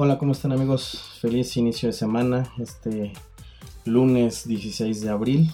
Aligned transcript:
Hola, 0.00 0.16
¿cómo 0.16 0.30
están 0.30 0.52
amigos? 0.52 1.02
Feliz 1.20 1.56
inicio 1.56 1.88
de 1.88 1.92
semana, 1.92 2.52
este 2.60 3.12
lunes 3.84 4.46
16 4.46 5.00
de 5.00 5.10
abril. 5.10 5.50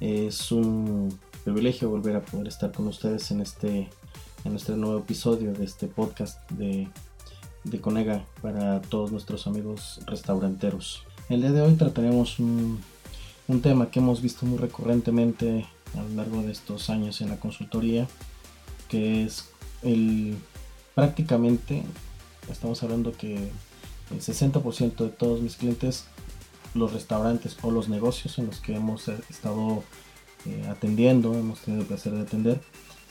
Es 0.00 0.52
un 0.52 1.18
privilegio 1.44 1.88
volver 1.88 2.16
a 2.16 2.20
poder 2.20 2.46
estar 2.46 2.72
con 2.72 2.88
ustedes 2.88 3.30
en 3.30 3.40
este, 3.40 3.88
en 4.44 4.54
este 4.54 4.72
nuevo 4.72 4.98
episodio 4.98 5.54
de 5.54 5.64
este 5.64 5.86
podcast 5.86 6.38
de, 6.50 6.88
de 7.64 7.80
Conega 7.80 8.22
para 8.42 8.82
todos 8.82 9.12
nuestros 9.12 9.46
amigos 9.46 10.02
restauranteros. 10.04 11.04
El 11.30 11.40
día 11.40 11.52
de 11.52 11.62
hoy 11.62 11.72
trataremos 11.72 12.38
un, 12.40 12.78
un 13.46 13.62
tema 13.62 13.90
que 13.90 14.00
hemos 14.00 14.20
visto 14.20 14.44
muy 14.44 14.58
recurrentemente 14.58 15.64
a 15.96 16.02
lo 16.02 16.10
largo 16.16 16.42
de 16.42 16.52
estos 16.52 16.90
años 16.90 17.22
en 17.22 17.30
la 17.30 17.40
consultoría, 17.40 18.06
que 18.90 19.24
es 19.24 19.48
el 19.82 20.36
prácticamente 20.94 21.82
estamos 22.50 22.82
hablando 22.82 23.12
que 23.12 23.36
el 23.36 24.20
60% 24.20 24.96
de 24.96 25.10
todos 25.10 25.40
mis 25.40 25.56
clientes, 25.56 26.04
los 26.74 26.92
restaurantes 26.92 27.56
o 27.62 27.70
los 27.70 27.88
negocios 27.88 28.38
en 28.38 28.46
los 28.46 28.60
que 28.60 28.74
hemos 28.74 29.08
estado 29.08 29.82
eh, 30.46 30.66
atendiendo, 30.68 31.34
hemos 31.34 31.60
tenido 31.60 31.82
el 31.82 31.88
placer 31.88 32.12
de 32.12 32.22
atender, 32.22 32.60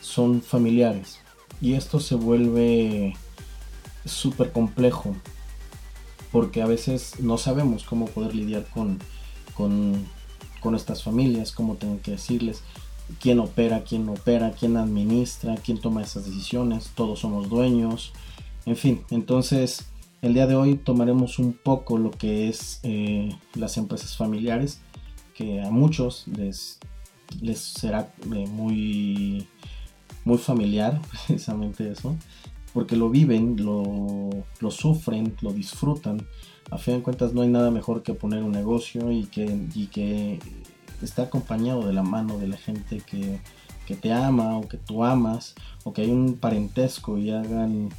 son 0.02 0.42
familiares. 0.42 1.20
Y 1.62 1.74
esto 1.74 2.00
se 2.00 2.16
vuelve 2.16 3.16
súper 4.06 4.52
complejo 4.52 5.16
porque 6.32 6.62
a 6.62 6.68
veces 6.68 7.20
no 7.20 7.38
sabemos 7.38 7.84
cómo 7.84 8.06
poder 8.06 8.36
lidiar 8.36 8.66
con, 8.74 9.00
con, 9.56 10.06
con 10.62 10.76
estas 10.76 11.04
familias, 11.04 11.52
cómo 11.52 11.76
tengo 11.76 12.00
que 12.02 12.12
decirles 12.12 12.62
quién 13.22 13.40
opera, 13.40 13.84
quién 13.84 14.08
opera, 14.10 14.52
quién 14.52 14.78
administra, 14.78 15.56
quién 15.56 15.80
toma 15.80 16.04
esas 16.04 16.26
decisiones, 16.26 16.92
todos 16.96 17.20
somos 17.20 17.50
dueños, 17.50 18.12
en 18.68 18.76
fin, 18.76 19.02
entonces 19.12 19.86
el 20.22 20.34
día 20.34 20.46
de 20.46 20.56
hoy 20.56 20.76
tomaremos 20.76 21.40
un 21.40 21.54
poco 21.54 21.98
lo 21.98 22.12
que 22.12 22.50
es 22.50 22.82
eh, 22.84 23.30
las 23.56 23.78
empresas 23.78 24.18
familiares, 24.18 24.82
que 25.34 25.62
a 25.62 25.72
muchos 25.72 26.28
les, 26.28 26.78
les 27.40 27.60
será 27.60 28.14
eh, 28.36 28.46
muy, 28.46 29.48
muy 30.26 30.38
familiar 30.38 31.00
precisamente 31.28 31.90
eso, 31.90 32.18
porque 32.74 32.98
lo 32.98 33.10
viven, 33.10 33.56
lo, 33.64 34.30
lo, 34.60 34.72
sufren, 34.72 35.34
lo 35.40 35.54
disfrutan. 35.54 36.28
A 36.70 36.78
fin 36.78 36.96
de 36.96 37.04
cuentas 37.04 37.34
no 37.34 37.44
hay 37.44 37.48
nada 37.48 37.72
mejor 37.72 38.04
que 38.04 38.14
poner 38.14 38.44
un 38.44 38.52
negocio 38.52 39.14
y 39.14 39.28
que, 39.28 39.46
y 39.76 39.88
que 39.88 40.40
está 41.02 41.24
acompañado 41.24 41.88
de 41.88 41.94
la 41.94 42.04
mano 42.04 42.38
de 42.38 42.50
la 42.50 42.58
gente 42.58 42.98
que, 43.00 43.40
que 43.86 43.96
te 43.96 44.12
ama 44.12 44.58
o 44.58 44.68
que 44.68 44.76
tú 44.76 45.06
amas 45.06 45.56
o 45.86 45.94
que 45.94 46.02
hay 46.02 46.12
un 46.12 46.34
parentesco 46.34 47.18
y 47.18 47.32
hagan 47.32 47.90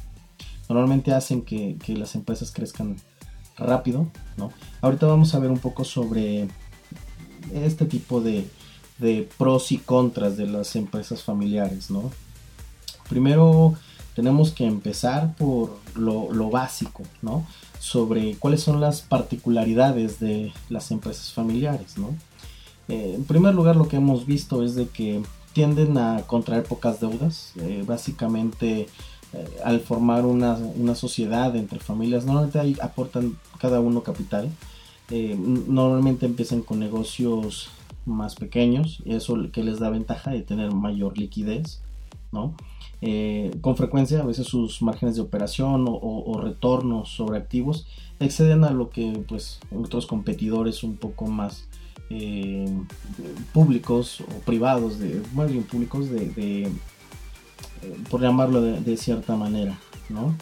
normalmente 0.69 1.11
hacen 1.11 1.41
que, 1.41 1.77
las 1.87 2.15
empresas 2.15 2.51
crezcan 2.51 2.95
rápido, 3.57 4.07
¿no? 4.37 4.51
Ahorita 4.81 5.07
vamos 5.07 5.33
a 5.33 5.39
ver 5.39 5.49
un 5.49 5.57
poco 5.57 5.83
sobre 5.83 6.47
este 7.53 7.85
tipo 7.85 8.21
de, 8.21 8.47
pros 9.37 9.71
y 9.71 9.79
contras 9.79 10.37
de 10.37 10.45
las 10.45 10.75
empresas 10.75 11.23
familiares, 11.23 11.89
¿no? 11.89 12.11
Primero 13.09 13.73
tenemos 14.15 14.51
que 14.51 14.65
empezar 14.65 15.35
por 15.35 15.77
lo, 15.95 16.49
básico, 16.49 17.03
¿no? 17.21 17.45
Sobre 17.79 18.35
cuáles 18.35 18.61
son 18.61 18.79
las 18.79 19.01
particularidades 19.01 20.19
de 20.19 20.53
las 20.69 20.91
empresas 20.91 21.33
familiares, 21.33 21.97
¿no? 21.97 22.09
Eh, 22.87 23.13
en 23.15 23.23
primer 23.23 23.55
lugar, 23.55 23.75
lo 23.75 23.87
que 23.87 23.97
hemos 23.97 24.25
visto 24.25 24.63
es 24.63 24.75
de 24.75 24.87
que 24.87 25.21
tienden 25.53 25.97
a 25.97 26.21
contraer 26.27 26.63
pocas 26.63 26.99
deudas. 26.99 27.53
Eh, 27.57 27.83
básicamente 27.85 28.87
eh, 29.33 29.47
al 29.63 29.79
formar 29.81 30.25
una, 30.25 30.57
sociedad 30.95 31.55
entre 31.55 31.79
familias, 31.79 32.25
normalmente 32.25 32.81
aportan 32.81 33.37
cada 33.59 33.79
uno 33.79 34.01
capital. 34.01 34.49
Eh, 35.11 35.35
normalmente 35.37 36.25
empiezan 36.25 36.61
con 36.61 36.79
negocios 36.79 37.69
más 38.05 38.35
pequeños 38.35 39.01
eso 39.05 39.37
que 39.51 39.63
les 39.63 39.79
da 39.79 39.89
ventaja 39.89 40.31
de 40.31 40.41
tener 40.41 40.71
mayor 40.71 41.17
liquidez, 41.17 41.81
¿no? 42.31 42.55
Eh, 43.01 43.55
con 43.61 43.75
frecuencia 43.75 44.19
a 44.19 44.25
veces 44.25 44.47
sus 44.47 44.81
márgenes 44.81 45.15
de 45.15 45.21
operación 45.21 45.85
o, 45.87 46.39
retornos 46.41 47.09
sobre 47.09 47.37
activos 47.37 47.87
exceden 48.19 48.65
a 48.65 48.71
lo 48.71 48.89
que 48.89 49.23
pues 49.27 49.61
otros 49.73 50.05
competidores 50.05 50.83
un 50.83 50.97
poco 50.97 51.27
más 51.27 51.65
públicos 53.53 54.21
o 54.21 54.39
privados, 54.45 54.99
de, 54.99 55.21
más 55.33 55.49
bien 55.49 55.63
públicos 55.63 56.09
de 56.09 56.69
por 58.09 58.21
llamarlo 58.21 58.61
de, 58.61 58.97
cierta 58.97 59.35
manera, 59.35 59.77
¿no? 60.09 60.35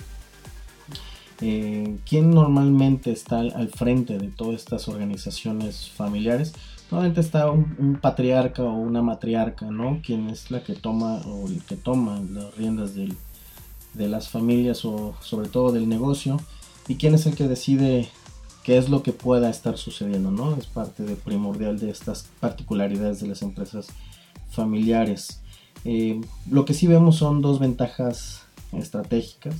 Eh, 1.41 1.97
¿Quién 2.07 2.31
normalmente 2.31 3.11
está 3.11 3.39
al, 3.39 3.69
frente 3.69 4.17
de 4.17 4.29
todas 4.29 4.55
estas 4.55 4.88
organizaciones 4.88 5.89
familiares? 5.89 6.53
Normalmente 6.89 7.22
está 7.22 7.51
un, 7.51 8.00
patriarca 8.01 8.63
o 8.63 8.73
una 8.73 9.01
matriarca, 9.01 9.67
¿no? 9.67 10.01
Quien 10.03 10.29
es 10.29 10.50
la 10.50 10.63
que 10.63 10.73
toma 10.73 11.22
o 11.25 11.47
el 11.47 11.61
que 11.63 11.75
toma 11.75 12.22
las 12.31 12.56
riendas 12.56 12.94
de 12.95 14.07
las 14.07 14.29
familias 14.29 14.85
o 14.85 15.16
sobre 15.22 15.50
todo 15.50 15.72
del 15.72 15.89
negocio 15.89 16.39
y 16.88 16.95
quién 16.95 17.13
es 17.13 17.25
el 17.25 17.35
que 17.35 17.47
decide 17.47 18.09
qué 18.63 18.77
es 18.77 18.89
lo 18.89 19.01
que 19.01 19.13
pueda 19.13 19.50
estar 19.50 19.77
sucediendo, 19.77 20.29
¿no? 20.29 20.56
Es 20.56 20.67
parte 20.67 21.03
primordial 21.23 21.79
de 21.79 21.89
estas 21.89 22.27
particularidades 22.41 23.22
de 23.22 23.27
las 23.27 23.41
empresas 23.41 23.88
familiares. 24.50 25.41
Eh, 25.85 26.21
lo 26.49 26.65
que 26.65 26.73
sí 26.73 26.88
vemos 26.88 27.17
son 27.17 27.41
dos 27.41 27.59
ventajas 27.59 28.43
estratégicas. 28.71 29.55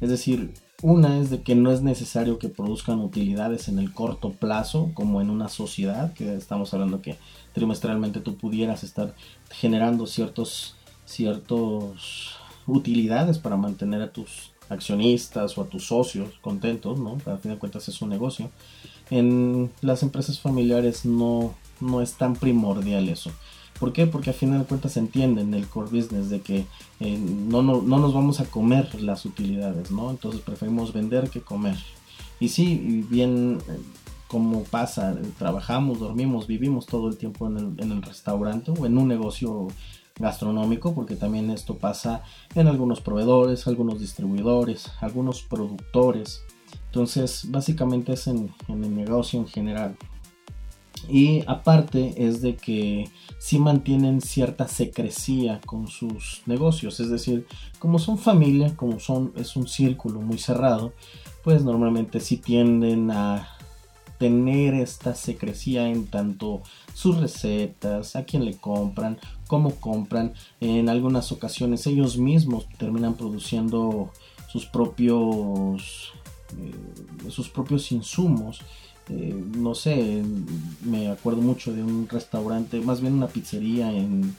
Es 0.00 0.10
decir, 0.10 0.54
una 0.82 1.18
es 1.18 1.30
de 1.30 1.42
que 1.42 1.54
no 1.54 1.72
es 1.72 1.82
necesario 1.82 2.38
que 2.38 2.48
produzcan 2.48 3.00
utilidades 3.00 3.68
en 3.68 3.78
el 3.78 3.92
corto 3.92 4.32
plazo, 4.32 4.90
como 4.94 5.20
en 5.20 5.30
una 5.30 5.48
sociedad, 5.48 6.12
que 6.12 6.34
estamos 6.34 6.74
hablando 6.74 7.00
que 7.00 7.16
trimestralmente 7.52 8.20
tú 8.20 8.36
pudieras 8.36 8.84
estar 8.84 9.14
generando 9.50 10.06
ciertos, 10.06 10.76
ciertos 11.06 12.36
utilidades 12.66 13.38
para 13.38 13.56
mantener 13.56 14.02
a 14.02 14.12
tus 14.12 14.52
accionistas 14.68 15.56
o 15.56 15.62
a 15.62 15.66
tus 15.66 15.86
socios 15.86 16.34
contentos, 16.40 16.98
¿no? 16.98 17.18
A 17.26 17.36
fin 17.36 17.52
de 17.52 17.58
cuentas 17.58 17.88
es 17.88 18.02
un 18.02 18.10
negocio. 18.10 18.50
En 19.10 19.70
las 19.80 20.02
empresas 20.02 20.40
familiares 20.40 21.04
no, 21.04 21.54
no 21.80 22.00
es 22.00 22.14
tan 22.14 22.34
primordial 22.34 23.08
eso. 23.08 23.30
¿Por 23.78 23.92
qué? 23.92 24.06
Porque 24.06 24.30
a 24.30 24.32
final 24.32 24.60
de 24.60 24.66
cuentas 24.66 24.92
se 24.92 25.00
entiende 25.00 25.42
en 25.42 25.52
el 25.52 25.66
core 25.66 25.90
business 25.90 26.30
de 26.30 26.40
que 26.40 26.66
eh, 27.00 27.18
no, 27.18 27.62
no, 27.62 27.80
nos 27.82 28.14
vamos 28.14 28.40
a 28.40 28.44
comer 28.44 29.00
las 29.00 29.24
utilidades, 29.24 29.90
¿no? 29.90 30.10
Entonces 30.10 30.40
preferimos 30.40 30.92
vender 30.92 31.28
que 31.28 31.40
comer. 31.40 31.76
Y 32.38 32.48
sí, 32.48 33.04
bien 33.10 33.58
eh, 33.68 33.78
como 34.28 34.62
pasa, 34.62 35.16
trabajamos, 35.38 35.98
dormimos, 35.98 36.46
vivimos 36.46 36.86
todo 36.86 37.08
el 37.08 37.16
tiempo 37.16 37.48
en 37.48 37.76
el, 37.78 38.02
restaurante 38.02 38.70
o 38.70 38.86
en 38.86 38.96
un 38.96 39.08
negocio 39.08 39.68
gastronómico, 40.18 40.94
porque 40.94 41.16
también 41.16 41.50
esto 41.50 41.76
pasa 41.76 42.22
en 42.54 42.68
algunos 42.68 43.00
proveedores, 43.00 43.66
algunos 43.66 43.98
distribuidores, 43.98 44.92
algunos 45.00 45.42
productores. 45.42 46.44
Entonces, 46.86 47.50
básicamente 47.50 48.12
es 48.12 48.28
en 48.28 48.52
el 48.68 48.94
negocio 48.94 49.40
en 49.40 49.48
general. 49.48 49.96
Y 51.08 51.42
aparte 51.46 52.14
es 52.26 52.40
de 52.40 52.56
que 52.56 53.10
sí 53.38 53.58
mantienen 53.58 54.20
cierta 54.20 54.68
secrecía 54.68 55.60
con 55.66 55.88
sus 55.88 56.42
negocios, 56.46 57.00
es 57.00 57.10
decir, 57.10 57.46
como 57.78 57.98
son 57.98 58.18
familia, 58.18 58.74
como 58.76 59.00
son 59.00 59.32
es 59.36 59.56
un 59.56 59.68
círculo 59.68 60.20
muy 60.20 60.38
cerrado, 60.38 60.92
pues 61.42 61.62
normalmente 61.62 62.20
sí 62.20 62.38
tienden 62.38 63.10
a 63.10 63.48
tener 64.18 64.74
esta 64.74 65.14
secrecía 65.14 65.88
en 65.88 66.06
tanto 66.06 66.62
sus 66.94 67.18
recetas, 67.18 68.16
a 68.16 68.24
quién 68.24 68.44
le 68.44 68.56
compran, 68.56 69.18
cómo 69.48 69.74
compran. 69.74 70.32
En 70.60 70.88
algunas 70.88 71.32
ocasiones 71.32 71.86
ellos 71.86 72.16
mismos 72.16 72.66
terminan 72.78 73.14
produciendo 73.14 74.10
sus 74.48 74.66
propios 74.66 76.12
eh, 76.58 77.30
sus 77.30 77.48
propios 77.48 77.90
insumos 77.90 78.60
eh, 79.10 79.34
no 79.56 79.74
sé, 79.74 80.22
me 80.82 81.08
acuerdo 81.08 81.42
mucho 81.42 81.72
de 81.72 81.82
un 81.82 82.08
restaurante, 82.08 82.80
más 82.80 83.00
bien 83.00 83.14
una 83.14 83.28
pizzería 83.28 83.92
en, 83.92 84.34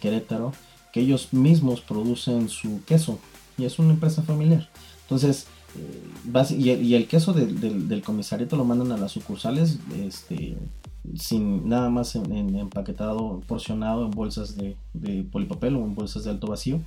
Querétaro, 0.00 0.52
que 0.92 1.00
ellos 1.00 1.32
mismos 1.32 1.80
producen 1.80 2.48
su 2.48 2.84
queso 2.84 3.18
y 3.58 3.64
es 3.64 3.78
una 3.78 3.92
empresa 3.92 4.22
familiar. 4.22 4.68
Entonces, 5.02 5.46
eh, 5.76 6.54
y, 6.56 6.94
el, 6.94 7.08
queso 7.08 7.32
del 7.32 8.02
comisariato 8.02 8.56
lo 8.56 8.64
mandan 8.64 8.92
a 8.92 8.96
las 8.96 9.12
sucursales 9.12 9.80
este, 10.00 10.56
sin 11.16 11.68
nada 11.68 11.90
más 11.90 12.14
en, 12.14 12.54
empaquetado, 12.54 13.42
porcionado 13.46 14.04
en 14.04 14.12
bolsas 14.12 14.56
de, 14.56 14.76
de 14.92 15.24
polipapel 15.24 15.74
o 15.76 15.84
en 15.84 15.94
bolsas 15.94 16.24
de 16.24 16.30
alto 16.30 16.46
vacío. 16.46 16.80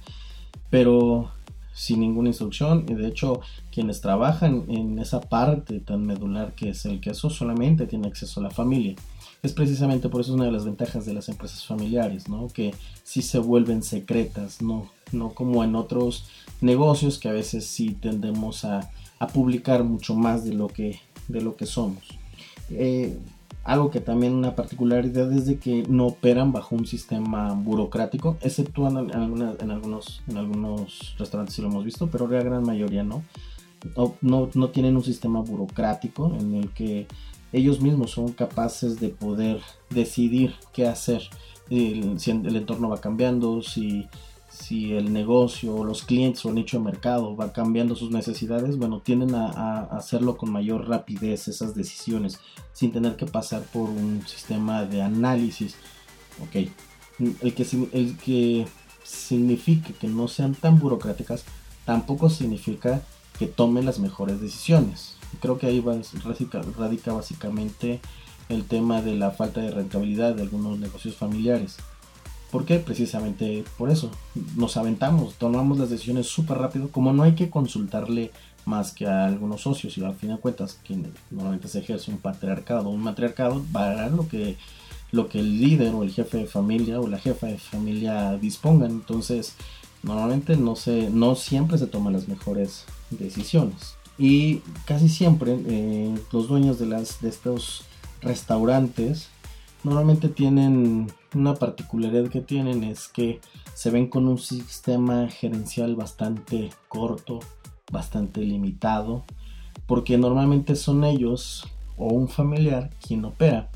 Pero 0.69 1.31
sin 1.77 1.99
ninguna 1.99 2.29
instrucción 2.29 2.85
y 2.89 2.95
de 2.95 3.07
hecho 3.07 3.39
quienes 3.71 4.01
trabajan 4.01 4.65
en 4.67 4.97
esa 4.97 5.21
parte 5.21 5.79
tan 5.79 6.07
medular 6.07 6.55
que 6.55 6.69
es 6.69 6.85
el 6.87 6.99
queso 6.99 7.29
solamente 7.29 7.85
tiene 7.85 8.07
acceso 8.07 8.39
a 8.39 8.43
la 8.43 8.49
familia. 8.49 8.95
Es 9.43 9.53
precisamente 9.53 10.09
por 10.09 10.21
eso 10.21 10.33
una 10.33 10.45
de 10.45 10.51
las 10.51 10.65
ventajas 10.65 11.05
de 11.05 11.13
las 11.13 11.29
empresas 11.29 11.63
familiares, 11.63 12.27
¿no? 12.27 12.47
Que 12.47 12.73
sí 13.03 13.21
se 13.21 13.37
vuelven 13.37 13.83
secretas, 13.83 14.59
no, 14.63 14.89
no 15.11 15.29
como 15.29 15.63
en 15.63 15.75
otros 15.75 16.25
negocios 16.61 17.19
que 17.19 17.29
a 17.29 17.33
veces 17.33 17.67
sí 17.67 17.91
tendemos 17.91 18.65
a, 18.65 18.89
a 19.19 19.27
publicar 19.27 19.83
mucho 19.83 20.15
más 20.15 20.43
de 20.43 20.53
lo 20.53 20.67
que, 20.67 20.99
de 21.27 21.41
lo 21.41 21.55
que 21.55 21.67
somos. 21.67 22.03
Eh, 22.71 23.15
algo 23.67 23.91
que 23.91 23.99
también 23.99 24.33
una 24.33 24.55
particularidad 24.55 25.29
es 25.33 25.45
de 25.45 25.59
que 25.59 25.83
no 25.89 26.07
operan 26.07 26.53
bajo 26.53 26.73
un 26.73 26.87
sistema 26.87 27.51
burocrático, 27.51 28.37
exceptuando 28.39 29.01
en, 29.01 29.09
en, 29.11 29.71
algunos, 29.71 30.21
en 30.29 30.37
algunos 30.37 31.15
restaurantes 31.19 31.55
si 31.55 31.61
lo 31.61 31.67
hemos 31.67 31.83
visto, 31.83 32.07
pero 32.07 32.29
la 32.29 32.41
gran 32.41 32.63
mayoría. 32.63 33.03
No, 33.03 33.23
no. 34.21 34.69
tienen 34.69 34.95
un 34.95 35.03
sistema 35.03 35.41
burocrático 35.41 36.33
en 36.39 36.55
el 36.55 36.69
que 36.69 37.07
ellos 37.51 37.81
mismos 37.81 38.11
son 38.11 38.31
capaces 38.31 39.01
de 39.01 39.09
poder 39.09 39.59
decidir 39.89 40.55
qué 40.71 40.87
hacer. 40.87 41.23
si 41.67 42.31
el 42.31 42.55
entorno 42.55 42.87
va 42.87 43.01
cambiando, 43.01 43.61
si 43.61 44.07
si 44.59 44.93
el 44.93 45.13
negocio 45.13 45.75
o 45.75 45.83
los 45.83 46.03
clientes 46.03 46.43
o 46.45 46.49
el 46.49 46.55
nicho 46.55 46.77
de 46.77 46.83
mercado 46.83 47.35
va 47.35 47.53
cambiando 47.53 47.95
sus 47.95 48.11
necesidades, 48.11 48.77
bueno, 48.77 49.01
tienden 49.01 49.35
a, 49.35 49.83
hacerlo 49.83 50.37
con 50.37 50.51
mayor 50.51 50.87
rapidez 50.87 51.47
esas 51.47 51.75
decisiones, 51.75 52.39
sin 52.73 52.91
tener 52.91 53.15
que 53.15 53.25
pasar 53.25 53.61
por 53.61 53.89
un 53.89 54.23
sistema 54.25 54.85
de 54.85 55.01
análisis. 55.01 55.75
Ok, 56.41 56.69
el 57.41 57.53
que, 57.53 57.89
el 57.93 58.17
que 58.17 58.67
significa 59.03 59.89
que 59.93 60.07
no 60.07 60.27
sean 60.27 60.55
tan 60.55 60.79
burocráticas, 60.79 61.45
tampoco 61.85 62.29
significa 62.29 63.01
que 63.37 63.47
tomen 63.47 63.85
las 63.85 63.99
mejores 63.99 64.41
decisiones. 64.41 65.15
Creo 65.39 65.59
que 65.59 65.67
ahí 65.67 65.83
radica 66.77 67.13
básicamente 67.13 68.01
el 68.49 68.65
tema 68.65 69.01
de 69.01 69.15
la 69.15 69.31
falta 69.31 69.61
de 69.61 69.71
rentabilidad 69.71 70.35
de 70.35 70.43
algunos 70.43 70.79
negocios 70.79 71.15
familiares 71.15 71.77
¿Por 72.51 72.65
qué? 72.65 72.79
Precisamente 72.79 73.63
por 73.77 73.89
eso. 73.89 74.11
Nos 74.55 74.77
aventamos, 74.77 75.35
tomamos 75.35 75.77
las 75.77 75.89
decisiones 75.89 76.27
súper 76.27 76.57
rápido. 76.57 76.89
Como 76.89 77.11
no 77.13 77.23
hay 77.23 77.35
que 77.35 77.49
consultarle 77.49 78.31
más 78.65 78.91
que 78.91 79.05
a 79.07 79.25
algunos 79.25 79.61
socios 79.61 79.97
y 79.97 80.03
al 80.03 80.15
fin 80.15 80.29
de 80.29 80.37
cuentas 80.37 80.77
quien 80.85 81.13
normalmente 81.31 81.69
se 81.69 81.79
ejerce 81.79 82.11
un 82.11 82.17
patriarcado 82.17 82.89
un 82.89 83.01
matriarcado 83.01 83.63
va 83.73 84.09
lo 84.09 84.27
que, 84.27 84.57
lo 85.11 85.29
que 85.29 85.39
el 85.39 85.61
líder 85.61 85.93
o 85.95 86.03
el 86.03 86.11
jefe 86.11 86.39
de 86.39 86.47
familia 86.47 86.99
o 86.99 87.07
la 87.07 87.17
jefa 87.17 87.47
de 87.47 87.57
familia 87.57 88.37
dispongan. 88.37 88.91
Entonces 88.91 89.55
normalmente 90.03 90.57
no, 90.57 90.75
se, 90.75 91.09
no 91.09 91.35
siempre 91.35 91.77
se 91.77 91.87
toman 91.87 92.13
las 92.13 92.27
mejores 92.27 92.85
decisiones. 93.09 93.95
Y 94.17 94.57
casi 94.85 95.09
siempre 95.09 95.57
eh, 95.67 96.15
los 96.31 96.47
dueños 96.47 96.79
de, 96.79 96.87
las, 96.87 97.21
de 97.21 97.29
estos 97.29 97.83
restaurantes 98.21 99.29
normalmente 99.87 100.27
tienen 100.27 101.07
una 101.33 101.53
particularidad 101.53 102.29
que 102.29 102.41
tienen 102.41 102.83
es 102.83 103.07
que 103.07 103.39
se 103.73 103.89
ven 103.89 104.07
con 104.09 104.27
un 104.27 104.37
sistema 104.37 105.29
gerencial 105.29 105.95
bastante 105.95 106.71
corto, 106.89 107.39
bastante 107.89 108.41
limitado, 108.41 109.23
porque 109.85 110.17
normalmente 110.17 110.75
son 110.75 111.05
ellos 111.05 111.65
o 111.95 112.07
un 112.07 112.27
familiar 112.27 112.89
quien 112.99 113.23
opera. 113.23 113.69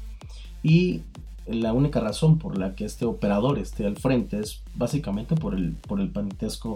Y 0.63 1.03
la 1.47 1.71
única 1.71 2.01
razón 2.01 2.39
por 2.39 2.57
la 2.57 2.75
que 2.75 2.83
este 2.83 3.05
operador 3.05 3.57
esté 3.57 3.85
al 3.85 3.95
frente 3.95 4.37
es 4.39 4.63
básicamente 4.75 5.35
por 5.35 5.55
el, 5.55 5.75
por 5.75 6.01
el 6.01 6.09
panitesco 6.09 6.75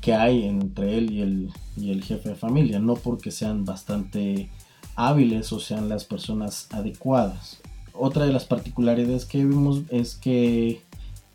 que 0.00 0.14
hay 0.14 0.44
entre 0.44 0.96
él 0.96 1.10
y 1.10 1.22
el, 1.22 1.50
y 1.76 1.90
el 1.90 2.04
jefe 2.04 2.28
de 2.28 2.34
familia, 2.36 2.78
no 2.78 2.94
porque 2.94 3.32
sean 3.32 3.64
bastante 3.64 4.48
hábiles 4.94 5.52
o 5.52 5.58
sean 5.58 5.88
las 5.88 6.04
personas 6.04 6.68
adecuadas 6.70 7.60
otra 7.94 8.26
de 8.26 8.32
las 8.32 8.44
particularidades 8.44 9.24
que 9.24 9.38
vimos 9.38 9.82
es 9.88 10.16
que 10.16 10.82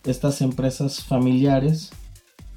estas 0.04 0.42
empresas 0.42 1.04
familiares 1.04 1.92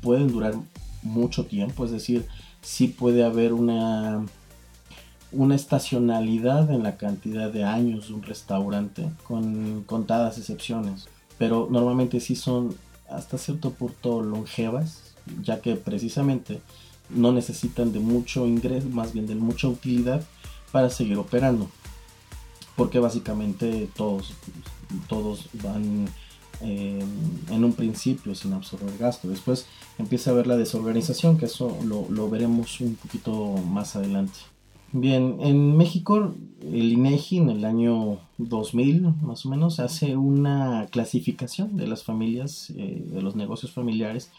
pueden 0.01 0.29
durar 0.29 0.55
mucho 1.03 1.47
tiempo, 1.47 1.85
es 1.85 1.93
decir, 1.93 2.27
sí 2.61 2.89
puede 2.89 3.25
haber 3.25 3.53
una, 3.53 4.25
una 5.31 5.55
estacionalidad 5.55 6.71
en 6.71 6.83
la 6.83 6.97
cantidad 6.97 7.51
de 7.51 7.65
años 7.65 8.09
de 8.09 8.15
un 8.15 8.23
restaurante, 8.23 9.09
con 9.25 9.83
contadas 9.85 10.39
excepciones, 10.39 11.09
pero 11.39 11.69
normalmente 11.71 12.21
sí 12.21 12.37
son 12.37 12.75
hasta 13.09 13.39
cierto 13.39 13.71
punto 13.73 14.23
longevas, 14.23 15.15
ya 15.43 15.61
que 15.61 15.77
precisamente 15.77 16.61
no 17.11 17.33
necesitan 17.33 17.93
de 17.93 18.01
mucho 18.01 18.47
ingreso, 18.47 18.89
más 18.89 19.13
bien 19.13 19.27
de 19.27 19.35
mucha 19.35 19.69
utilidad 19.69 20.23
para 20.73 20.89
seguir 20.91 21.19
operando 21.19 21.69
porque 22.77 22.99
básicamente 22.99 23.89
todos, 23.95 24.33
todos 25.09 25.49
van 25.63 26.07
eh, 26.65 27.05
en 27.51 27.65
un 27.65 27.73
principio 27.73 28.35
sin 28.35 28.53
absorber 28.53 28.97
gasto. 28.97 29.29
Después 29.29 29.67
empieza 29.99 30.31
a 30.31 30.35
haber 30.35 30.47
la 30.47 30.57
desorganización, 30.57 31.37
que 31.37 31.47
eso 31.47 31.77
lo, 31.85 32.31
veremos 32.31 32.81
un 32.81 32.95
poquito 32.95 33.55
más 33.69 33.97
adelante. 33.97 34.39
Bien, 34.93 35.39
en 35.41 35.77
México 35.77 36.35
el 36.61 36.93
INEGI 36.93 37.39
en 37.39 37.51
el 37.51 37.65
año 37.65 38.19
2000 38.37 39.15
más 39.23 39.47
o 39.47 39.49
menos 39.49 39.81
hace 39.81 40.17
una 40.17 40.87
clasificación 40.91 41.77
de 41.77 41.87
las 41.87 42.05
familias, 42.05 42.71
eh, 42.77 43.03
de 43.07 43.23
los 43.23 43.35
negocios 43.35 43.73
familiares 43.73 44.31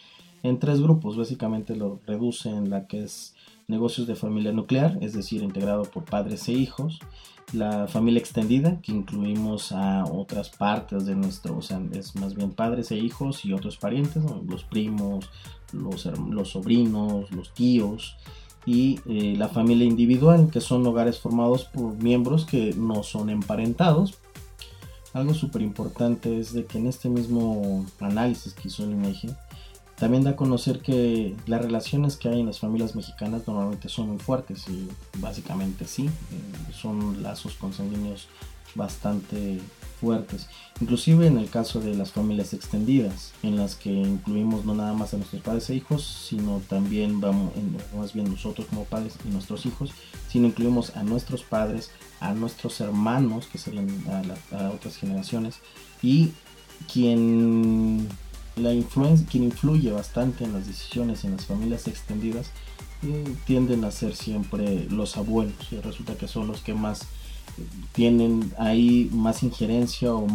en 0.44 0.60
tres 0.60 0.80
grupos. 0.80 1.18
Básicamente 1.18 1.76
lo 1.76 2.00
reduce 2.06 2.50
en 2.50 2.70
la 2.70 2.88
que 2.88 3.04
es 3.04 3.34
negocios 3.68 4.08
de 4.08 4.16
familia 4.16 4.52
nuclear, 4.52 4.98
es 5.02 5.14
decir, 5.14 5.42
integrado 5.42 5.84
por 5.84 6.06
padres 6.06 6.48
e 6.48 6.54
hijos 6.54 7.00
la 7.52 7.88
familia 7.88 8.20
extendida, 8.20 8.80
que 8.82 8.92
incluimos 8.92 9.72
a 9.72 10.06
otras 10.06 10.50
partes 10.50 11.06
de 11.06 11.16
nuestro, 11.16 11.58
o 11.58 11.62
sea, 11.62 11.82
es 11.92 12.16
más 12.16 12.34
bien 12.34 12.52
padres 12.52 12.92
e 12.92 12.98
hijos 12.98 13.46
y 13.46 13.54
otros 13.54 13.78
parientes, 13.78 14.24
los 14.48 14.64
primos, 14.64 15.30
los, 15.72 16.06
los, 16.06 16.50
sobrinos, 16.50 17.32
los 17.32 17.54
tíos, 17.54 18.16
y 18.66 19.00
eh, 19.08 19.36
la 19.38 19.50
familia 19.50 19.86
individual, 19.86 20.50
que 20.52 20.62
son 20.62 20.86
hogares 20.88 21.20
formados 21.20 21.66
por 21.66 21.96
miembros 22.02 22.46
que 22.46 22.74
no 22.74 23.04
son 23.04 23.30
emparentados. 23.30 24.18
Algo 25.14 25.34
súper 25.34 25.62
importante 25.62 26.40
es 26.40 26.54
de 26.54 26.66
que 26.66 26.78
en 26.78 26.88
este 26.88 27.10
mismo 27.10 27.86
análisis 28.00 28.54
que 28.54 28.70
hizo 28.70 28.84
el 28.84 28.92
INEGI, 28.92 29.30
también 30.04 30.26
da 30.26 30.32
a 30.32 30.36
conocer 30.36 30.82
que 30.82 31.34
las 31.46 31.62
relaciones 31.62 32.18
que 32.18 32.28
hay 32.28 32.42
en 32.42 32.48
las 32.48 32.60
familias 32.60 32.94
mexicanas 32.94 33.48
normalmente 33.48 33.88
son 33.88 34.10
muy 34.10 34.20
fuertes 34.20 34.66
y 34.68 34.90
básicamente 35.20 35.86
sí, 35.86 36.08
eh, 36.08 36.74
son 36.74 37.24
lazos 37.24 37.54
consanguíneos 37.54 38.28
bastante 38.76 39.62
fuertes. 40.02 40.50
Inclusive 40.82 41.28
en 41.28 41.38
el 41.38 41.50
caso 41.50 41.80
de 41.80 41.96
las 41.96 42.12
familias 42.12 42.54
extendidas, 42.54 43.32
en 43.44 43.56
las 43.56 43.76
que 43.76 43.94
incluimos 43.94 44.66
no 44.66 44.76
nada 44.76 44.92
más 44.92 45.14
a 45.14 45.18
nuestros 45.18 45.42
padres 45.42 45.70
e 45.70 45.76
hijos, 45.76 46.04
sino 46.04 46.62
también 46.68 47.22
vamos, 47.22 47.54
más 47.96 48.12
bien 48.12 48.30
nosotros 48.30 48.68
como 48.68 48.84
padres 48.84 49.16
y 49.26 49.30
nuestros 49.30 49.66
hijos, 49.66 49.92
sino 50.28 50.48
incluimos 50.48 50.98
a 50.98 51.04
nuestros 51.04 51.44
padres, 51.44 51.92
a 52.20 52.34
nuestros 52.34 52.82
hermanos, 52.82 53.48
que 53.48 53.58
serían 53.58 53.88
a, 54.52 54.66
a 54.66 54.72
otras 54.72 54.98
generaciones, 54.98 55.60
y 56.02 56.34
quien 56.92 58.10
la 58.56 58.74
influencia, 58.74 59.26
quien 59.30 59.44
influye 59.44 59.92
bastante 59.92 60.44
en 60.44 60.54
las 60.54 60.68
decisiones 60.68 61.24
en 61.24 61.32
las 61.32 61.46
familias 61.46 61.88
extendidas 61.88 62.52
eh, 63.04 63.36
tienden 63.46 63.84
a 63.84 63.92
ser 63.92 64.16
siempre 64.16 64.86
los 64.90 65.18
abuelos. 65.18 65.56
Y 65.72 65.78
resulta 65.78 66.16
que 66.16 66.28
son 66.28 66.48
los 66.48 66.62
que 66.62 66.74
más 66.74 67.02
eh, 67.02 67.06
tienen 67.94 68.54
ahí 68.58 69.10
más 69.12 69.44
injerencia 69.44 70.14
o, 70.14 70.28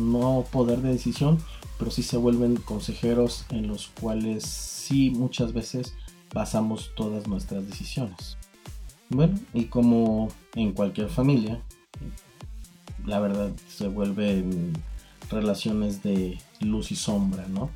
no 0.00 0.44
poder 0.50 0.80
de 0.80 0.92
decisión 0.92 1.38
pero 1.78 1.90
sí 1.90 2.02
se 2.04 2.16
vuelven 2.16 2.56
consejeros 2.56 3.44
en 3.50 3.66
los 3.66 3.88
cuales 3.88 4.44
sí 4.44 5.10
muchas 5.10 5.52
veces 5.52 5.94
basamos 6.32 6.92
todas 6.94 7.26
nuestras 7.26 7.66
decisiones. 7.66 8.36
Bueno 9.08 9.38
y 9.52 9.64
como 9.64 10.28
en 10.54 10.72
cualquier 10.72 11.08
familia 11.08 11.60
la 13.04 13.18
verdad 13.18 13.50
se 13.68 13.88
vuelven 13.88 14.72
relaciones 15.32 16.02
de 16.02 16.38
luz 16.60 16.92
y 16.92 16.96
sombra, 16.96 17.46
¿no? 17.48 17.70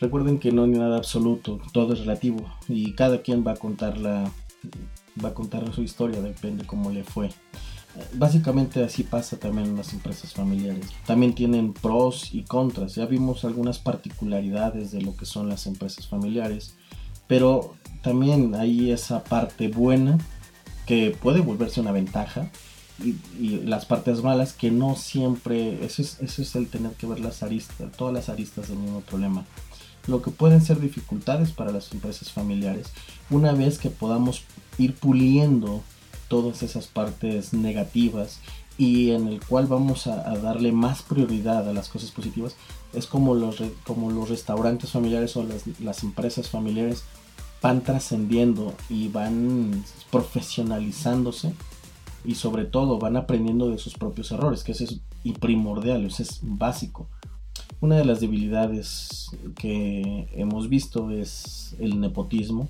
Recuerden 0.00 0.38
que 0.38 0.52
no 0.52 0.64
hay 0.64 0.70
nada 0.70 0.98
absoluto, 0.98 1.58
todo 1.72 1.94
es 1.94 2.00
relativo 2.00 2.44
y 2.68 2.92
cada 2.92 3.22
quien 3.22 3.46
va 3.46 3.52
a 3.52 3.56
contar 3.56 3.96
la, 3.98 4.30
va 5.24 5.30
a 5.30 5.34
contar 5.34 5.72
su 5.74 5.82
historia, 5.82 6.20
depende 6.20 6.66
cómo 6.66 6.90
le 6.90 7.02
fue. 7.02 7.30
Básicamente 8.14 8.84
así 8.84 9.04
pasa 9.04 9.38
también 9.38 9.68
en 9.68 9.76
las 9.76 9.94
empresas 9.94 10.34
familiares. 10.34 10.86
También 11.06 11.34
tienen 11.34 11.72
pros 11.72 12.34
y 12.34 12.42
contras. 12.42 12.94
Ya 12.94 13.06
vimos 13.06 13.44
algunas 13.46 13.78
particularidades 13.78 14.92
de 14.92 15.00
lo 15.00 15.16
que 15.16 15.24
son 15.24 15.48
las 15.48 15.66
empresas 15.66 16.06
familiares, 16.06 16.76
pero 17.26 17.74
también 18.02 18.54
hay 18.54 18.90
esa 18.90 19.24
parte 19.24 19.68
buena 19.68 20.18
que 20.84 21.16
puede 21.20 21.40
volverse 21.40 21.80
una 21.80 21.92
ventaja 21.92 22.50
y, 23.02 23.16
las 23.64 23.84
partes 23.84 24.22
malas 24.22 24.52
que 24.52 24.70
no 24.70 24.96
siempre, 24.96 25.84
eso 25.84 26.02
es, 26.02 26.18
eso 26.20 26.42
es 26.42 26.54
el 26.54 26.68
tener 26.68 26.92
que 26.92 27.06
ver 27.06 27.20
las 27.20 27.42
aristas, 27.42 27.92
todas 27.96 28.14
las 28.14 28.28
aristas 28.28 28.68
del 28.68 28.78
mismo 28.78 29.00
problema. 29.00 29.44
Lo 30.06 30.22
que 30.22 30.30
pueden 30.30 30.62
ser 30.62 30.80
dificultades 30.80 31.50
para 31.50 31.72
las 31.72 31.92
empresas 31.92 32.32
familiares, 32.32 32.88
una 33.28 33.52
vez 33.52 33.78
que 33.78 33.90
podamos 33.90 34.44
ir 34.78 34.94
puliendo 34.94 35.82
todas 36.28 36.62
esas 36.62 36.86
partes 36.86 37.52
negativas 37.52 38.40
y 38.78 39.10
en 39.12 39.26
el 39.26 39.44
cual 39.44 39.66
vamos 39.66 40.06
a, 40.06 40.16
darle 40.38 40.70
más 40.72 41.02
prioridad 41.02 41.68
a 41.68 41.72
las 41.72 41.88
cosas 41.88 42.10
positivas, 42.10 42.56
es 42.92 43.06
como 43.06 43.34
los, 43.34 43.62
como 43.84 44.10
los 44.10 44.28
restaurantes 44.28 44.90
familiares 44.90 45.36
o 45.36 45.42
las, 45.42 45.62
las 45.80 46.02
empresas 46.02 46.48
familiares 46.48 47.04
van 47.62 47.82
trascendiendo 47.82 48.74
y 48.88 49.08
van 49.08 49.84
profesionalizándose 50.10 51.52
y 52.26 52.34
sobre 52.34 52.64
todo 52.64 52.98
van 52.98 53.16
aprendiendo 53.16 53.70
de 53.70 53.78
sus 53.78 53.94
propios 53.94 54.32
errores, 54.32 54.64
que 54.64 54.72
eso 54.72 54.84
es 54.84 55.00
primordial, 55.38 56.04
eso 56.04 56.22
es 56.22 56.40
básico. 56.42 57.08
Una 57.80 57.96
de 57.96 58.04
las 58.04 58.20
debilidades 58.20 59.30
que 59.54 60.28
hemos 60.34 60.68
visto 60.68 61.10
es 61.10 61.76
el 61.78 62.00
nepotismo, 62.00 62.68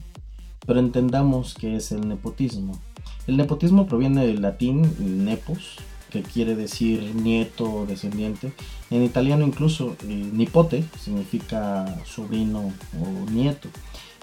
pero 0.66 0.80
entendamos 0.80 1.54
qué 1.54 1.76
es 1.76 1.92
el 1.92 2.08
nepotismo. 2.08 2.78
El 3.26 3.36
nepotismo 3.36 3.86
proviene 3.86 4.26
del 4.26 4.42
latín 4.42 5.24
nepos, 5.24 5.76
que 6.10 6.22
quiere 6.22 6.54
decir 6.54 7.14
nieto 7.14 7.64
o 7.64 7.86
descendiente. 7.86 8.52
En 8.90 9.02
italiano 9.02 9.44
incluso 9.44 9.96
eh, 10.04 10.30
nipote 10.32 10.84
significa 11.00 12.00
sobrino 12.04 12.72
o 13.00 13.30
nieto. 13.30 13.68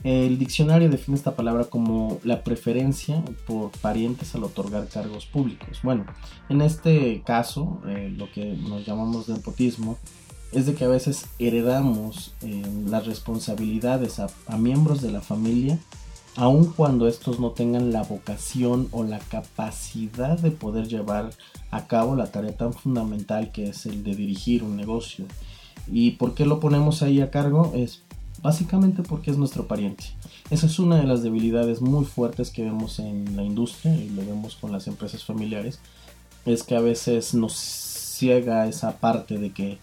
El 0.03 0.37
diccionario 0.37 0.89
define 0.89 1.15
esta 1.15 1.35
palabra 1.35 1.65
como 1.65 2.19
la 2.23 2.43
preferencia 2.43 3.23
por 3.47 3.71
parientes 3.71 4.35
al 4.35 4.43
otorgar 4.43 4.87
cargos 4.87 5.25
públicos. 5.25 5.79
Bueno, 5.83 6.05
en 6.49 6.61
este 6.61 7.21
caso, 7.25 7.81
eh, 7.87 8.13
lo 8.15 8.31
que 8.31 8.55
nos 8.55 8.85
llamamos 8.85 9.29
nepotismo 9.29 9.97
es 10.51 10.65
de 10.65 10.75
que 10.75 10.85
a 10.85 10.89
veces 10.89 11.27
heredamos 11.39 12.33
eh, 12.41 12.63
las 12.85 13.05
responsabilidades 13.05 14.19
a, 14.19 14.27
a 14.47 14.57
miembros 14.57 15.01
de 15.01 15.11
la 15.11 15.21
familia 15.21 15.79
aun 16.35 16.65
cuando 16.65 17.07
estos 17.07 17.39
no 17.39 17.51
tengan 17.51 17.91
la 17.91 18.03
vocación 18.03 18.87
o 18.91 19.03
la 19.03 19.19
capacidad 19.19 20.37
de 20.39 20.51
poder 20.51 20.87
llevar 20.87 21.29
a 21.71 21.87
cabo 21.87 22.15
la 22.15 22.31
tarea 22.31 22.55
tan 22.55 22.73
fundamental 22.73 23.51
que 23.51 23.69
es 23.69 23.85
el 23.85 24.03
de 24.03 24.15
dirigir 24.15 24.63
un 24.63 24.75
negocio. 24.75 25.25
¿Y 25.91 26.11
por 26.11 26.33
qué 26.33 26.45
lo 26.45 26.59
ponemos 26.59 27.03
ahí 27.03 27.21
a 27.21 27.29
cargo? 27.29 27.71
Es 27.75 28.03
básicamente 28.43 29.01
porque 29.01 29.31
es 29.31 29.37
nuestro 29.37 29.67
pariente. 29.67 30.03
Esa 30.51 30.67
es 30.67 30.77
una 30.77 30.97
de 30.97 31.07
las 31.07 31.23
debilidades 31.23 31.81
muy 31.81 32.05
fuertes 32.05 32.51
que 32.51 32.61
vemos 32.61 32.99
en 32.99 33.35
la 33.35 33.43
industria 33.43 33.95
y 33.95 34.09
lo 34.09 34.23
vemos 34.23 34.55
con 34.57 34.71
las 34.71 34.85
empresas 34.87 35.23
familiares. 35.23 35.79
Es 36.45 36.61
que 36.61 36.75
a 36.75 36.81
veces 36.81 37.33
nos 37.33 37.55
ciega 37.55 38.67
esa 38.67 38.97
parte 38.97 39.37
de 39.39 39.51
que, 39.51 39.79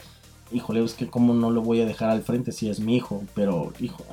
híjole, 0.53 0.85
es 0.85 0.93
que 0.93 1.09
cómo 1.09 1.33
no 1.33 1.51
lo 1.51 1.63
voy 1.63 1.81
a 1.81 1.87
dejar 1.87 2.11
al 2.11 2.23
frente 2.23 2.53
si 2.53 2.69
es 2.69 2.81
mi 2.81 2.97
hijo, 2.97 3.25
pero 3.35 3.73
hijo, 3.81 4.05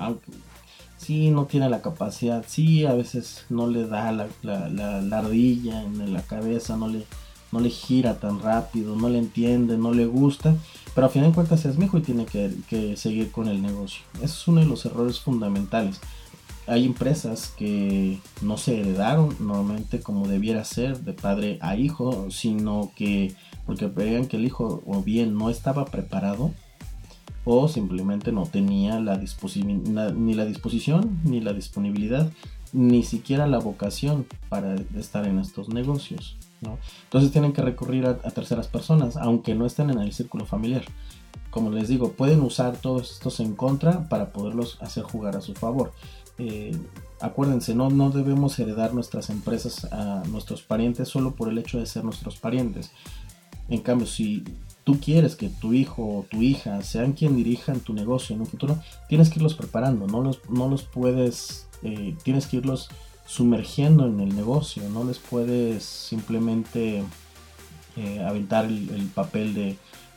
sí 0.98 1.30
no 1.30 1.46
tiene 1.46 1.70
la 1.70 1.82
capacidad, 1.82 2.44
sí 2.48 2.86
a 2.86 2.94
veces 2.94 3.46
no 3.50 3.68
le 3.68 3.86
da 3.86 4.14
la, 4.14 4.28
la, 4.42 5.18
ardilla 5.20 5.84
en 5.84 6.14
la 6.14 6.22
cabeza, 6.22 6.78
no 6.78 6.88
le, 6.88 7.06
no 7.52 7.60
le 7.60 7.70
gira 7.70 8.20
tan 8.20 8.40
rápido, 8.40 8.96
no 8.96 9.10
le 9.10 9.20
entiende, 9.20 9.78
no 9.78 9.94
le 9.94 10.06
gusta, 10.06 10.56
pero 10.94 11.08
a 11.08 11.10
fin 11.10 11.24
de 11.24 11.32
cuentas 11.32 11.66
es 11.66 11.78
mi 11.78 11.86
hijo 11.86 11.98
y 11.98 12.02
tiene 12.02 12.26
que, 12.26 12.98
seguir 12.98 13.32
con 13.32 13.48
el 13.48 13.62
negocio. 13.62 14.02
Ese 14.16 14.26
es 14.26 14.48
uno 14.48 14.62
de 14.62 14.68
los 14.68 14.86
errores 14.86 15.20
fundamentales. 15.20 16.00
Hay 16.66 16.86
empresas 16.86 17.54
que 17.58 18.20
no 18.42 18.58
se 18.58 18.82
heredaron 18.82 19.36
normalmente 19.40 20.02
como 20.02 20.28
debiera 20.28 20.66
ser 20.66 21.00
de 21.00 21.14
padre 21.14 21.60
a 21.62 21.78
hijo, 21.78 22.30
sino 22.30 22.92
que 22.96 23.34
porque 23.66 23.88
veían 23.88 24.28
que 24.28 24.38
el 24.38 24.46
hijo 24.46 24.84
o 24.86 25.02
bien 25.02 25.38
no 25.38 25.50
estaba 25.50 25.86
preparado 25.86 26.52
o 27.46 27.70
simplemente 27.70 28.34
no 28.34 28.46
tenía 28.46 29.00
la 29.00 29.18
ni 30.14 30.34
la 30.34 30.46
disposición, 30.46 31.20
ni 31.24 31.40
la 31.40 31.54
disponibilidad, 31.54 32.30
ni 32.74 33.04
siquiera 33.04 33.48
la 33.48 33.60
vocación 33.60 34.26
para 34.50 34.76
estar 34.96 35.26
en 35.26 35.40
estos 35.40 35.70
negocios. 35.70 36.38
Entonces 37.04 37.32
tienen 37.32 37.54
que 37.54 37.62
recurrir 37.62 38.06
a, 38.08 38.18
terceras 38.18 38.68
personas, 38.68 39.18
aunque 39.18 39.56
no 39.56 39.66
estén 39.66 39.90
en 39.90 40.00
el 40.00 40.14
círculo 40.14 40.46
familiar. 40.46 40.84
Como 41.52 41.70
les 41.70 41.88
digo, 41.88 42.12
pueden 42.12 42.42
usar 42.42 42.78
todos 42.78 43.12
estos 43.12 43.40
en 43.40 43.56
contra 43.56 44.10
para 44.10 44.32
poderlos 44.32 44.78
hacer 44.82 45.04
jugar 45.04 45.36
a 45.36 45.42
su 45.42 45.54
favor. 45.54 45.92
Eh, 46.40 46.76
acuérdense, 47.20 47.74
no, 47.74 47.90
no 47.90 48.12
debemos 48.12 48.58
heredar 48.60 48.94
nuestras 48.94 49.30
empresas 49.30 49.86
a 49.92 50.24
nuestros 50.30 50.62
parientes 50.62 51.08
solo 51.08 51.36
por 51.36 51.50
el 51.50 51.58
hecho 51.58 51.80
de 51.80 51.86
ser 51.86 52.04
nuestros 52.04 52.38
parientes. 52.38 52.92
En 53.70 53.82
cambio, 53.82 54.08
si 54.08 54.44
tú 54.84 55.00
quieres 55.00 55.36
que 55.36 55.50
tu 55.50 55.74
hijo 55.74 56.04
o 56.04 56.26
tu 56.30 56.42
hija 56.42 56.82
sean 56.82 57.14
quien 57.14 57.36
dirijan 57.36 57.82
tu 57.82 57.94
negocio 57.94 58.36
en 58.36 58.42
un 58.42 58.48
futuro, 58.48 58.80
tienes 59.10 59.30
que 59.30 59.40
irlos 59.40 59.56
preparando, 59.56 60.08
no 60.08 60.22
los, 60.22 60.40
no 60.50 60.70
los 60.70 60.84
puedes, 60.84 61.67
eh, 61.84 62.16
tienes 62.24 62.48
que 62.48 62.58
irlos 62.58 62.90
sumergiendo 63.26 64.08
en 64.08 64.20
el 64.20 64.36
negocio, 64.36 64.84
no 64.90 65.04
les 65.04 65.20
puedes 65.20 65.84
simplemente 65.84 67.04
eh, 67.98 68.24
aventar 68.24 68.66
el, 68.66 69.12
papel 69.14 69.54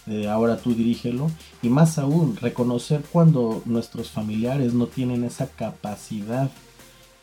de, 0.06 0.28
ahora 0.28 0.58
tú 0.58 0.74
dirígelo 0.74 1.30
y 1.62 1.68
más 1.68 1.98
aún 1.98 2.36
reconocer 2.36 3.02
cuando 3.10 3.62
nuestros 3.64 4.10
familiares 4.10 4.74
no 4.74 4.86
tienen 4.86 5.24
esa 5.24 5.48
capacidad 5.48 6.50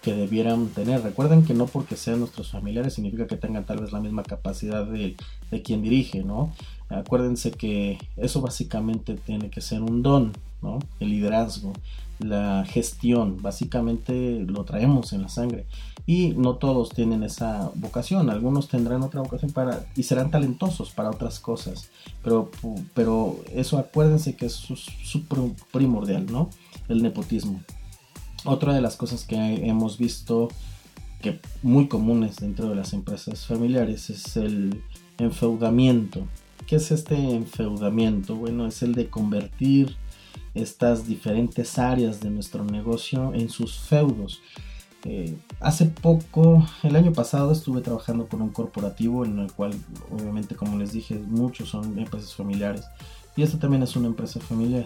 que 0.01 0.13
debieran 0.13 0.67
tener. 0.67 1.01
Recuerden 1.01 1.44
que 1.44 1.53
no 1.53 1.65
porque 1.65 1.96
sean 1.96 2.20
nuestros 2.20 2.51
familiares 2.51 2.94
significa 2.94 3.27
que 3.27 3.36
tengan 3.36 3.65
tal 3.65 3.82
vez 3.82 3.91
la 3.91 4.00
misma 4.00 4.24
capacidad 4.24 4.86
de, 4.86 5.15
de 5.51 5.62
quien 5.62 5.82
dirige, 5.82 6.24
¿no? 6.24 6.53
Acuérdense 6.89 7.51
que 7.51 7.98
eso 8.15 8.41
básicamente 8.41 9.15
tiene 9.15 9.50
que 9.50 9.62
ser 9.62 9.82
un 9.82 10.03
don, 10.03 10.34
El 11.00 11.10
liderazgo, 11.10 11.74
la 12.20 12.66
gestión, 12.66 13.42
básicamente 13.42 14.40
lo 14.40 14.64
traemos 14.64 15.14
en 15.14 15.22
la 15.22 15.30
sangre. 15.30 15.66
Y 16.06 16.30
no 16.30 16.56
todos 16.56 16.90
tienen 16.90 17.24
esa 17.24 17.70
vocación, 17.76 18.30
algunos 18.30 18.70
tendrán 18.70 19.04
otra 19.04 19.22
vocación 19.22 19.52
para 19.52 19.86
y 19.96 20.04
serán 20.04 20.32
talentosos 20.32 20.92
para 20.92 21.10
otras 21.10 21.40
cosas. 21.40 21.90
Pero, 22.24 22.50
pero 22.94 23.38
eso 23.54 23.78
acuérdense 23.78 24.36
que 24.36 24.46
es 24.46 24.54
su, 24.54 25.26
primordial, 25.72 26.26
¿no? 26.32 26.50
El 26.88 27.04
nepotismo. 27.04 27.62
Otra 28.46 28.74
de 28.74 28.82
las 28.82 28.96
cosas 28.96 29.26
que 29.26 29.36
hemos 29.36 29.98
visto 29.98 30.48
que 31.22 31.40
muy 31.62 31.88
comunes 31.88 32.38
dentro 32.38 32.70
de 32.70 32.76
las 32.76 32.94
empresas 32.94 33.46
familiares 33.46 34.10
es 34.10 34.38
el 34.38 34.82
enfeudamiento. 35.18 36.26
¿Qué 36.68 36.78
es 36.78 36.92
este 36.92 37.16
enfeudamiento? 37.16 38.36
Bueno, 38.36 38.66
es 38.66 38.82
el 38.82 38.94
de 38.94 39.10
convertir 39.10 39.98
estas 40.58 41.08
diferentes 41.08 41.78
áreas 41.80 42.20
de 42.20 42.30
nuestro 42.30 42.64
negocio 42.64 43.34
en 43.34 43.50
sus 43.50 43.78
feudos. 43.78 44.42
Eh, 45.06 45.38
hace 45.60 45.86
poco, 45.86 46.68
el 46.84 46.96
año 46.96 47.14
pasado, 47.14 47.52
estuve 47.52 47.82
trabajando 47.82 48.28
con 48.28 48.42
un 48.42 48.50
corporativo 48.50 49.26
en 49.26 49.40
el 49.40 49.52
cual, 49.52 49.74
obviamente, 50.12 50.56
como 50.56 50.78
les 50.78 50.92
dije, 50.92 51.16
muchos 51.16 51.70
son 51.70 51.98
empresas 51.98 52.34
familiares. 52.34 52.86
Y 53.36 53.44
esta 53.44 53.60
también 53.60 53.84
es 53.84 53.96
una 53.96 54.08
empresa 54.08 54.40
familiar. 54.40 54.86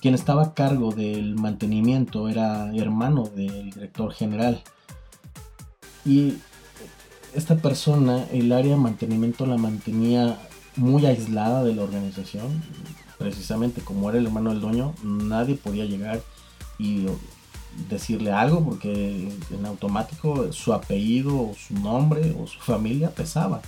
Quien 0.00 0.14
estaba 0.14 0.42
a 0.42 0.54
cargo 0.54 0.92
del 0.92 1.36
mantenimiento 1.36 2.28
era 2.28 2.74
hermano 2.74 3.22
del 3.24 3.70
director 3.70 4.12
general. 4.12 4.62
Y 6.04 6.34
esta 7.34 7.56
persona, 7.56 8.26
el 8.32 8.52
área 8.52 8.72
de 8.72 8.80
mantenimiento 8.80 9.46
la 9.46 9.56
mantenía 9.56 10.38
muy 10.76 11.06
aislada 11.06 11.62
de 11.62 11.74
la 11.74 11.82
organización. 11.84 12.62
Precisamente 13.22 13.80
como 13.82 14.08
era 14.10 14.18
el 14.18 14.26
hermano 14.26 14.50
del 14.50 14.60
dueño, 14.60 14.94
nadie 15.02 15.54
podía 15.54 15.84
llegar 15.84 16.20
y 16.78 17.06
decirle 17.88 18.32
algo 18.32 18.64
porque 18.64 19.28
en 19.50 19.66
automático 19.66 20.52
su 20.52 20.72
apellido 20.72 21.34
o 21.34 21.54
su 21.54 21.74
nombre 21.74 22.34
o 22.38 22.46
su 22.46 22.58
familia 22.58 23.10
pesaba. 23.10 23.62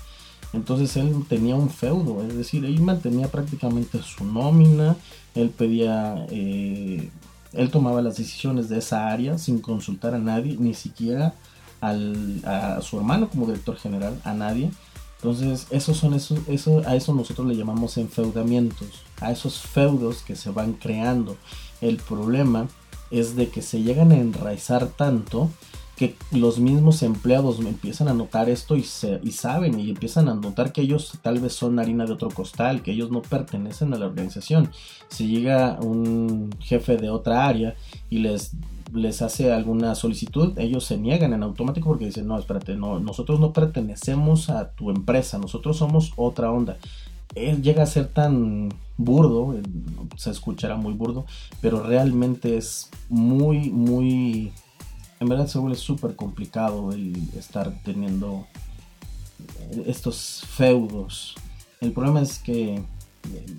Entonces 0.53 0.97
él 0.97 1.25
tenía 1.29 1.57
un 1.57 1.71
feudo, 1.71 2.25
es 2.25 2.37
decir, 2.37 2.65
él 2.65 2.81
mantenía 2.81 3.29
prácticamente 3.29 4.01
su 4.03 4.25
nómina, 4.25 4.97
él 5.35 5.51
pedía, 5.51 6.27
eh, 6.31 7.11
él 7.53 7.71
tomaba 7.71 8.03
las 8.03 8.17
decisiones 8.17 8.69
de 8.69 8.79
esa 8.79 9.09
área 9.09 9.37
sin 9.39 9.61
consultar 9.61 10.15
a 10.15 10.19
nadie, 10.19 10.57
ni 10.59 10.75
siquiera 10.75 11.35
a 11.81 12.81
su 12.81 12.97
hermano 12.97 13.29
como 13.29 13.47
director 13.47 13.77
general, 13.77 14.19
a 14.25 14.33
nadie. 14.33 14.71
Entonces, 15.25 15.69
esos 15.71 15.97
son 15.97 16.13
eso, 16.13 16.37
a 16.85 16.97
eso 16.97 17.15
nosotros 17.15 17.47
le 17.47 17.57
llamamos 17.57 17.97
enfeudamientos, 17.97 18.89
a 19.23 19.33
esos 19.33 19.59
feudos 19.59 20.19
que 20.19 20.37
se 20.37 20.51
van 20.51 20.75
creando. 20.75 21.39
El 21.81 21.97
problema 21.97 22.69
es 23.11 23.35
de 23.35 23.49
que 23.49 23.63
se 23.63 23.83
llegan 23.83 24.13
a 24.13 24.19
enraizar 24.19 24.87
tanto 24.87 25.49
que 25.97 26.17
los 26.33 26.59
mismos 26.59 27.03
empleados 27.03 27.61
empiezan 27.61 28.09
a 28.09 28.15
notar 28.15 28.49
esto 28.49 28.77
y, 28.77 28.83
se, 28.83 29.21
y 29.23 29.33
saben 29.33 29.79
y 29.79 29.91
empiezan 29.91 30.29
a 30.29 30.35
notar 30.35 30.73
que 30.73 30.81
ellos 30.81 31.19
tal 31.23 31.39
vez 31.39 31.53
son 31.53 31.79
harina 31.79 32.05
de 32.05 32.13
otro 32.13 32.31
costal, 32.31 32.83
que 32.83 32.93
ellos 32.93 33.11
no 33.11 33.23
pertenecen 33.23 33.95
a 33.95 33.99
la 33.99 34.07
organización. 34.07 34.71
Si 35.09 35.29
llega 35.29 35.79
un 35.81 36.51
jefe 36.61 36.97
de 36.97 37.11
otra 37.11 37.47
área 37.47 37.77
y 38.11 38.19
les 38.19 38.53
les 38.95 39.23
hace 39.23 39.53
alguna 39.53 39.95
solicitud, 39.95 40.57
ellos 40.59 40.85
se 40.85 40.97
niegan 40.97 41.33
en 41.33 41.43
automático 41.43 41.89
porque 41.89 42.07
dicen, 42.07 42.29
no, 42.29 42.39
espérate, 42.39 42.77
no, 42.77 43.01
nosotros 43.01 43.41
no 43.41 43.53
pertenecemos 43.53 44.51
a 44.51 44.71
tu 44.71 44.91
empresa, 44.91 45.39
nosotros 45.39 45.77
somos 45.77 46.13
otra 46.17 46.51
onda. 46.51 46.77
Él 47.35 47.63
llega 47.63 47.83
a 47.83 47.87
ser 47.87 48.07
tan 48.09 48.69
burdo, 48.97 49.57
se 50.17 50.31
escuchará 50.31 50.77
muy 50.77 50.93
burdo, 50.93 51.27
pero 51.61 51.83
realmente 51.83 52.57
es 52.57 52.91
muy, 53.09 53.71
muy, 53.71 54.53
en 55.21 55.29
verdad 55.29 55.47
se 55.47 55.59
vuelve 55.59 55.77
súper 55.77 56.17
complicado 56.17 56.93
el 56.93 57.17
estar 57.37 57.73
teniendo 57.85 58.47
estos 59.87 60.45
feudos. 60.49 61.35
El 61.81 61.93
problema 61.93 62.21
es 62.21 62.39
que 62.39 62.83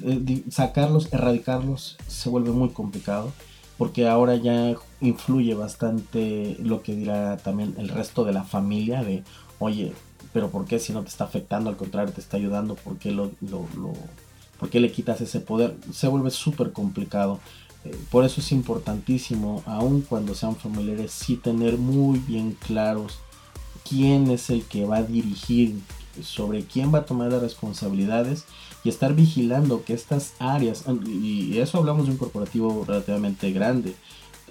eh, 0.03 0.43
sacarlos, 0.49 1.11
erradicarlos, 1.11 1.97
se 2.07 2.29
vuelve 2.29 2.51
muy 2.51 2.69
complicado 2.69 3.31
porque 3.77 4.07
ahora 4.07 4.35
ya 4.35 4.75
influye 5.01 5.53
bastante 5.53 6.55
lo 6.61 6.81
que 6.81 6.95
dirá 6.95 7.37
también 7.37 7.75
el 7.77 7.89
resto 7.89 8.23
de 8.23 8.33
la 8.33 8.43
familia 8.43 9.03
de, 9.03 9.23
oye, 9.59 9.93
pero 10.33 10.49
¿por 10.49 10.65
qué 10.65 10.79
si 10.79 10.93
no 10.93 11.01
te 11.01 11.09
está 11.09 11.25
afectando? 11.25 11.69
Al 11.69 11.77
contrario, 11.77 12.13
te 12.13 12.21
está 12.21 12.37
ayudando, 12.37 12.75
¿por 12.75 12.97
qué, 12.97 13.11
lo, 13.11 13.31
lo, 13.41 13.65
¿por 14.59 14.69
qué 14.69 14.79
le 14.79 14.91
quitas 14.91 15.19
ese 15.21 15.39
poder? 15.41 15.75
Se 15.91 16.07
vuelve 16.07 16.31
súper 16.31 16.71
complicado. 16.71 17.39
Eh, 17.85 17.95
por 18.11 18.25
eso 18.25 18.41
es 18.41 18.51
importantísimo, 18.51 19.63
aun 19.65 20.01
cuando 20.01 20.33
sean 20.33 20.55
familiares, 20.55 21.11
sí 21.11 21.35
tener 21.37 21.77
muy 21.77 22.19
bien 22.19 22.57
claros 22.65 23.19
quién 23.87 24.31
es 24.31 24.49
el 24.49 24.63
que 24.63 24.85
va 24.85 24.97
a 24.97 25.03
dirigir, 25.03 25.79
sobre 26.21 26.63
quién 26.63 26.93
va 26.93 26.99
a 26.99 27.05
tomar 27.05 27.31
las 27.31 27.41
responsabilidades 27.41 28.45
y 28.83 28.89
estar 28.89 29.13
vigilando 29.13 29.83
que 29.83 29.93
estas 29.93 30.33
áreas, 30.39 30.85
y 31.05 31.57
eso 31.57 31.77
hablamos 31.77 32.05
de 32.05 32.13
un 32.13 32.17
corporativo 32.17 32.85
relativamente 32.87 33.51
grande, 33.51 33.95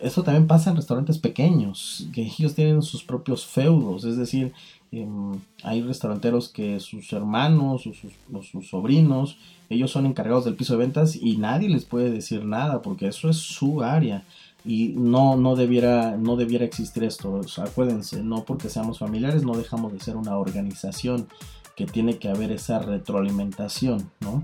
eso 0.01 0.23
también 0.23 0.47
pasa 0.47 0.71
en 0.71 0.77
restaurantes 0.77 1.19
pequeños, 1.19 2.09
que 2.13 2.23
ellos 2.23 2.55
tienen 2.55 2.83
sus 2.83 3.03
propios 3.03 3.47
feudos, 3.47 4.05
es 4.05 4.17
decir, 4.17 4.53
em, 5.01 5.33
hay 5.63 5.83
restauranteros 5.83 6.49
que 6.49 6.81
sus 6.81 7.13
hermanos 7.13 7.87
o 7.87 8.43
sus, 8.43 8.69
sobrinos, 8.69 9.39
ellos 9.69 9.91
son 9.91 10.07
encargados 10.07 10.45
del 10.45 10.57
piso 10.57 10.75
de 10.75 10.81
ventas 10.81 11.17
y 11.17 11.37
nadie 11.37 11.69
les 11.69 11.85
puede 11.85 12.11
decir 12.11 12.45
nada 12.45 12.83
porque 12.83 13.09
eso 13.09 13.29
es 13.29 13.37
su 13.37 13.83
área 13.83 14.25
y 14.65 14.95
no, 14.97 15.37
no, 15.37 15.57
debiera, 15.57 16.17
no 16.17 16.37
debiera 16.37 16.65
existir 16.65 17.05
esto. 17.05 17.41
acuérdense, 17.59 18.23
no 18.23 18.45
porque 18.45 18.69
seamos 18.69 18.99
familiares 18.99 19.45
no 19.45 19.57
dejamos 19.57 19.93
de 19.93 20.01
ser 20.01 20.17
una 20.17 20.39
organización 20.39 21.29
que 21.77 21.87
tiene 21.87 22.19
que 22.19 22.29
haber 22.29 22.53
esa 22.53 22.79
retroalimentación, 22.79 24.11
¿no? 24.21 24.43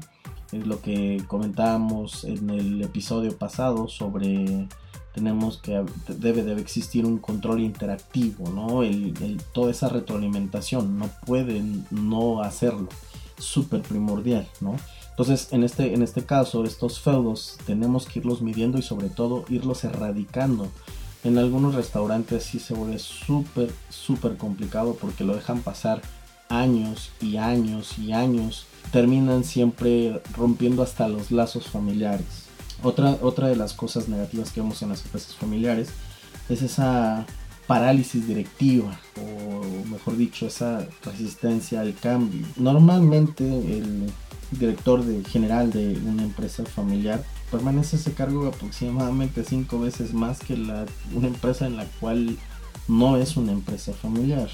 Es 0.52 0.66
lo 0.66 0.80
que 0.80 1.22
comentábamos 1.28 2.24
en 2.24 2.50
el 2.50 2.82
episodio 2.82 3.38
pasado 3.38 3.86
sobre 3.86 4.66
tenemos 5.20 5.58
que 5.58 5.84
debe, 6.08 6.42
debe 6.42 6.62
existir 6.62 7.04
un 7.04 7.18
control 7.18 7.60
interactivo, 7.60 8.48
¿no? 8.48 8.80
Toda 9.52 9.70
esa 9.70 9.90
retroalimentación 9.90 10.98
no 10.98 11.10
pueden 11.26 11.86
no 11.90 12.42
hacerlo, 12.42 12.88
súper 13.38 13.82
primordial, 13.82 14.48
¿no? 14.62 14.76
Entonces, 15.10 15.48
en 15.52 15.62
este, 15.62 15.92
en 15.92 16.02
este 16.02 16.24
caso, 16.24 16.64
estos 16.64 17.00
feudos 17.00 17.58
tenemos 17.66 18.06
que 18.06 18.20
irlos 18.20 18.40
midiendo 18.40 18.78
y 18.78 18.82
sobre 18.82 19.10
todo 19.10 19.44
irlos 19.50 19.84
erradicando. 19.84 20.68
En 21.22 21.36
algunos 21.36 21.74
restaurantes 21.74 22.44
sí 22.44 22.58
se 22.58 22.72
vuelve 22.72 22.98
súper, 22.98 23.70
súper 23.90 24.38
complicado 24.38 24.96
porque 24.98 25.24
lo 25.24 25.34
dejan 25.36 25.60
pasar 25.60 26.00
años 26.48 27.10
y 27.20 27.36
años 27.36 27.98
y 27.98 28.12
años. 28.12 28.64
Terminan 28.90 29.44
siempre 29.44 30.22
rompiendo 30.34 30.82
hasta 30.82 31.08
los 31.08 31.30
lazos 31.30 31.66
familiares. 31.66 32.49
Otra, 32.82 33.18
otra 33.20 33.48
de 33.48 33.56
las 33.56 33.74
cosas 33.74 34.08
negativas 34.08 34.50
que 34.52 34.60
vemos 34.60 34.82
en 34.82 34.90
las 34.90 35.04
empresas 35.04 35.34
familiares 35.34 35.90
es 36.48 36.62
esa 36.62 37.26
parálisis 37.66 38.26
directiva 38.26 38.98
o 39.16 39.86
mejor 39.88 40.16
dicho 40.16 40.46
esa 40.46 40.88
resistencia 41.04 41.80
al 41.82 41.94
cambio. 41.94 42.44
Normalmente 42.56 43.44
el 43.44 44.10
director 44.50 45.04
general 45.26 45.70
de 45.70 45.96
una 46.04 46.24
empresa 46.24 46.64
familiar 46.64 47.22
permanece 47.50 47.96
ese 47.96 48.12
cargo 48.12 48.48
aproximadamente 48.48 49.44
cinco 49.44 49.78
veces 49.78 50.12
más 50.12 50.40
que 50.40 50.56
la, 50.56 50.86
una 51.14 51.28
empresa 51.28 51.66
en 51.66 51.76
la 51.76 51.84
cual 52.00 52.36
no 52.88 53.16
es 53.16 53.36
una 53.36 53.52
empresa 53.52 53.92
familiar. 53.92 54.48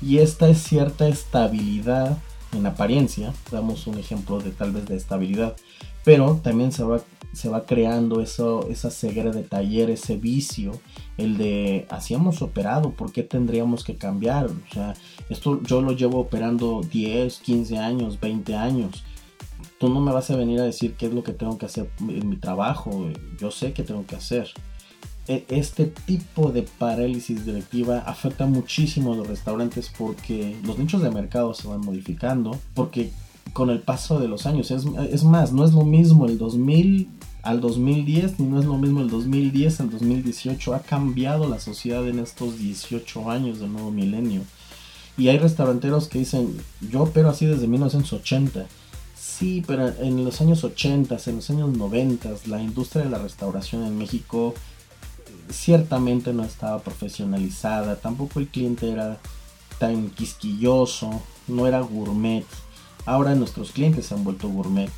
Y 0.00 0.18
esta 0.18 0.48
es 0.48 0.62
cierta 0.62 1.06
estabilidad 1.08 2.18
en 2.52 2.66
apariencia, 2.66 3.32
damos 3.50 3.86
un 3.86 3.98
ejemplo 3.98 4.40
de 4.40 4.50
tal 4.50 4.72
vez 4.72 4.86
de 4.86 4.96
estabilidad, 4.96 5.56
pero 6.04 6.40
también 6.42 6.72
se 6.72 6.82
va, 6.82 7.00
se 7.32 7.48
va 7.48 7.64
creando 7.64 8.20
eso, 8.20 8.68
esa 8.68 8.90
ceguera 8.90 9.30
de 9.30 9.42
taller, 9.42 9.90
ese 9.90 10.16
vicio, 10.16 10.72
el 11.16 11.36
de 11.38 11.86
hacíamos 11.90 12.42
operado, 12.42 12.90
¿por 12.92 13.12
qué 13.12 13.22
tendríamos 13.22 13.84
que 13.84 13.96
cambiar? 13.96 14.46
O 14.46 14.72
sea, 14.72 14.94
esto 15.28 15.62
yo 15.62 15.82
lo 15.82 15.92
llevo 15.92 16.20
operando 16.20 16.80
10, 16.82 17.38
15 17.38 17.78
años, 17.78 18.20
20 18.20 18.54
años. 18.54 19.04
Tú 19.78 19.88
no 19.88 20.00
me 20.00 20.12
vas 20.12 20.30
a 20.30 20.36
venir 20.36 20.60
a 20.60 20.64
decir 20.64 20.94
qué 20.94 21.06
es 21.06 21.12
lo 21.12 21.22
que 21.22 21.32
tengo 21.32 21.58
que 21.58 21.66
hacer 21.66 21.90
en 22.00 22.28
mi 22.28 22.36
trabajo, 22.36 23.08
yo 23.38 23.50
sé 23.50 23.72
qué 23.72 23.82
tengo 23.82 24.06
que 24.06 24.16
hacer. 24.16 24.48
E, 25.28 25.44
este 25.48 25.86
tipo 25.86 26.50
de 26.50 26.62
parálisis 26.62 27.44
directiva 27.44 27.98
afecta 27.98 28.46
muchísimo 28.46 29.12
a 29.12 29.16
los 29.16 29.28
restaurantes 29.28 29.90
porque 29.96 30.56
los 30.64 30.78
nichos 30.78 31.02
de 31.02 31.10
mercado 31.10 31.54
se 31.54 31.68
van 31.68 31.80
modificando, 31.80 32.58
porque 32.74 33.12
con 33.52 33.70
el 33.70 33.80
paso 33.80 34.18
de 34.18 34.28
los 34.28 34.46
años, 34.46 34.70
es, 34.70 34.84
es 35.10 35.24
más, 35.24 35.52
no 35.52 35.64
es 35.64 35.72
lo 35.72 35.84
mismo 35.84 36.26
el 36.26 36.38
2000 36.38 37.08
al 37.42 37.60
2010, 37.60 38.38
ni 38.38 38.46
no 38.46 38.60
es 38.60 38.64
lo 38.64 38.78
mismo 38.78 39.00
el 39.00 39.10
2010 39.10 39.80
al 39.80 39.90
2018, 39.90 40.74
ha 40.74 40.80
cambiado 40.80 41.48
la 41.48 41.58
sociedad 41.58 42.06
en 42.08 42.20
estos 42.20 42.58
18 42.58 43.30
años 43.30 43.58
del 43.58 43.72
nuevo 43.72 43.90
milenio. 43.90 44.42
Y 45.18 45.28
hay 45.28 45.38
restauranteros 45.38 46.08
que 46.08 46.20
dicen, 46.20 46.56
yo 46.90 47.02
opero 47.02 47.28
así 47.28 47.46
desde 47.46 47.66
1980. 47.66 48.66
Sí, 49.14 49.62
pero 49.66 49.88
en 49.88 50.24
los 50.24 50.40
años 50.40 50.64
80, 50.64 51.18
en 51.26 51.36
los 51.36 51.50
años 51.50 51.76
90, 51.76 52.30
la 52.46 52.62
industria 52.62 53.04
de 53.04 53.10
la 53.10 53.18
restauración 53.18 53.84
en 53.84 53.98
México 53.98 54.54
ciertamente 55.50 56.32
no 56.32 56.44
estaba 56.44 56.78
profesionalizada, 56.80 57.96
tampoco 57.96 58.38
el 58.40 58.48
cliente 58.48 58.90
era 58.90 59.18
tan 59.78 60.10
quisquilloso, 60.10 61.22
no 61.48 61.66
era 61.66 61.80
gourmet. 61.80 62.44
Ahora 63.06 63.34
nuestros 63.34 63.72
clientes 63.72 64.06
se 64.06 64.14
han 64.14 64.24
vuelto 64.24 64.48
gourmet. 64.48 64.90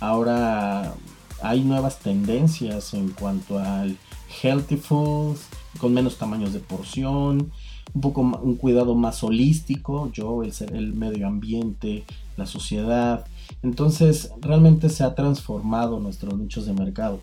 Ahora 0.00 0.94
hay 1.42 1.62
nuevas 1.62 1.98
tendencias 1.98 2.94
en 2.94 3.10
cuanto 3.10 3.58
al 3.58 3.96
healthy 4.42 4.76
food, 4.76 5.36
con 5.78 5.94
menos 5.94 6.18
tamaños 6.18 6.52
de 6.52 6.60
porción, 6.60 7.52
un 7.94 8.00
poco 8.00 8.20
un 8.20 8.56
cuidado 8.56 8.94
más 8.94 9.22
holístico, 9.22 10.10
yo, 10.12 10.42
el, 10.42 10.52
el 10.72 10.94
medio 10.94 11.26
ambiente, 11.26 12.04
la 12.36 12.46
sociedad. 12.46 13.26
Entonces, 13.62 14.30
realmente 14.40 14.88
se 14.88 15.04
ha 15.04 15.14
transformado 15.14 15.98
nuestros 15.98 16.38
nichos 16.38 16.66
de 16.66 16.74
mercado 16.74 17.20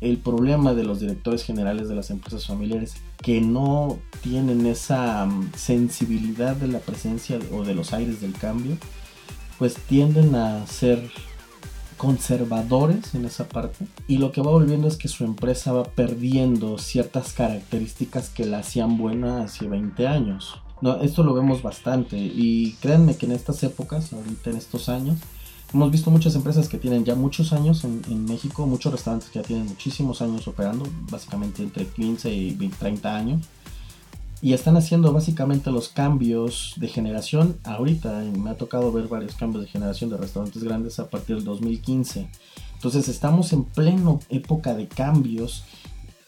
el 0.00 0.18
problema 0.18 0.74
de 0.74 0.84
los 0.84 1.00
directores 1.00 1.42
generales 1.42 1.88
de 1.88 1.94
las 1.94 2.10
empresas 2.10 2.46
familiares 2.46 2.94
que 3.22 3.40
no 3.40 3.98
tienen 4.22 4.66
esa 4.66 5.26
mm, 5.26 5.52
sensibilidad 5.56 6.54
de 6.56 6.68
la 6.68 6.78
presencia 6.78 7.38
o 7.52 7.64
de 7.64 7.74
los 7.74 7.92
aires 7.92 8.20
del 8.20 8.32
cambio, 8.32 8.76
pues 9.58 9.74
tienden 9.74 10.34
a 10.34 10.66
ser 10.66 11.10
conservadores 11.96 13.14
en 13.14 13.24
esa 13.24 13.48
parte 13.48 13.86
y 14.06 14.18
lo 14.18 14.30
que 14.30 14.40
va 14.40 14.52
volviendo 14.52 14.86
es 14.86 14.96
que 14.96 15.08
su 15.08 15.24
empresa 15.24 15.72
va 15.72 15.84
perdiendo 15.84 16.78
ciertas 16.78 17.32
características 17.32 18.30
que 18.30 18.46
la 18.46 18.58
hacían 18.58 18.96
buena 18.96 19.42
hace 19.42 19.66
20 19.66 20.06
años. 20.06 20.60
No, 20.80 21.00
esto 21.02 21.24
lo 21.24 21.34
vemos 21.34 21.60
bastante 21.60 22.16
y 22.16 22.76
créanme 22.80 23.16
que 23.16 23.26
en 23.26 23.32
estas 23.32 23.62
épocas, 23.64 24.12
ahorita 24.12 24.50
en 24.50 24.56
estos 24.56 24.88
años, 24.88 25.18
Hemos 25.72 25.90
visto 25.90 26.10
muchas 26.10 26.34
empresas 26.34 26.66
que 26.66 26.78
tienen 26.78 27.04
ya 27.04 27.14
muchos 27.14 27.52
años 27.52 27.84
en, 27.84 28.24
México, 28.24 28.66
muchos 28.66 28.90
restaurantes 28.90 29.28
que 29.28 29.38
ya 29.38 29.44
tienen 29.44 29.66
muchísimos 29.66 30.22
años 30.22 30.48
operando, 30.48 30.86
básicamente 31.10 31.62
entre 31.62 31.86
15 31.86 32.32
y 32.32 32.54
30 32.54 33.14
años. 33.14 33.46
Y 34.40 34.52
están 34.52 34.76
haciendo 34.76 35.12
básicamente 35.12 35.70
los 35.70 35.88
cambios 35.88 36.74
de 36.76 36.88
generación 36.88 37.58
ahorita. 37.64 38.22
Me 38.36 38.50
ha 38.50 38.56
tocado 38.56 38.92
ver 38.92 39.08
varios 39.08 39.34
cambios 39.34 39.64
de 39.64 39.70
generación 39.70 40.10
de 40.10 40.16
restaurantes 40.16 40.62
grandes 40.62 41.00
a 41.00 41.10
partir 41.10 41.36
del 41.36 41.44
2015. 41.44 42.28
Entonces 42.74 43.08
estamos 43.08 43.52
en 43.52 43.64
pleno 43.64 44.20
época 44.28 44.74
de 44.74 44.86
cambios 44.86 45.64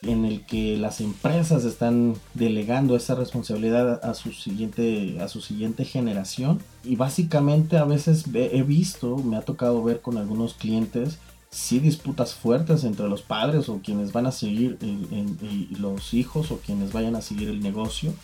en 0.03 0.25
el 0.25 0.45
que 0.47 0.77
las 0.77 1.01
empresas 1.01 1.65
están 1.65 2.15
delegando 2.35 2.97
esa 2.97 3.15
responsabilidad 3.15 4.01
a 4.03 4.15
su 4.15 4.33
siguiente, 4.33 5.21
a 5.21 5.29
su 5.29 5.41
siguiente 5.41 5.85
generación. 5.85 6.61
Y 6.83 6.97
básicamente 6.97 7.77
a 7.77 7.85
veces 7.85 8.25
he 8.35 8.63
visto, 8.63 9.19
me 9.19 9.37
ha 9.37 9.43
tocado 9.43 9.83
ver 9.83 10.01
con 10.01 10.17
algunos 10.17 10.55
clientes, 10.55 11.19
sí 11.51 11.81
disputas 11.81 12.35
fuertes 12.35 12.85
entre 12.85 13.09
los 13.09 13.23
padres 13.23 13.69
o 13.69 13.81
quienes 13.83 14.13
van 14.13 14.27
a 14.27 14.33
seguir 14.33 14.79
los 15.79 16.15
hijos 16.15 16.51
o 16.53 16.59
quienes 16.59 16.93
vayan 16.93 17.17
a 17.17 17.23
seguir 17.23 17.49
el 17.49 17.61
negocio 17.61 18.15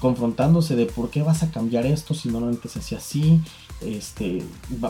confrontándose 0.00 0.76
de 0.76 0.86
por 0.86 1.10
qué 1.10 1.22
vas 1.22 1.42
a 1.42 1.50
cambiar 1.50 1.86
esto 1.86 2.14
si 2.14 2.28
normalmente 2.28 2.68
se 2.68 2.80
hacía 2.80 2.98
así, 2.98 3.40
este, 3.80 4.42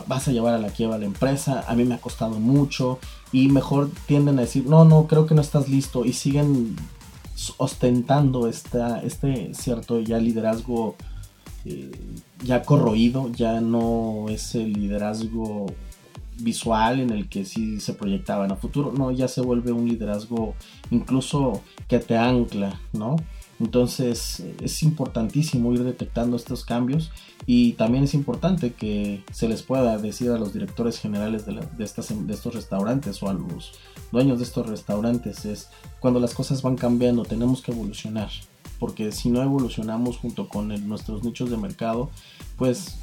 vas 0.07 0.27
a 0.27 0.31
llevar 0.31 0.53
a 0.53 0.59
la 0.59 0.69
quiebra 0.69 0.97
la 0.97 1.05
empresa, 1.05 1.63
a 1.67 1.75
mí 1.75 1.83
me 1.83 1.95
ha 1.95 2.01
costado 2.01 2.39
mucho 2.39 2.99
y 3.31 3.49
mejor 3.49 3.91
tienden 4.05 4.39
a 4.39 4.41
decir, 4.41 4.65
no, 4.65 4.85
no, 4.85 5.07
creo 5.07 5.25
que 5.25 5.35
no 5.35 5.41
estás 5.41 5.69
listo 5.69 6.05
y 6.05 6.13
siguen 6.13 6.75
ostentando 7.57 8.47
esta, 8.47 9.01
este 9.03 9.53
cierto 9.53 9.99
ya 9.99 10.17
liderazgo 10.17 10.95
eh, 11.65 11.91
ya 12.43 12.63
corroído, 12.63 13.31
ya 13.31 13.61
no 13.61 14.25
es 14.29 14.55
el 14.55 14.73
liderazgo 14.73 15.67
visual 16.39 16.99
en 16.99 17.09
el 17.09 17.29
que 17.29 17.45
sí 17.45 17.79
se 17.79 17.93
proyectaba 17.93 18.45
en 18.45 18.51
el 18.51 18.57
futuro, 18.57 18.91
no, 18.91 19.11
ya 19.11 19.27
se 19.27 19.41
vuelve 19.41 19.71
un 19.71 19.87
liderazgo 19.87 20.55
incluso 20.91 21.61
que 21.87 21.99
te 21.99 22.17
ancla, 22.17 22.79
¿no? 22.93 23.15
Entonces 23.59 24.43
es 24.61 24.83
importantísimo 24.83 25.73
ir 25.73 25.83
detectando 25.83 26.37
estos 26.37 26.63
cambios 26.63 27.11
y 27.47 27.73
también 27.73 28.03
es 28.03 28.13
importante 28.13 28.73
que 28.73 29.23
se 29.31 29.47
les 29.47 29.63
pueda 29.63 29.97
decir 29.97 30.29
a 30.29 30.37
los 30.37 30.53
directores 30.53 30.99
generales 30.99 31.45
de, 31.45 31.59
estas, 31.79 32.09
de 32.27 32.33
estos 32.33 32.53
restaurantes 32.53 33.23
o 33.23 33.29
a 33.29 33.33
los 33.33 33.73
dueños 34.11 34.37
de 34.37 34.43
estos 34.43 34.67
restaurantes 34.67 35.45
es 35.45 35.69
cuando 35.99 36.19
las 36.19 36.35
cosas 36.35 36.61
van 36.61 36.75
cambiando 36.75 37.25
tenemos 37.25 37.61
que 37.61 37.71
evolucionar 37.71 38.29
porque 38.79 39.11
si 39.11 39.29
no 39.29 39.41
evolucionamos 39.41 40.17
junto 40.17 40.47
con 40.47 40.67
nuestros 40.87 41.23
nichos 41.23 41.49
de 41.49 41.57
mercado 41.57 42.11
pues 42.57 42.99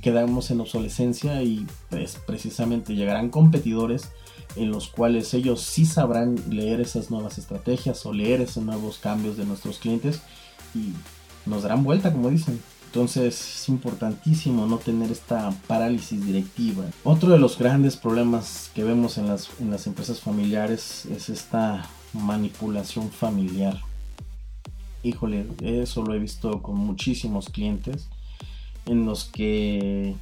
quedamos 0.00 0.50
en 0.50 0.60
obsolescencia 0.60 1.42
y 1.42 1.66
pues 1.90 2.18
precisamente 2.26 2.94
llegarán 2.94 3.30
competidores 3.30 4.10
en 4.56 4.70
los 4.70 4.88
cuales 4.88 5.34
ellos 5.34 5.60
sí 5.60 5.84
sabrán 5.84 6.36
leer 6.48 6.80
esas 6.80 7.10
nuevas 7.10 7.38
estrategias 7.38 8.04
o 8.06 8.12
leer 8.12 8.40
esos 8.40 8.64
nuevos 8.64 8.98
cambios 8.98 9.36
de 9.36 9.44
nuestros 9.44 9.78
clientes 9.78 10.22
y 10.74 10.92
nos 11.46 11.62
darán 11.62 11.84
vuelta, 11.84 12.12
como 12.12 12.30
dicen. 12.30 12.60
Entonces 12.86 13.40
es 13.40 13.68
importantísimo 13.68 14.66
no 14.66 14.78
tener 14.78 15.10
esta 15.10 15.50
parálisis 15.66 16.24
directiva. 16.24 16.84
Otro 17.02 17.30
de 17.30 17.38
los 17.38 17.58
grandes 17.58 17.96
problemas 17.96 18.70
que 18.72 18.84
vemos 18.84 19.18
en 19.18 19.26
las, 19.26 19.48
en 19.60 19.70
las 19.70 19.88
empresas 19.88 20.20
familiares 20.20 21.04
es 21.06 21.28
esta 21.28 21.88
manipulación 22.12 23.10
familiar. 23.10 23.80
Híjole, 25.02 25.46
eso 25.60 26.04
lo 26.04 26.14
he 26.14 26.20
visto 26.20 26.62
con 26.62 26.76
muchísimos 26.76 27.50
clientes 27.50 28.08
en 28.86 29.06
los 29.06 29.24
que 29.24 30.14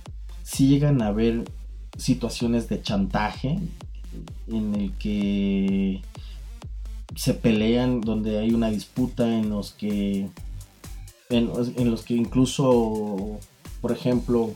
sí 0.43 0.69
llegan 0.69 1.03
a 1.03 1.09
haber 1.09 1.45
situaciones 1.97 2.69
de 2.69 2.83
chantaje 2.83 3.59
en 4.49 4.75
el 4.75 4.93
que 4.93 6.03
se 7.15 7.35
pelean, 7.35 8.01
donde 8.01 8.39
hay 8.39 8.53
una 8.53 8.71
disputa, 8.71 9.39
en 9.39 9.51
los 9.51 9.73
que 9.73 10.29
en, 11.29 11.91
los 11.91 12.03
que 12.03 12.15
incluso, 12.15 13.39
por 13.81 13.93
ejemplo, 13.93 14.53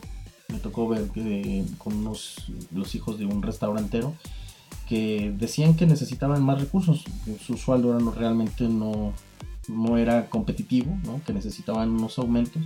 me 0.48 0.58
tocó 0.58 0.88
ver 0.88 1.08
que 1.08 1.64
con 1.78 1.94
unos 1.96 2.50
los 2.72 2.94
hijos 2.94 3.18
de 3.18 3.24
un 3.24 3.42
restaurantero 3.42 4.14
que 4.88 5.32
decían 5.36 5.74
que 5.74 5.86
necesitaban 5.86 6.42
más 6.42 6.60
recursos, 6.60 7.04
que 7.24 7.38
su 7.38 7.56
sueldo 7.56 7.98
realmente 8.10 8.68
no, 8.68 9.12
no 9.68 9.98
era 9.98 10.28
competitivo, 10.28 10.96
que 11.26 11.32
necesitaban 11.32 11.90
unos 11.90 12.18
aumentos, 12.18 12.62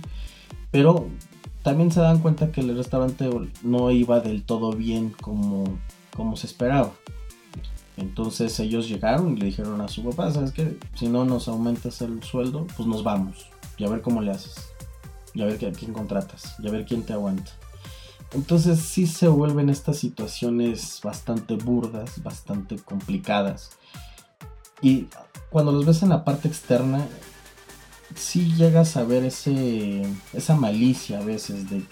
pero 0.71 1.07
también 1.63 1.91
se 1.91 1.99
dan 1.99 2.19
cuenta 2.19 2.51
que 2.51 2.61
el 2.61 2.75
restaurante 2.75 3.29
no 3.61 3.91
iba 3.91 4.19
del 4.19 4.43
todo 4.43 4.71
bien 4.71 5.11
como 5.21 5.65
como 6.15 6.35
se 6.35 6.47
esperaba. 6.47 6.91
Entonces 7.97 8.59
ellos 8.59 8.87
llegaron 8.87 9.33
y 9.33 9.39
le 9.39 9.45
dijeron 9.47 9.81
a 9.81 9.87
su 9.87 10.03
papá, 10.03 10.31
¿sabes 10.31 10.51
qué? 10.51 10.77
Si 10.95 11.07
no 11.07 11.25
nos 11.25 11.47
aumentas 11.47 12.01
el 12.01 12.23
sueldo, 12.23 12.67
pues 12.75 12.87
nos 12.87 13.03
vamos. 13.03 13.49
Y 13.77 13.85
a 13.85 13.89
ver 13.89 14.01
cómo 14.01 14.21
le 14.21 14.31
haces. 14.31 14.55
Y 15.33 15.41
a 15.41 15.45
ver 15.45 15.57
quién 15.57 15.93
contratas. 15.93 16.55
Y 16.59 16.67
a 16.67 16.71
ver 16.71 16.85
quién 16.85 17.03
te 17.03 17.13
aguanta. 17.13 17.51
Entonces 18.33 18.79
sí 18.79 19.07
se 19.07 19.27
vuelven 19.27 19.69
estas 19.69 19.97
situaciones 19.97 21.01
bastante 21.03 21.55
burdas, 21.55 22.23
bastante 22.23 22.77
complicadas. 22.77 23.71
Y 24.81 25.07
cuando 25.49 25.71
los 25.71 25.85
ves 25.85 26.01
en 26.01 26.09
la 26.09 26.23
parte 26.23 26.47
externa, 26.47 27.05
sí 28.15 28.53
llegas 28.55 28.97
a 28.97 29.03
ver 29.03 29.23
ese, 29.25 30.03
esa 30.33 30.55
malicia 30.55 31.19
a 31.19 31.23
veces 31.23 31.69
de, 31.69 31.83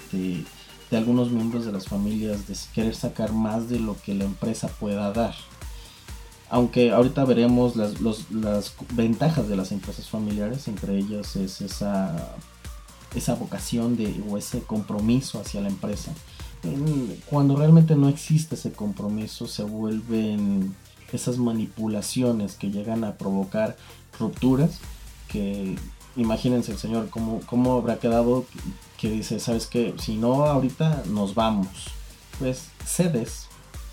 de 0.91 0.97
algunos 0.97 1.31
miembros 1.31 1.65
de 1.65 1.71
las 1.71 1.87
familias 1.87 2.47
de 2.47 2.55
querer 2.73 2.95
sacar 2.95 3.31
más 3.33 3.69
de 3.69 3.79
lo 3.79 3.95
que 4.01 4.15
la 4.15 4.25
empresa 4.25 4.67
pueda 4.67 5.11
dar. 5.11 5.35
Aunque 6.49 6.91
ahorita 6.91 7.25
veremos 7.25 7.75
las, 7.75 8.01
las 8.31 8.73
ventajas 8.93 9.47
de 9.47 9.55
las 9.55 9.71
empresas 9.71 10.09
familiares, 10.09 10.67
entre 10.67 10.97
ellas 10.97 11.35
es 11.35 11.61
esa, 11.61 12.35
esa 13.13 13.35
vocación 13.35 13.95
de, 13.95 14.19
o 14.27 14.37
ese 14.37 14.61
compromiso 14.61 15.39
hacia 15.39 15.61
la 15.61 15.69
empresa. 15.69 16.11
Cuando 17.29 17.55
realmente 17.55 17.95
no 17.95 18.09
existe 18.09 18.55
ese 18.55 18.71
compromiso, 18.71 19.47
se 19.47 19.63
vuelven 19.63 20.75
esas 21.13 21.37
manipulaciones 21.37 22.55
que 22.55 22.71
llegan 22.71 23.03
a 23.03 23.15
provocar 23.15 23.77
rupturas 24.19 24.79
que 25.27 25.75
imagínense 26.15 26.71
el 26.71 26.77
señor 26.77 27.09
cómo, 27.09 27.41
cómo 27.45 27.77
habrá 27.77 27.99
quedado 27.99 28.45
que 28.97 29.09
dice, 29.09 29.39
sabes 29.39 29.67
que 29.67 29.93
si 29.97 30.17
no 30.17 30.45
ahorita 30.45 31.03
nos 31.07 31.35
vamos, 31.35 31.67
pues 32.37 32.69
cedes 32.85 33.47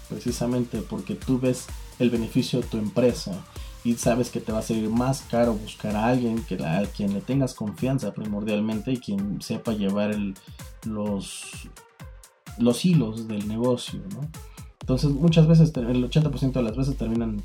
precisamente 0.08 0.80
porque 0.80 1.14
tú 1.14 1.38
ves 1.38 1.66
el 1.98 2.10
beneficio 2.10 2.60
de 2.60 2.66
tu 2.66 2.78
empresa 2.78 3.44
y 3.84 3.94
sabes 3.94 4.30
que 4.30 4.40
te 4.40 4.50
va 4.50 4.58
a 4.58 4.62
salir 4.62 4.88
más 4.90 5.22
caro 5.22 5.54
buscar 5.54 5.94
a 5.94 6.06
alguien 6.06 6.42
que 6.42 6.56
a 6.56 6.82
quien 6.86 7.14
le 7.14 7.20
tengas 7.20 7.54
confianza 7.54 8.12
primordialmente 8.12 8.92
y 8.92 8.96
quien 8.96 9.40
sepa 9.40 9.72
llevar 9.72 10.10
el, 10.10 10.34
los, 10.84 11.68
los 12.58 12.84
hilos 12.84 13.28
del 13.28 13.46
negocio, 13.46 14.00
Entonces 14.80 15.10
muchas 15.10 15.46
veces, 15.46 15.72
el 15.76 16.10
80% 16.10 16.52
de 16.52 16.62
las 16.62 16.76
veces 16.76 16.96
terminan, 16.96 17.40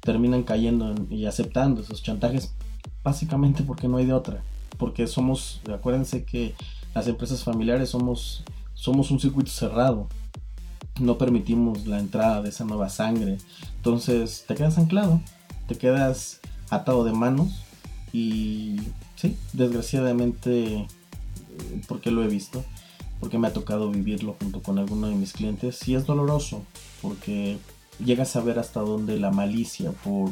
terminan 0.00 0.42
cayendo 0.42 0.94
y 1.08 1.24
aceptando 1.24 1.80
esos 1.80 2.02
chantajes 2.02 2.54
básicamente 3.02 3.62
porque 3.62 3.88
no 3.88 3.96
hay 3.96 4.06
de 4.06 4.12
otra. 4.12 4.42
Porque 4.78 5.06
somos, 5.06 5.60
acuérdense 5.72 6.24
que 6.24 6.54
las 6.94 7.06
empresas 7.06 7.44
familiares 7.44 7.90
somos, 7.90 8.44
somos 8.74 9.10
un 9.10 9.20
circuito 9.20 9.50
cerrado. 9.50 10.08
No 11.00 11.18
permitimos 11.18 11.86
la 11.86 11.98
entrada 11.98 12.42
de 12.42 12.48
esa 12.50 12.64
nueva 12.64 12.88
sangre. 12.88 13.38
Entonces 13.76 14.44
te 14.46 14.54
quedas 14.54 14.78
anclado, 14.78 15.20
te 15.68 15.76
quedas 15.76 16.40
atado 16.70 17.04
de 17.04 17.12
manos 17.12 17.62
y 18.12 18.80
sí, 19.16 19.36
desgraciadamente, 19.52 20.86
porque 21.88 22.10
lo 22.10 22.24
he 22.24 22.28
visto, 22.28 22.64
porque 23.20 23.38
me 23.38 23.48
ha 23.48 23.52
tocado 23.52 23.90
vivirlo 23.90 24.36
junto 24.40 24.62
con 24.62 24.78
alguno 24.78 25.08
de 25.08 25.14
mis 25.14 25.32
clientes, 25.32 25.86
y 25.86 25.94
es 25.94 26.06
doloroso, 26.06 26.64
porque 27.02 27.58
llegas 28.04 28.34
a 28.34 28.40
ver 28.40 28.58
hasta 28.58 28.80
dónde 28.80 29.18
la 29.18 29.30
malicia 29.30 29.92
por 29.92 30.30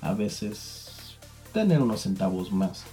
a 0.00 0.12
veces 0.12 0.92
tener 1.58 1.82
unos 1.82 2.02
centavos 2.02 2.52
más 2.52 2.84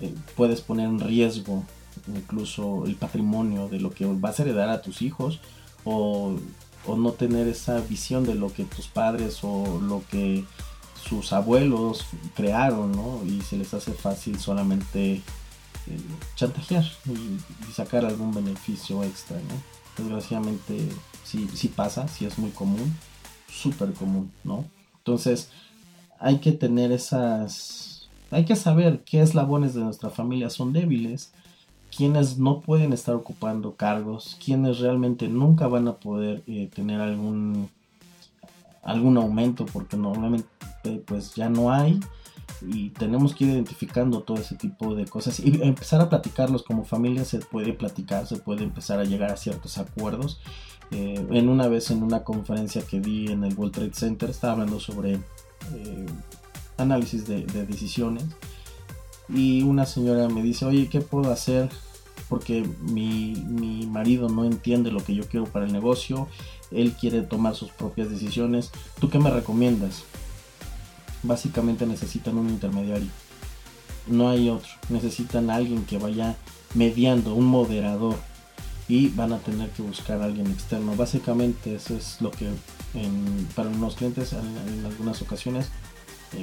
eh, 0.00 0.14
puedes 0.36 0.60
poner 0.60 0.86
en 0.86 1.00
riesgo 1.00 1.64
incluso 2.06 2.84
el 2.86 2.94
patrimonio 2.94 3.68
de 3.68 3.80
lo 3.80 3.90
que 3.90 4.06
vas 4.06 4.38
a 4.38 4.42
heredar 4.44 4.68
a 4.68 4.80
tus 4.80 5.02
hijos 5.02 5.40
o, 5.84 6.36
no 6.86 7.12
tener 7.12 7.48
esa 7.48 7.80
visión 7.80 8.24
de 8.24 8.36
lo 8.36 8.52
que 8.52 8.62
tus 8.62 8.86
padres 8.86 9.40
o 9.42 9.80
lo 9.80 10.04
que 10.08 10.44
sus 11.02 11.32
abuelos 11.32 12.06
crearon, 12.36 12.92
¿no? 12.92 13.22
Y 13.26 13.40
se 13.40 13.56
les 13.56 13.74
hace 13.74 13.92
fácil 13.92 14.38
solamente 14.38 15.14
eh, 15.14 15.22
chantajear 16.36 16.84
y, 17.06 17.72
sacar 17.72 18.04
algún 18.04 18.32
beneficio 18.32 19.02
extra, 19.02 19.36
¿no? 19.36 20.00
Desgraciadamente 20.00 20.88
sí, 21.24 21.48
sí 21.54 21.66
pasa, 21.66 22.06
sí 22.06 22.24
es 22.24 22.38
muy 22.38 22.50
común, 22.50 22.96
súper 23.50 23.92
común, 23.92 24.30
¿no? 24.44 24.64
Entonces 24.98 25.48
hay 26.20 26.38
que 26.38 26.52
tener 26.52 26.92
esas... 26.92 27.95
Hay 28.30 28.44
que 28.44 28.56
saber 28.56 29.02
qué 29.04 29.20
eslabones 29.20 29.74
de 29.74 29.82
nuestra 29.82 30.10
familia 30.10 30.50
son 30.50 30.72
débiles 30.72 31.32
quienes 31.96 32.38
no 32.38 32.60
pueden 32.60 32.92
estar 32.92 33.14
ocupando 33.14 33.76
cargos, 33.76 34.36
quienes 34.44 34.80
realmente 34.80 35.28
nunca 35.28 35.66
van 35.66 35.88
a 35.88 35.96
poder 35.96 36.42
eh, 36.46 36.68
tener 36.74 37.00
algún 37.00 37.70
algún 38.82 39.16
aumento 39.16 39.66
porque 39.66 39.96
normalmente 39.96 40.46
pues 41.06 41.34
ya 41.34 41.48
no 41.48 41.72
hay 41.72 41.98
y 42.62 42.90
tenemos 42.90 43.34
que 43.34 43.44
ir 43.44 43.50
identificando 43.50 44.22
todo 44.22 44.38
ese 44.38 44.54
tipo 44.54 44.94
de 44.94 45.06
cosas 45.06 45.40
y 45.40 45.60
empezar 45.62 46.00
a 46.00 46.08
platicarlos 46.08 46.62
como 46.62 46.84
familia. 46.84 47.24
Se 47.24 47.38
puede 47.40 47.72
platicar 47.72 48.26
se 48.26 48.36
puede 48.36 48.62
empezar 48.62 49.00
a 49.00 49.04
llegar 49.04 49.32
a 49.32 49.36
ciertos 49.36 49.78
acuerdos. 49.78 50.40
Eh, 50.92 51.26
en 51.30 51.48
una 51.48 51.66
vez 51.66 51.90
en 51.90 52.04
una 52.04 52.22
conferencia 52.22 52.82
que 52.82 53.00
di 53.00 53.26
en 53.26 53.42
el 53.42 53.54
World 53.54 53.74
Trade 53.74 53.94
Center 53.94 54.30
estaba 54.30 54.52
hablando 54.52 54.78
sobre 54.78 55.14
eh, 55.14 56.06
análisis 56.76 57.26
de, 57.26 57.46
de 57.46 57.66
decisiones 57.66 58.24
y 59.28 59.62
una 59.62 59.86
señora 59.86 60.28
me 60.28 60.42
dice 60.42 60.64
oye 60.64 60.88
qué 60.88 61.00
puedo 61.00 61.32
hacer 61.32 61.68
porque 62.28 62.68
mi, 62.80 63.34
mi, 63.46 63.86
marido 63.86 64.28
no 64.28 64.44
entiende 64.44 64.90
lo 64.90 65.04
que 65.04 65.14
yo 65.14 65.28
quiero 65.28 65.46
para 65.46 65.66
el 65.66 65.72
negocio, 65.72 66.28
él 66.70 66.92
quiere 66.98 67.22
tomar 67.22 67.54
sus 67.54 67.70
propias 67.70 68.10
decisiones. 68.10 68.72
¿Tú 69.00 69.10
qué 69.10 69.18
me 69.18 69.30
recomiendas? 69.30 70.02
Básicamente 71.22 71.86
necesitan 71.86 72.36
un 72.36 72.48
intermediario. 72.48 73.08
No 74.08 74.28
hay 74.28 74.48
otro. 74.48 74.70
Necesitan 74.88 75.50
alguien 75.50 75.84
que 75.84 75.98
vaya 75.98 76.36
mediando, 76.74 77.34
un 77.34 77.46
moderador. 77.46 78.16
Y 78.88 79.08
van 79.08 79.32
a 79.32 79.38
tener 79.38 79.70
que 79.70 79.82
buscar 79.82 80.20
a 80.20 80.26
alguien 80.26 80.48
externo. 80.48 80.94
Básicamente 80.94 81.74
eso 81.74 81.96
es 81.96 82.20
lo 82.20 82.30
que 82.30 82.48
para 83.54 83.68
unos 83.68 83.96
clientes 83.96 84.32
en, 84.32 84.86
algunas 84.86 85.20
ocasiones 85.22 85.68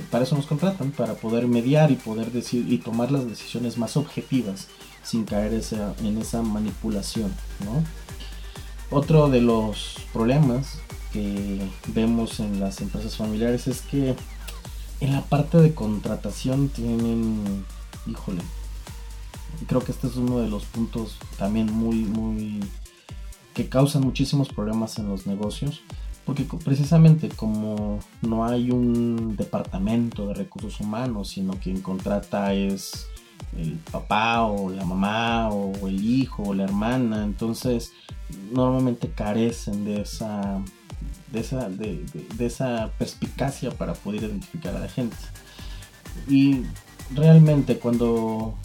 para 0.09 0.23
eso 0.23 0.35
nos 0.35 0.47
contratan, 0.47 0.91
para 0.91 1.15
poder 1.15 1.47
mediar 1.47 1.91
y 1.91 1.95
poder 1.95 2.31
decir 2.31 2.71
y 2.71 2.77
tomar 2.77 3.11
las 3.11 3.27
decisiones 3.27 3.77
más 3.77 3.97
objetivas 3.97 4.67
sin 5.03 5.25
caer 5.25 5.53
en 6.03 6.17
esa 6.17 6.41
manipulación. 6.41 7.33
Otro 8.89 9.29
de 9.29 9.41
los 9.41 9.95
problemas 10.13 10.79
que 11.11 11.59
vemos 11.87 12.39
en 12.39 12.59
las 12.59 12.81
empresas 12.81 13.15
familiares 13.17 13.67
es 13.67 13.81
que 13.81 14.15
En 15.03 15.11
la 15.11 15.21
parte 15.21 15.57
de 15.57 15.73
contratación 15.73 16.69
tienen, 16.69 17.65
híjole, 18.07 18.41
creo 19.67 19.83
que 19.83 19.91
este 19.91 20.07
es 20.07 20.15
uno 20.15 20.39
de 20.39 20.47
los 20.47 20.63
puntos 20.63 21.17
también 21.37 21.73
muy, 21.73 22.05
muy, 22.05 22.61
que 23.53 23.67
causan 23.67 24.03
muchísimos 24.03 24.47
problemas 24.47 24.97
en 24.99 25.09
los 25.09 25.27
negocios. 25.27 25.81
Porque 26.25 26.45
precisamente 26.63 27.29
como 27.29 27.99
no 28.21 28.45
hay 28.45 28.71
un 28.71 29.35
departamento 29.35 30.27
de 30.27 30.35
recursos 30.35 30.79
humanos, 30.79 31.29
sino 31.29 31.53
quien 31.55 31.81
contrata 31.81 32.53
es 32.53 33.07
el 33.57 33.73
papá 33.91 34.43
o 34.43 34.69
la 34.69 34.85
mamá 34.85 35.49
o 35.49 35.87
el 35.87 36.03
hijo 36.03 36.43
o 36.43 36.53
la 36.53 36.63
hermana, 36.63 37.23
entonces 37.23 37.91
normalmente 38.51 39.09
carecen 39.09 39.85
de 39.85 40.01
esa 40.01 40.61
de 41.33 41.39
esa, 41.39 41.67
de, 41.67 42.05
esa 42.39 42.91
perspicacia 42.97 43.71
para 43.71 43.93
poder 43.93 44.23
identificar 44.23 44.75
a 44.75 44.79
la 44.79 44.87
gente. 44.87 45.17
Y 46.29 46.61
realmente 47.13 47.79
cuando 47.79 48.55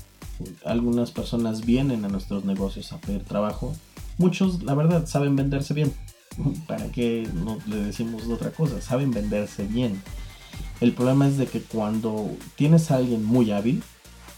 algunas 0.64 1.10
personas 1.10 1.64
vienen 1.64 2.04
a 2.04 2.08
nuestros 2.08 2.44
negocios 2.44 2.92
a 2.92 2.98
pedir 2.98 3.24
trabajo, 3.24 3.74
muchos 4.18 4.62
la 4.62 4.74
verdad 4.74 5.06
saben 5.06 5.34
venderse 5.34 5.74
bien. 5.74 5.92
¿Para 6.66 6.90
que 6.92 7.28
no 7.34 7.58
le 7.66 7.76
decimos 7.76 8.24
otra 8.26 8.50
cosa? 8.50 8.80
Saben 8.80 9.10
venderse 9.10 9.64
bien. 9.64 10.02
El 10.80 10.92
problema 10.92 11.26
es 11.26 11.36
de 11.38 11.46
que 11.46 11.60
cuando 11.60 12.30
tienes 12.56 12.90
a 12.90 12.96
alguien 12.96 13.24
muy 13.24 13.50
hábil, 13.50 13.82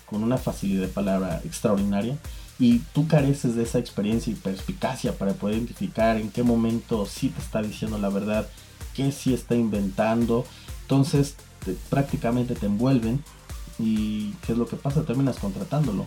con 0.07 0.23
una 0.23 0.39
facilidad 0.39 0.83
de 0.83 0.89
palabra 0.89 1.41
extraordinaria, 1.45 2.17
y 2.59 2.79
tú 2.93 3.07
careces 3.07 3.55
de 3.55 3.63
esa 3.63 3.79
experiencia 3.79 4.33
y 4.33 4.37
perspicacia 4.37 5.17
para 5.17 5.33
poder 5.33 5.57
identificar 5.57 6.17
en 6.19 6.31
qué 6.31 6.43
momento 6.43 7.07
sí 7.07 7.29
te 7.29 7.41
está 7.41 7.63
diciendo 7.63 7.99
la 7.99 8.11
verdad, 8.11 8.49
qué 8.95 9.13
sí 9.13 9.33
está 9.33 9.55
inventando, 9.55 10.45
entonces 10.83 11.37
prácticamente 11.89 12.55
te 12.55 12.67
envuelven 12.67 13.23
y 13.79 14.33
qué 14.45 14.53
es 14.53 14.59
lo 14.59 14.67
que 14.67 14.77
pasa, 14.77 15.05
terminas 15.05 15.39
contratándolo. 15.39 16.07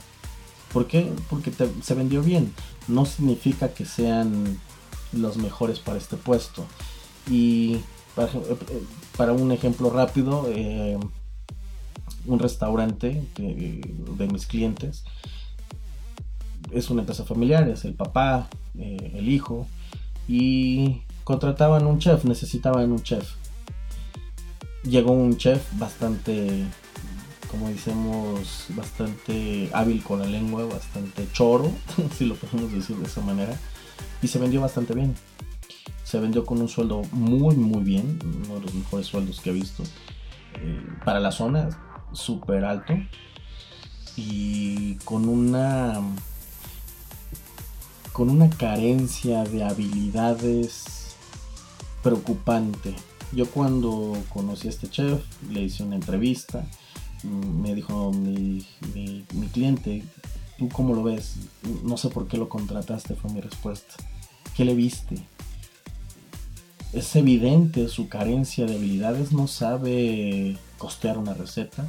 ¿Por 0.72 0.88
qué? 0.88 1.12
Porque 1.30 1.52
se 1.84 1.94
vendió 1.94 2.24
bien. 2.24 2.52
No 2.88 3.06
significa 3.06 3.70
que 3.70 3.86
sean 3.86 4.60
los 5.14 5.38
mejores 5.38 5.80
para 5.80 5.98
este 5.98 6.18
puesto. 6.18 6.66
Y 7.30 7.78
para, 8.16 8.32
eh, 8.32 9.32
un 9.32 9.52
ejemplo 9.52 9.90
rápido, 9.90 10.46
eh, 10.50 10.98
un 12.26 12.40
restaurante 12.40 13.24
de 13.38 14.28
mis 14.28 14.48
clientes 14.48 15.04
es 16.74 16.90
una 16.90 17.02
empresa 17.02 17.24
familiar, 17.24 17.68
es 17.70 17.86
el 17.86 17.94
papá, 17.94 18.50
eh, 18.78 19.14
el 19.16 19.30
hijo, 19.30 19.68
y 20.28 21.02
contrataban 21.24 21.86
un 21.86 22.00
chef, 22.00 22.26
necesitaban 22.26 22.92
un 22.92 23.02
chef. 23.04 23.36
Llegó 24.84 25.12
un 25.12 25.38
chef 25.38 25.62
bastante, 25.78 26.66
como 27.50 27.70
decimos, 27.70 28.66
bastante 28.70 29.70
hábil 29.74 30.04
con 30.04 30.20
la 30.20 30.26
lengua, 30.26 30.66
bastante 30.66 31.28
choro, 31.32 31.72
si 32.18 32.26
lo 32.26 32.36
podemos 32.36 32.72
decir 32.74 32.98
de 32.98 33.06
esa 33.06 33.22
manera, 33.22 33.58
y 34.24 34.28
se 34.28 34.40
vendió 34.40 34.62
bastante 34.62 34.94
bien. 34.94 35.14
Se 36.04 36.20
vendió 36.20 36.46
con 36.46 36.62
un 36.62 36.70
sueldo 36.70 37.02
muy, 37.12 37.56
muy 37.56 37.84
bien, 37.84 38.20
uno 38.46 38.56
de 38.56 38.62
los 38.62 38.74
mejores 38.74 39.06
sueldos 39.06 39.42
que 39.42 39.50
he 39.50 39.54
visto. 39.54 39.84
Eh, 40.56 40.88
para 41.04 41.20
la 41.20 41.32
zona, 41.32 41.70
súper 42.14 42.64
alto. 42.64 42.94
Y 44.16 44.96
con 45.06 45.28
una 45.28 46.02
con 48.14 48.30
una 48.30 48.48
carencia 48.48 49.44
de 49.44 49.64
habilidades 49.64 51.16
preocupante. 52.04 52.96
Yo 53.32 53.50
cuando 53.50 54.16
conocí 54.30 54.68
a 54.68 54.70
este 54.70 54.88
chef, 54.88 55.24
le 55.50 55.64
hice 55.64 55.84
una 55.84 55.96
entrevista, 55.96 56.64
mm, 57.24 57.62
me 57.62 57.74
dijo 57.74 58.12
mi, 58.14 58.64
cliente, 59.52 60.04
¿tú 60.60 60.70
cómo 60.70 60.94
lo 60.94 61.02
ves? 61.02 61.38
No 61.84 61.98
sé 61.98 62.10
por 62.10 62.28
qué 62.28 62.38
lo 62.38 62.50
contrataste, 62.50 63.16
fue 63.16 63.32
mi 63.32 63.42
respuesta. 63.42 63.96
¿Qué 64.56 64.66
le 64.66 64.76
viste? 64.76 65.16
Es 66.94 67.16
evidente 67.16 67.88
su 67.88 68.08
carencia 68.08 68.66
de 68.66 68.76
habilidades, 68.76 69.32
no 69.32 69.48
sabe 69.48 70.58
costear 70.78 71.18
una 71.18 71.34
receta, 71.34 71.88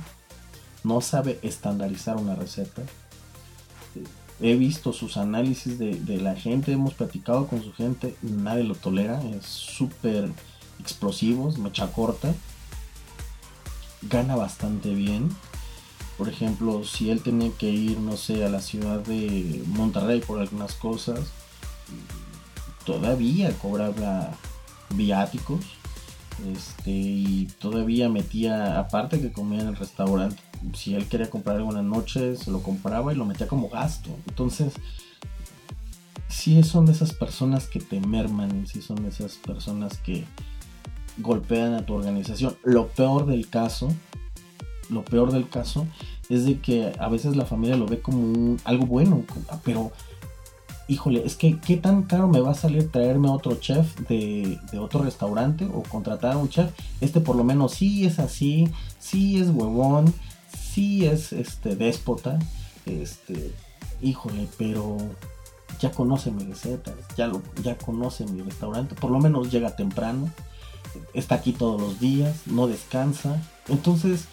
no 0.83 1.03
sabe 1.03 1.38
estandarizar 1.42 2.16
una 2.16 2.35
receta, 2.35 2.83
he 4.40 4.57
visto 4.57 4.92
sus 4.92 5.16
análisis 5.16 5.79
de, 5.79 6.18
la 6.20 6.35
gente, 6.35 6.72
hemos 6.72 6.94
platicado 6.94 7.46
con 7.46 7.62
su 7.62 7.72
gente, 7.72 8.16
nadie 8.22 8.64
lo 8.64 8.74
tolera, 8.74 9.22
es 9.22 9.46
súper 9.46 10.31
explosivo, 10.81 11.48
es 11.48 11.59
mecha 11.59 11.92
corta, 11.92 12.35
gana 14.03 14.37
bastante 14.37 14.92
bien. 14.94 15.29
Por 16.18 16.29
ejemplo, 16.29 16.85
si 16.85 17.11
él 17.11 17.22
tenía 17.22 17.50
que 17.59 17.70
ir, 17.70 17.98
no 17.98 18.16
sé, 18.16 18.44
a 18.44 18.48
la 18.48 18.61
ciudad 18.61 19.00
de 19.00 19.62
Monterrey 19.66 20.20
por 20.20 20.40
algunas 20.40 20.74
cosas, 20.74 21.20
todavía 22.85 23.53
cobraba 23.59 24.31
viáticos. 24.90 25.61
Este, 26.53 26.90
y 26.90 27.49
todavía 27.61 28.09
metía, 28.09 28.81
aparte 28.81 29.20
que 29.20 29.31
comía 29.31 29.61
en 29.61 29.68
el 29.68 29.77
restaurante, 29.77 30.37
si 30.75 30.94
él 30.94 31.07
quería 31.07 31.31
comprar 31.31 31.61
la 31.61 31.83
noche, 31.83 32.37
se 32.37 32.51
lo 32.51 32.61
compraba 32.61 33.12
y 33.12 33.16
lo 33.16 33.25
metía 33.25 33.47
como 33.47 33.68
gasto. 33.68 34.11
Entonces, 34.27 34.75
si 36.29 36.61
son 36.64 36.88
esas 36.88 37.12
personas 37.12 37.68
que 37.68 37.79
te 37.79 38.01
merman, 38.01 38.66
si 38.66 38.83
son 38.83 39.07
esas 39.07 39.35
personas 39.37 39.99
que 39.99 40.25
golpean 41.18 41.75
a 41.75 41.87
tu 41.87 41.94
organización. 41.94 42.57
Lo 42.64 42.88
peor 42.88 43.27
del 43.27 43.49
caso, 43.49 43.88
lo 44.90 45.05
peor 45.05 45.33
del 45.33 45.49
caso 45.49 45.87
es 46.29 46.44
de 46.44 46.59
que 46.61 46.92
a 46.99 47.09
veces 47.09 47.37
la 47.37 47.47
familia 47.47 47.77
lo 47.77 47.87
ve 47.87 48.01
como 48.01 48.57
algo 48.64 48.87
bueno, 48.87 49.23
pero 49.64 49.92
híjole, 50.88 51.25
es 51.25 51.37
que 51.37 51.59
qué 51.59 51.77
tan 51.77 52.03
caro 52.03 52.29
me 52.29 52.40
va 52.40 52.53
a 52.53 52.55
salir 52.55 52.90
traerme 52.90 53.29
otro 53.29 53.57
chef 53.57 53.99
de, 54.09 54.59
otro 54.79 55.03
restaurante 55.03 55.64
o 55.64 55.83
contratar 55.83 56.33
a 56.33 56.38
un 56.38 56.49
chef. 56.49 56.70
Este 57.01 57.20
por 57.20 57.37
lo 57.37 57.44
menos 57.44 57.73
sí 57.73 58.05
es 58.07 58.18
así, 58.18 58.68
sí 58.99 59.38
es 59.40 59.49
huevón, 59.49 60.12
sí 60.53 61.07
es 61.07 61.33
este 61.33 61.77
déspota, 61.77 62.38
este, 62.87 63.53
híjole, 64.03 64.49
pero 64.59 64.99
ya 65.81 65.90
conoce 65.90 66.31
mis 66.31 66.49
recetas, 66.49 66.94
ya, 67.16 67.31
ya 67.62 67.77
conoce 67.79 68.27
mi 68.27 68.42
restaurante, 68.42 68.94
por 68.94 69.11
lo 69.11 69.18
menos 69.20 69.51
llega 69.51 69.77
temprano, 69.77 70.31
está 71.12 71.37
aquí 71.37 71.53
todos 71.53 71.81
los 71.81 72.01
días, 72.01 72.47
no 72.47 72.66
descansa. 72.66 73.40
Entonces, 73.68 74.27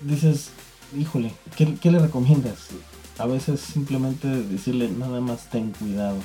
dices, 0.00 0.50
híjole, 0.98 1.32
¿qué, 1.56 1.90
le 1.90 1.98
recomiendas? 1.98 2.68
A 3.18 3.26
veces 3.26 3.60
simplemente 3.60 4.28
decirle 4.28 4.88
nada 4.90 5.20
más 5.20 5.48
ten 5.50 5.72
cuidado. 5.72 6.18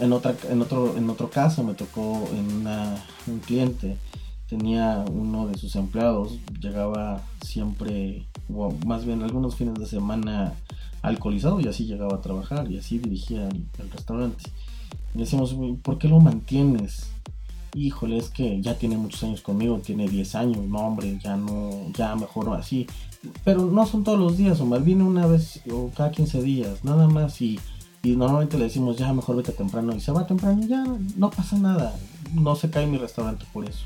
En, 0.00 0.12
otra, 0.12 0.34
en, 0.48 0.62
otro, 0.62 0.96
en 0.96 1.10
otro 1.10 1.30
caso 1.30 1.62
me 1.62 1.74
tocó 1.74 2.28
en 2.32 2.52
una, 2.52 3.04
un 3.26 3.38
cliente 3.40 3.98
tenía 4.52 5.02
uno 5.10 5.46
de 5.46 5.56
sus 5.56 5.74
empleados, 5.76 6.38
llegaba 6.60 7.22
siempre, 7.40 8.26
o 8.54 8.74
más 8.84 9.06
bien 9.06 9.22
algunos 9.22 9.56
fines 9.56 9.76
de 9.76 9.86
semana 9.86 10.52
alcoholizado 11.00 11.58
y 11.58 11.68
así 11.68 11.86
llegaba 11.86 12.16
a 12.16 12.20
trabajar 12.20 12.70
y 12.70 12.76
así 12.76 12.98
dirigía 12.98 13.48
el, 13.48 13.90
restaurante. 13.90 14.44
Y 15.14 15.20
decíamos, 15.20 15.56
¿por 15.82 15.96
qué 15.96 16.06
lo 16.06 16.20
mantienes? 16.20 17.08
Híjole, 17.74 18.18
es 18.18 18.28
que 18.28 18.60
ya 18.60 18.76
tiene 18.76 18.98
muchos 18.98 19.22
años 19.22 19.40
conmigo, 19.40 19.78
tiene 19.78 20.06
10 20.06 20.34
años, 20.34 20.58
no 20.58 20.80
hombre, 20.80 21.18
ya 21.24 21.34
no, 21.34 21.90
ya 21.96 22.14
mejor 22.14 22.54
así. 22.54 22.86
Pero 23.44 23.66
no 23.66 23.86
son 23.86 24.04
todos 24.04 24.18
los 24.18 24.36
días, 24.36 24.60
Omar, 24.60 24.82
viene 24.82 25.04
una 25.04 25.26
vez 25.26 25.60
o 25.70 25.90
cada 25.96 26.10
15 26.10 26.42
días, 26.42 26.84
nada 26.84 27.06
más 27.08 27.40
y, 27.40 27.60
y 28.02 28.16
normalmente 28.16 28.58
le 28.58 28.64
decimos, 28.64 28.96
ya 28.96 29.12
mejor 29.12 29.36
vete 29.36 29.52
temprano 29.52 29.94
y 29.94 30.00
se 30.00 30.12
va 30.12 30.26
temprano, 30.26 30.66
ya 30.66 30.84
no 31.16 31.30
pasa 31.30 31.56
nada, 31.56 31.94
no 32.34 32.56
se 32.56 32.70
cae 32.70 32.86
mi 32.86 32.98
restaurante 32.98 33.44
por 33.52 33.64
eso 33.64 33.84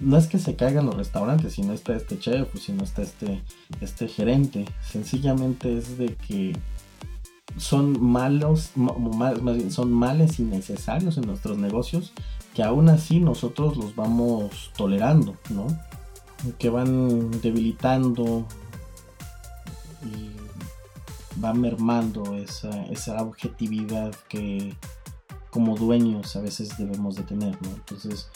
no 0.00 0.16
es 0.16 0.26
que 0.26 0.38
se 0.38 0.56
caigan 0.56 0.86
los 0.86 0.96
restaurantes, 0.96 1.54
si 1.54 1.62
no 1.62 1.72
está 1.72 1.94
este 1.94 2.18
chef 2.18 2.48
si 2.58 2.72
no 2.72 2.84
está 2.84 3.02
este, 3.02 3.42
este 3.80 4.08
gerente. 4.08 4.64
Sencillamente 4.82 5.76
es 5.76 5.98
de 5.98 6.14
que 6.16 6.56
son 7.56 8.02
malos, 8.02 8.70
más 8.76 9.56
bien 9.56 9.70
son 9.70 9.92
males 9.92 10.38
innecesarios 10.38 11.18
en 11.18 11.26
nuestros 11.26 11.58
negocios 11.58 12.12
que 12.54 12.62
aún 12.62 12.88
así 12.88 13.20
nosotros 13.20 13.76
los 13.76 13.94
vamos 13.94 14.72
tolerando, 14.76 15.36
¿no? 15.50 15.66
Que 16.58 16.70
van 16.70 17.30
debilitando 17.40 18.46
y 20.02 20.30
va 21.42 21.52
mermando 21.54 22.34
esa, 22.36 22.84
esa 22.86 23.22
objetividad 23.22 24.14
que 24.28 24.74
como 25.50 25.76
dueños 25.76 26.36
a 26.36 26.40
veces 26.40 26.76
debemos 26.78 27.16
de 27.16 27.24
tener, 27.24 27.60
¿no? 27.62 27.70
Entonces, 27.70 28.28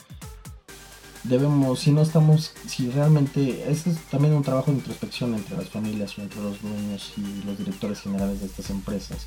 debemos, 1.24 1.80
si 1.80 1.90
no 1.90 2.02
estamos, 2.02 2.52
si 2.66 2.90
realmente, 2.90 3.70
ese 3.70 3.90
es 3.90 3.98
también 4.10 4.34
un 4.34 4.42
trabajo 4.42 4.70
de 4.70 4.78
introspección 4.78 5.34
entre 5.34 5.56
las 5.56 5.68
familias 5.68 6.18
o 6.18 6.22
entre 6.22 6.42
los 6.42 6.60
dueños 6.60 7.12
y 7.16 7.42
los 7.44 7.58
directores 7.58 8.00
generales 8.00 8.40
de 8.40 8.46
estas 8.46 8.70
empresas. 8.70 9.26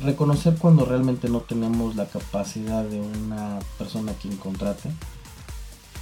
Reconocer 0.00 0.56
cuando 0.56 0.84
realmente 0.84 1.28
no 1.28 1.40
tenemos 1.40 1.94
la 1.94 2.06
capacidad 2.06 2.84
de 2.84 3.00
una 3.00 3.58
persona 3.78 4.12
quien 4.14 4.36
contrate 4.36 4.90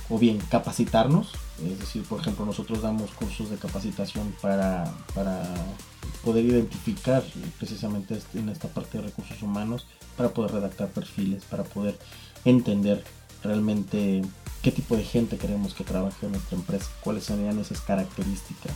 o 0.08 0.18
bien 0.18 0.38
capacitarnos, 0.50 1.32
es 1.60 1.78
decir, 1.78 2.02
por 2.04 2.20
ejemplo, 2.20 2.44
nosotros 2.44 2.82
damos 2.82 3.10
cursos 3.12 3.50
de 3.50 3.56
capacitación 3.56 4.34
para, 4.40 4.92
para 5.14 5.42
poder 6.24 6.44
identificar 6.44 7.22
precisamente 7.58 8.18
en 8.34 8.48
esta 8.48 8.68
parte 8.68 8.98
de 8.98 9.04
recursos 9.04 9.42
humanos, 9.42 9.86
para 10.16 10.30
poder 10.30 10.52
redactar 10.52 10.88
perfiles, 10.88 11.44
para 11.44 11.64
poder 11.64 11.98
entender 12.44 13.04
realmente 13.42 14.22
qué 14.62 14.70
tipo 14.70 14.96
de 14.96 15.04
gente 15.04 15.36
queremos 15.36 15.74
que 15.74 15.84
trabaje 15.84 16.26
en 16.26 16.32
nuestra 16.32 16.56
empresa, 16.56 16.88
cuáles 17.02 17.24
serían 17.24 17.58
esas 17.58 17.80
características. 17.80 18.72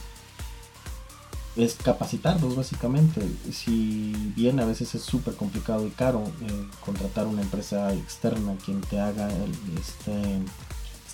Es 1.55 1.75
capacitarlos 1.75 2.55
básicamente. 2.55 3.23
Si 3.51 4.13
bien 4.37 4.61
a 4.61 4.67
veces 4.67 4.95
es 4.95 5.03
súper 5.03 5.35
complicado 5.37 5.87
y 5.87 5.91
caro 5.91 6.25
eh, 6.43 6.69
contratar 6.85 7.27
una 7.27 7.41
empresa 7.41 7.95
externa 7.95 8.57
quien 8.63 8.83
te 8.83 9.01
haga 9.01 9.31
este, 9.79 10.43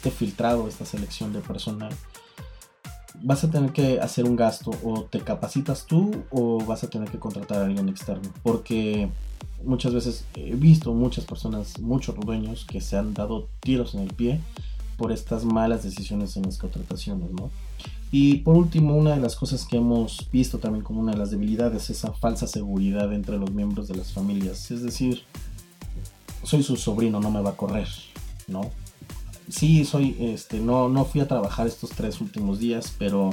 este 0.03 0.11
filtrado, 0.11 0.67
esta 0.67 0.85
selección 0.85 1.33
de 1.33 1.39
personal, 1.39 1.95
vas 3.23 3.45
a 3.45 3.51
tener 3.53 3.73
que 3.73 4.01
hacer 4.01 4.25
un 4.25 4.35
gasto 4.35 4.73
o 4.83 5.05
te 5.05 5.21
capacitas 5.21 5.87
tú 5.87 6.25
o 6.31 6.59
vas 6.65 6.83
a 6.83 6.91
tener 6.91 7.09
que 7.09 7.21
contratar 7.21 7.63
a 7.63 7.67
alguien 7.67 7.89
externo. 7.89 8.29
Porque 8.43 9.09
muchas 9.65 9.95
veces 9.95 10.25
he 10.35 10.57
visto 10.57 10.93
muchas 10.93 11.25
personas, 11.25 11.79
muchos 11.79 12.17
dueños 12.17 12.65
que 12.65 12.81
se 12.81 12.97
han 12.97 13.15
dado 13.15 13.49
tiros 13.61 13.95
en 13.95 14.01
el 14.01 14.13
pie 14.13 14.41
por 14.97 15.13
estas 15.13 15.45
malas 15.45 15.85
decisiones 15.85 16.37
en 16.37 16.43
las 16.47 16.59
contrataciones, 16.59 17.31
¿no? 17.31 17.51
Y 18.11 18.39
por 18.39 18.57
último, 18.57 18.97
una 18.97 19.15
de 19.15 19.21
las 19.21 19.37
cosas 19.37 19.65
que 19.65 19.77
hemos 19.77 20.29
visto 20.33 20.59
también 20.59 20.85
como 20.85 21.01
una 21.01 21.13
de 21.13 21.19
las 21.19 21.31
debilidades 21.31 21.85
es 21.85 21.99
esa 21.99 22.13
falsa 22.13 22.49
seguridad 22.49 23.13
entre 23.13 23.39
los 23.39 23.53
miembros 23.53 23.87
de 23.87 23.95
las 23.95 24.13
familias. 24.13 24.69
Es 24.73 24.83
decir, 24.83 25.23
soy 26.43 26.65
su 26.65 26.77
sobrino, 26.77 27.21
no 27.21 27.31
me 27.31 27.41
va 27.41 27.51
a 27.51 27.57
correr, 27.57 27.89
¿no? 28.49 28.82
Sí, 29.49 29.85
soy, 29.85 30.17
este, 30.21 30.61
no, 30.61 30.89
no 30.89 31.05
fui 31.05 31.21
a 31.21 31.29
trabajar 31.29 31.67
estos 31.67 31.91
tres 31.91 32.21
últimos 32.21 32.59
días, 32.59 32.95
pero, 32.99 33.31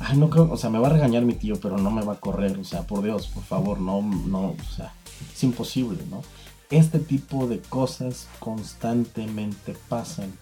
ay, 0.00 0.16
no 0.16 0.30
creo, 0.30 0.50
o 0.50 0.56
sea, 0.56 0.70
me 0.70 0.78
va 0.78 0.88
a 0.88 0.92
regañar 0.92 1.24
mi 1.24 1.34
tío, 1.34 1.60
pero 1.60 1.78
no 1.78 1.90
me 1.90 2.02
va 2.02 2.14
a 2.14 2.20
correr, 2.20 2.58
o 2.58 2.64
sea, 2.64 2.86
por 2.86 3.02
Dios, 3.02 3.28
por 3.28 3.44
favor, 3.44 3.80
no, 3.80 4.02
no, 4.02 4.48
o 4.50 4.74
sea, 4.76 4.92
es 5.32 5.44
imposible, 5.44 6.02
¿no? 6.10 6.22
Este 6.70 6.98
tipo 6.98 7.46
de 7.46 7.60
cosas 7.60 8.28
constantemente 8.40 9.76
pasan. 9.88 10.32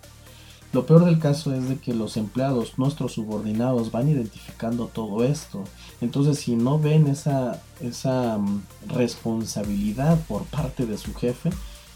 Lo 0.72 0.86
peor 0.86 1.04
del 1.04 1.18
caso 1.18 1.54
es 1.54 1.68
de 1.68 1.76
que 1.76 1.92
los 1.92 2.16
empleados, 2.16 2.78
nuestros 2.78 3.12
subordinados, 3.12 3.90
van 3.90 4.08
identificando 4.08 4.86
todo 4.86 5.22
esto. 5.22 5.64
Entonces, 6.00 6.38
si 6.38 6.56
no 6.56 6.78
ven 6.78 7.08
esa, 7.08 7.60
esa 7.80 8.38
mm, 8.38 8.62
responsabilidad 8.88 10.18
por 10.26 10.44
parte 10.44 10.86
de 10.86 10.96
su 10.96 11.12
jefe, 11.12 11.50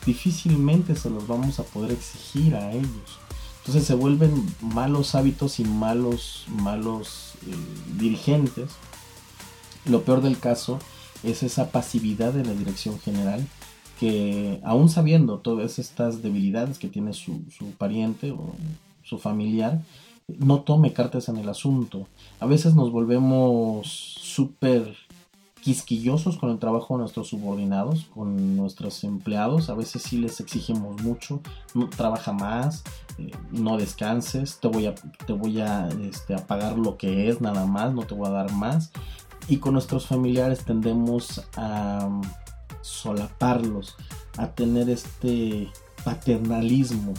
difícilmente 0.07 0.97
se 0.97 1.11
los 1.11 1.27
vamos 1.27 1.59
a 1.59 1.65
poder 1.65 1.91
exigir 1.91 2.55
a 2.55 2.73
ellos. 2.73 3.19
Entonces 3.59 3.85
se 3.85 3.95
vuelven 3.95 4.47
malos 4.61 5.15
hábitos 5.17 5.59
y 5.59 5.65
malos, 5.65 6.47
malos 6.49 7.35
eh, 7.47 7.55
dirigentes. 7.99 8.71
Lo 9.85 10.03
peor 10.03 10.23
del 10.23 10.39
caso 10.39 10.79
es 11.25 11.43
esa 11.43 11.71
pasividad 11.71 12.33
de 12.33 12.45
la 12.45 12.53
dirección 12.53 12.99
general 13.01 13.45
que 13.99 14.61
aún 14.63 14.89
sabiendo 14.89 15.39
todas 15.39 15.79
estas 15.79 16.23
debilidades 16.23 16.79
que 16.79 16.89
tiene 16.89 17.13
su, 17.13 17.41
pariente 17.79 18.31
o 18.31 18.55
su 19.03 19.19
familiar, 19.19 19.81
no 20.29 20.61
tome 20.61 20.93
cartas 20.93 21.29
en 21.29 21.39
el 21.39 21.49
asunto. 21.49 22.07
A 22.41 22.47
veces 22.47 22.75
nos 22.75 22.93
volvemos 22.93 23.87
súper 24.21 24.95
quisquillosos 25.67 26.37
con 26.37 26.51
el 26.51 26.61
trabajo 26.61 26.95
de 26.95 27.01
nuestros 27.01 27.27
subordinados, 27.27 28.07
con 28.15 28.57
nuestros 28.57 29.03
empleados. 29.03 29.69
A 29.69 29.75
veces 29.75 30.03
sí 30.03 30.17
les 30.17 30.39
exigimos 30.39 31.03
mucho, 31.03 31.41
no, 31.75 31.89
trabaja 31.89 32.33
más, 32.33 32.85
eh, 33.19 33.33
no 33.51 33.77
descanses, 33.77 34.61
te 34.61 34.69
voy 34.69 34.87
a, 34.87 34.95
te 34.95 35.33
voy 35.33 35.61
a, 35.61 35.89
este, 35.89 36.37
a 36.37 36.47
pagar 36.47 36.79
lo 36.79 36.97
que 36.97 37.29
es 37.29 37.41
nada 37.41 37.67
más, 37.67 37.93
no 37.93 38.03
te 38.03 38.15
voy 38.15 38.29
a 38.29 38.31
dar 38.31 38.53
más 38.53 38.93
y 39.49 39.57
con 39.57 39.73
nuestros 39.73 40.07
familiares 40.07 40.65
tendemos 40.65 41.45
a 41.57 42.07
um, 42.07 42.23
solaparlos, 42.81 43.97
a 44.37 44.47
tener 44.53 44.89
este 44.89 45.69
paternalismo 46.05 47.13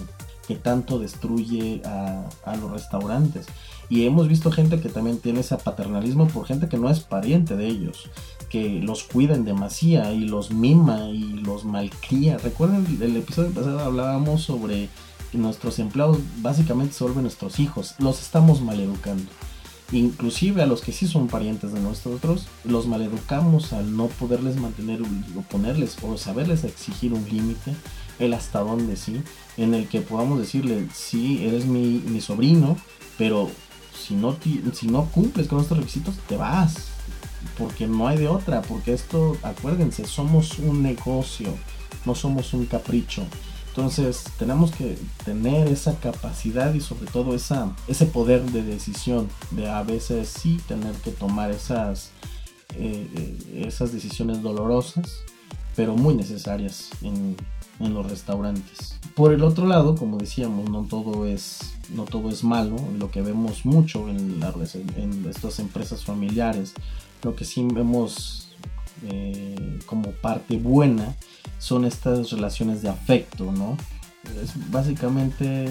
que 0.47 0.55
tanto 0.55 0.99
destruye 0.99 1.81
a, 1.85 2.55
los 2.55 2.71
restaurantes. 2.71 3.47
Y 3.89 4.05
hemos 4.05 4.27
visto 4.27 4.51
gente 4.51 4.79
que 4.79 4.89
también 4.89 5.19
tiene 5.19 5.41
ese 5.41 5.57
paternalismo 5.57 6.27
por 6.27 6.45
gente 6.45 6.69
que 6.69 6.77
no 6.77 6.89
es 6.89 7.01
pariente 7.01 7.55
de 7.57 7.67
ellos, 7.67 8.09
que 8.49 8.79
los 8.81 9.03
cuida 9.03 9.35
en 9.35 9.45
demasía 9.45 10.13
y 10.13 10.21
los 10.21 10.51
mima 10.51 11.09
y 11.09 11.23
los 11.23 11.65
malcría. 11.65 12.37
Recuerden 12.37 12.99
el 13.01 13.17
episodio 13.17 13.51
pasado 13.51 13.79
hablábamos 13.79 14.43
sobre 14.43 14.89
que 15.31 15.37
nuestros 15.37 15.79
empleados 15.79 16.19
básicamente 16.41 16.93
se 16.93 17.03
vuelven 17.03 17.23
nuestros 17.23 17.59
hijos, 17.59 17.95
los 17.99 18.21
estamos 18.21 18.61
maleducando. 18.61 19.25
Inclusive 19.91 20.61
a 20.61 20.65
los 20.65 20.81
que 20.81 20.91
sí 20.91 21.07
son 21.07 21.27
parientes 21.27 21.71
de 21.71 21.79
nosotros, 21.79 22.47
los 22.65 22.87
maleducamos 22.87 23.71
al 23.71 23.95
no 23.95 24.07
poderles 24.07 24.57
mantener 24.57 25.01
o 25.01 25.41
ponerles 25.43 25.97
o 26.01 26.17
saberles 26.17 26.65
exigir 26.65 27.13
un 27.13 27.23
límite, 27.29 27.73
el 28.19 28.33
hasta 28.33 28.59
dónde 28.59 28.97
sí, 28.97 29.21
en 29.55 29.73
el 29.73 29.87
que 29.87 30.01
podamos 30.01 30.39
decirle, 30.39 30.87
sí, 30.93 31.45
eres 31.45 31.65
mi, 31.65 32.03
mi 32.05 32.19
sobrino, 32.19 32.75
pero 33.17 33.49
si 33.97 34.13
no, 34.13 34.35
si 34.73 34.87
no 34.87 35.05
cumples 35.05 35.47
con 35.47 35.61
estos 35.61 35.77
requisitos, 35.77 36.15
te 36.27 36.35
vas, 36.35 36.96
porque 37.57 37.87
no 37.87 38.07
hay 38.07 38.17
de 38.17 38.27
otra, 38.27 38.61
porque 38.61 38.93
esto, 38.93 39.37
acuérdense, 39.43 40.05
somos 40.05 40.59
un 40.59 40.83
negocio, 40.83 41.49
no 42.05 42.15
somos 42.15 42.53
un 42.53 42.65
capricho. 42.65 43.25
Entonces 43.69 44.23
tenemos 44.39 44.71
que 44.71 44.97
tener 45.23 45.67
esa 45.67 45.99
capacidad 45.99 46.73
y 46.73 46.81
sobre 46.81 47.05
todo 47.11 47.35
esa, 47.35 47.75
ese 47.87 48.07
poder 48.07 48.41
de 48.51 48.63
decisión 48.63 49.29
de 49.51 49.69
a 49.69 49.83
veces 49.83 50.29
sí 50.29 50.59
tener 50.67 50.95
que 50.95 51.11
tomar 51.11 51.51
esas, 51.51 52.09
eh, 52.75 53.07
eh, 53.15 53.65
esas 53.67 53.91
decisiones 53.93 54.41
dolorosas, 54.41 55.19
pero 55.75 55.95
muy 55.95 56.15
necesarias 56.15 56.89
los 57.79 58.09
restaurantes. 58.09 58.99
Por 59.15 59.33
el 59.33 59.43
otro 59.43 59.67
lado, 59.67 59.95
como 59.95 60.17
decíamos, 60.17 60.69
no 60.69 60.83
todo 60.83 61.25
es, 61.25 61.73
no 61.93 62.03
todo 62.03 62.29
es 62.29 62.43
malo, 62.43 62.75
lo 62.97 63.11
que 63.11 63.21
vemos 63.21 63.65
mucho 63.65 64.09
en, 64.09 64.41
en 64.95 65.25
estas 65.29 65.59
empresas 65.59 66.03
familiares, 66.03 66.73
lo 67.23 67.35
que 67.35 67.45
sí 67.45 67.65
vemos 67.71 68.49
eh, 69.03 69.79
como 69.85 70.11
parte 70.11 70.57
buena 70.57 71.15
son 71.59 71.85
estas 71.85 72.31
relaciones 72.31 72.81
de 72.81 72.89
afecto, 72.89 73.51
¿no? 73.51 73.77
Es 74.41 74.53
básicamente 74.71 75.67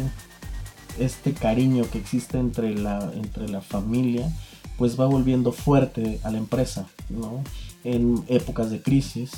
este 0.98 1.32
cariño 1.32 1.84
que 1.90 1.98
existe 1.98 2.38
entre 2.38 2.74
la, 2.74 3.12
entre 3.14 3.48
la 3.48 3.60
familia, 3.60 4.30
pues 4.78 4.98
va 4.98 5.06
volviendo 5.06 5.52
fuerte 5.52 6.20
a 6.22 6.30
la 6.30 6.38
empresa, 6.38 6.86
¿no? 7.10 7.42
En 7.84 8.24
épocas 8.28 8.70
de 8.70 8.80
crisis 8.80 9.32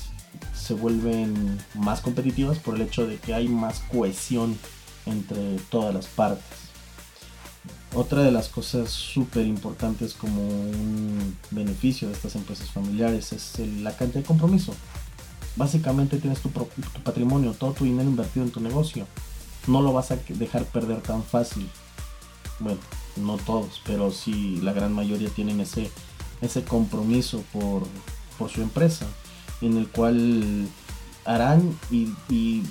se 0.55 0.75
vuelven 0.75 1.59
más 1.75 2.01
competitivas 2.01 2.59
por 2.59 2.77
el 2.77 2.83
hecho 2.83 3.07
de 3.07 3.17
que 3.17 3.35
hay 3.35 3.49
más 3.49 3.81
cohesión 3.91 4.59
entre 5.07 5.57
todas 5.71 5.95
las 5.95 6.07
partes. 6.07 6.69
Otra 7.95 8.23
de 8.23 8.31
las 8.31 8.49
cosas 8.49 8.91
súper 8.91 9.47
importantes 9.47 10.13
como 10.13 10.47
un 10.47 11.37
beneficio 11.51 12.09
de 12.09 12.15
estas 12.15 12.37
empresas 12.37 12.71
familiares 12.71 13.33
es 13.33 13.59
la 13.81 13.97
cantidad 13.97 14.21
de 14.21 14.27
compromiso. 14.27 14.75
Básicamente 15.57 16.19
tienes 16.19 16.41
tu, 16.41 16.51
patrimonio, 17.03 17.53
todo 17.53 17.73
tu 17.73 17.85
dinero 17.85 18.09
invertido 18.09 18.45
en 18.45 18.53
tu 18.53 18.61
negocio. 18.61 19.07
No 19.67 19.83
lo 19.83 19.93
vas 19.93 20.11
a 20.11 20.17
dejar 20.17 20.65
perder 20.67 21.01
tan 21.01 21.25
fácil. 21.25 21.69
Bueno, 22.61 22.79
no 23.17 23.39
todos, 23.39 23.81
pero 23.85 24.11
sí 24.11 24.61
la 24.63 24.73
gran 24.73 24.93
mayoría 24.93 25.31
tienen 25.31 25.61
ese, 25.61 25.91
ese 26.43 26.63
compromiso 26.63 27.43
por, 27.53 27.83
su 28.49 28.63
empresa, 28.63 29.07
en 29.61 29.77
el 29.77 29.89
cual 29.89 30.69
harán 31.25 31.77
y, 31.91 32.63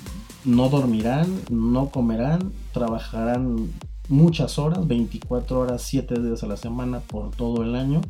no 0.44 0.68
dormirán, 0.68 1.42
no 1.50 1.90
comerán, 1.90 2.52
trabajarán 2.72 3.70
muchas 4.08 4.58
horas, 4.58 4.86
24 4.86 5.60
horas, 5.60 5.82
7 5.82 6.20
días 6.22 6.42
a 6.42 6.46
la 6.46 6.56
semana 6.56 7.00
por 7.00 7.30
todo 7.30 7.62
el 7.62 7.74
año, 7.74 8.00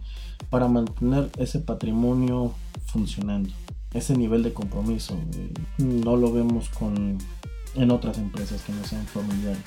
para 0.51 0.69
mantener 0.69 1.31
ese 1.39 1.59
patrimonio 1.59 2.53
funcionando 2.87 3.51
ese 3.93 4.17
nivel 4.17 4.43
de 4.43 4.53
compromiso. 4.53 5.15
Eh, 5.35 5.53
no 5.79 6.17
lo 6.17 6.33
vemos 6.33 6.69
con, 6.71 7.19
en 7.75 7.91
otras 7.91 8.19
empresas 8.19 8.63
que 8.63 8.73
no 8.73 8.85
sean 8.85 9.07
familiares. 9.07 9.65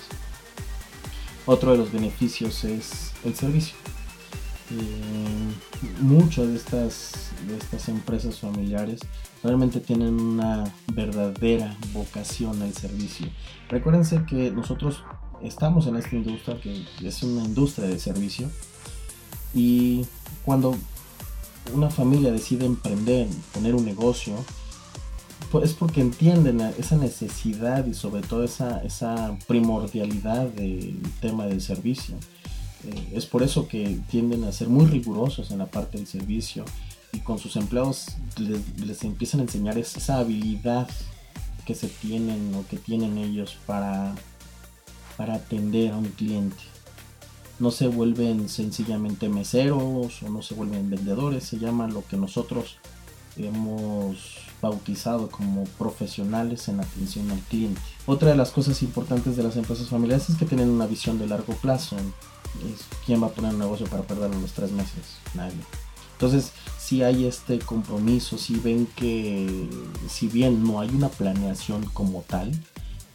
Otro 1.46 1.72
de 1.72 1.78
los 1.78 1.92
beneficios 1.92 2.64
es 2.64 3.14
el 3.26 3.36
servicio. 3.36 3.76
Eh, 4.72 6.02
muchas 6.02 6.48
de 6.48 6.56
estas, 6.56 7.32
de 7.48 7.58
estas 7.58 7.90
empresas 7.90 8.40
familiares 8.40 9.02
realmente 9.44 9.80
tienen 9.80 10.20
una 10.20 10.64
verdadera 10.94 11.76
vocación 11.94 12.62
al 12.62 12.74
servicio. 12.74 13.28
Recuérdense 13.70 14.24
que 14.26 14.52
nosotros 14.52 15.04
estamos 15.42 15.88
en 15.88 15.96
esta 15.98 16.16
industria 16.16 16.60
que 16.62 16.86
es 17.04 17.24
una 17.24 17.44
industria 17.44 17.88
de 17.88 18.00
servicio 18.00 18.50
y 19.54 20.06
cuando 20.46 20.76
una 21.74 21.90
familia 21.90 22.32
decide 22.32 22.66
emprender, 22.66 23.28
poner 23.54 23.76
un 23.76 23.86
negocio, 23.86 24.36
es 25.64 25.74
porque 25.74 26.00
entienden 26.00 26.62
esa 26.62 26.96
necesidad 26.96 27.86
y 27.86 27.94
sobre 27.94 28.22
todo 28.22 28.44
esa, 28.44 28.82
esa 28.84 29.38
primordialidad 29.48 30.48
del 30.48 31.02
tema 31.20 31.46
del 31.46 31.62
servicio. 31.62 32.16
Eh, 32.86 33.14
es 33.14 33.26
por 33.26 33.44
eso 33.44 33.68
que 33.68 34.00
tienden 34.10 34.44
a 34.44 34.52
ser 34.52 34.68
muy 34.68 34.86
rigurosos 34.86 35.52
en 35.52 35.60
la 35.60 35.68
parte 35.68 35.98
del 35.98 36.08
servicio 36.08 36.66
y 37.14 37.20
con 37.20 37.38
sus 37.38 37.56
empleados 37.56 38.08
les, 38.38 39.04
empiezan 39.04 39.42
a 39.42 39.44
enseñar 39.44 39.78
esa 39.78 40.18
habilidad 40.18 40.90
que 41.66 41.76
se 41.76 41.88
tienen 41.88 42.54
o 42.56 42.66
que 42.68 42.78
tienen 42.78 43.18
ellos 43.18 43.58
para, 43.66 44.16
para 45.18 45.36
atender 45.36 45.92
a 45.92 45.98
un 45.98 46.10
cliente. 46.10 46.64
No 47.60 47.70
se 47.70 47.88
vuelven 47.88 48.50
sencillamente 48.50 49.30
meseros 49.30 50.24
o 50.24 50.30
no 50.30 50.42
se 50.42 50.56
vuelven 50.56 50.90
vendedores, 50.90 51.44
se 51.44 51.60
llama 51.60 51.88
lo 51.88 52.04
que 52.08 52.18
nosotros 52.18 52.78
hemos 53.38 54.51
bautizado 54.62 55.30
como 55.30 55.64
profesionales 55.78 56.68
en 56.68 56.80
atención 56.80 57.30
al 57.32 57.40
cliente. 57.40 57.82
Otra 58.06 58.30
de 58.30 58.36
las 58.36 58.52
cosas 58.52 58.82
importantes 58.84 59.36
de 59.36 59.44
las 59.44 59.58
empresas 59.58 59.90
familiares 59.90 60.30
es 60.30 60.38
que 60.38 60.46
tienen 60.46 60.70
una 60.70 60.86
visión 60.86 61.20
de 61.20 61.28
largo 61.28 61.54
plazo. 61.54 61.96
¿Quién 63.06 63.22
va 63.22 63.28
a 63.28 63.32
poner 63.32 63.54
un 63.54 63.60
negocio 63.60 63.88
para 63.88 64.04
perderlo 64.04 64.40
los 64.40 64.52
tres 64.54 64.72
meses? 64.72 65.18
Nadie. 65.34 65.62
Entonces, 66.14 66.52
si 66.78 67.02
hay 67.02 67.26
este 67.26 67.58
compromiso, 67.58 68.38
si 68.38 68.56
ven 68.56 68.86
que 68.96 69.68
si 70.08 70.28
bien 70.28 70.64
no 70.64 70.80
hay 70.80 70.90
una 70.90 71.10
planeación 71.10 71.84
como 71.94 72.22
tal, 72.28 72.52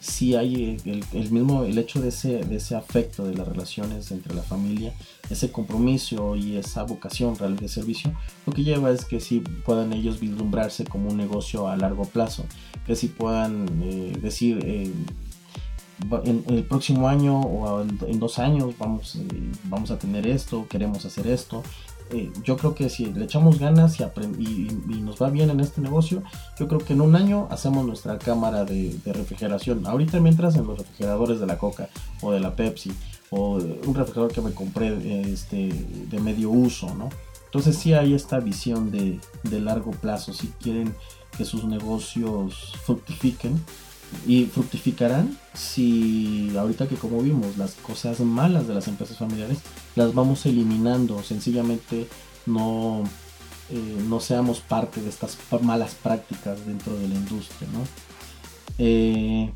si 0.06 0.36
hay 0.36 0.76
el, 0.84 1.30
mismo 1.30 1.64
el 1.64 1.76
hecho 1.78 2.00
de 2.00 2.08
ese, 2.08 2.44
de 2.44 2.56
ese 2.56 2.76
afecto 2.76 3.24
de 3.24 3.34
las 3.34 3.48
relaciones 3.48 4.10
entre 4.12 4.34
la 4.34 4.42
familia, 4.42 4.94
ese 5.30 5.50
compromiso 5.50 6.36
y 6.36 6.56
esa 6.56 6.84
vocación 6.84 7.36
real 7.36 7.56
de 7.56 7.68
servicio, 7.68 8.12
lo 8.46 8.52
que 8.52 8.62
lleva 8.62 8.90
es 8.90 9.04
que 9.04 9.20
si 9.20 9.40
puedan 9.40 9.92
ellos 9.92 10.20
vislumbrarse 10.20 10.84
como 10.84 11.10
un 11.10 11.16
negocio 11.16 11.68
a 11.68 11.76
largo 11.76 12.04
plazo, 12.04 12.46
que 12.86 12.94
si 12.94 13.08
puedan 13.08 13.66
eh, 13.82 14.16
decir 14.22 14.60
eh, 14.64 14.92
en, 16.24 16.44
el 16.48 16.64
próximo 16.64 17.08
año 17.08 17.40
o 17.40 17.82
en, 17.82 18.20
dos 18.20 18.38
años 18.38 18.74
vamos, 18.78 19.16
eh, 19.16 19.26
vamos 19.64 19.90
a 19.90 19.98
tener 19.98 20.26
esto, 20.26 20.66
queremos 20.68 21.04
hacer 21.04 21.26
esto, 21.26 21.64
eh, 22.10 22.30
yo 22.44 22.56
creo 22.56 22.74
que 22.74 22.88
si 22.88 23.06
le 23.06 23.24
echamos 23.24 23.58
ganas 23.58 23.98
y, 23.98 24.02
y, 24.02 25.00
nos 25.00 25.20
va 25.20 25.28
bien 25.28 25.50
en 25.50 25.60
este 25.60 25.80
negocio, 25.80 26.22
yo 26.58 26.68
creo 26.68 26.80
que 26.80 26.92
en 26.92 27.00
un 27.00 27.16
año 27.16 27.48
hacemos 27.50 27.84
nuestra 27.84 28.18
cámara 28.18 28.64
de, 28.64 28.96
refrigeración. 29.06 29.86
Ahorita 29.86 30.20
mientras 30.20 30.54
en 30.56 30.66
los 30.66 30.78
refrigeradores 30.78 31.40
de 31.40 31.46
la 31.46 31.58
Coca 31.58 31.88
o 32.22 32.30
de 32.32 32.40
la 32.40 32.54
Pepsi 32.54 32.92
o 33.30 33.54
un 33.54 33.94
refrigerador 33.94 34.32
que 34.32 34.40
me 34.40 34.52
compré 34.52 35.32
este, 35.32 35.68
de 35.68 36.20
medio 36.20 36.50
uso, 36.50 36.94
¿no? 36.94 37.08
Entonces 37.46 37.76
sí 37.76 37.92
hay 37.92 38.14
esta 38.14 38.38
visión 38.38 38.90
de, 38.90 39.18
de 39.42 39.60
largo 39.60 39.90
plazo, 39.90 40.32
si 40.32 40.48
quieren 40.60 40.94
que 41.36 41.44
sus 41.44 41.64
negocios 41.64 42.74
fructifiquen, 42.84 43.60
y 44.26 44.46
fructificarán 44.46 45.38
si 45.54 46.52
ahorita 46.56 46.88
que 46.88 46.96
como 46.96 47.20
vimos 47.22 47.56
las 47.56 47.74
cosas 47.74 48.20
malas 48.20 48.68
de 48.68 48.74
las 48.74 48.88
empresas 48.88 49.18
familiares 49.18 49.58
las 49.94 50.14
vamos 50.14 50.46
eliminando 50.46 51.22
sencillamente 51.22 52.06
no 52.46 53.04
eh, 53.68 54.02
no 54.08 54.20
seamos 54.20 54.60
parte 54.60 55.00
de 55.00 55.08
estas 55.08 55.36
malas 55.62 55.94
prácticas 55.94 56.64
dentro 56.66 56.96
de 56.96 57.08
la 57.08 57.14
industria. 57.14 57.68
Eh, 58.78 59.50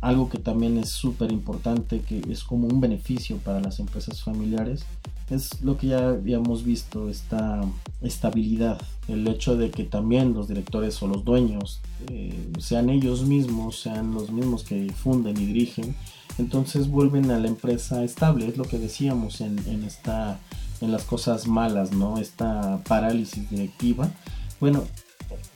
algo 0.00 0.28
que 0.28 0.38
también 0.38 0.78
es 0.78 0.88
súper 0.88 1.30
importante 1.32 2.00
que 2.00 2.22
es 2.30 2.42
como 2.44 2.66
un 2.66 2.80
beneficio 2.80 3.36
para 3.38 3.60
las 3.60 3.80
empresas 3.80 4.22
familiares 4.22 4.84
es 5.30 5.62
lo 5.62 5.76
que 5.76 5.88
ya 5.88 6.08
habíamos 6.08 6.64
visto, 6.64 7.08
esta 7.08 7.60
estabilidad, 8.02 8.80
el 9.08 9.26
hecho 9.28 9.56
de 9.56 9.70
que 9.70 9.84
también 9.84 10.34
los 10.34 10.48
directores 10.48 11.00
o 11.02 11.06
los 11.06 11.24
dueños 11.24 11.80
eh, 12.08 12.50
sean 12.58 12.90
ellos 12.90 13.24
mismos, 13.24 13.80
sean 13.80 14.12
los 14.12 14.30
mismos 14.30 14.64
que 14.64 14.92
funden 14.92 15.36
y 15.36 15.46
dirigen, 15.46 15.94
entonces 16.38 16.88
vuelven 16.88 17.30
a 17.30 17.38
la 17.38 17.48
empresa 17.48 18.02
estable, 18.02 18.48
es 18.48 18.56
lo 18.56 18.64
que 18.64 18.78
decíamos 18.78 19.40
en, 19.40 19.58
esta, 19.86 20.40
en 20.80 20.90
las 20.90 21.04
cosas 21.04 21.46
malas, 21.46 21.92
¿no? 21.92 22.18
Esta 22.18 22.82
parálisis 22.84 23.48
directiva. 23.50 24.10
Bueno, 24.58 24.84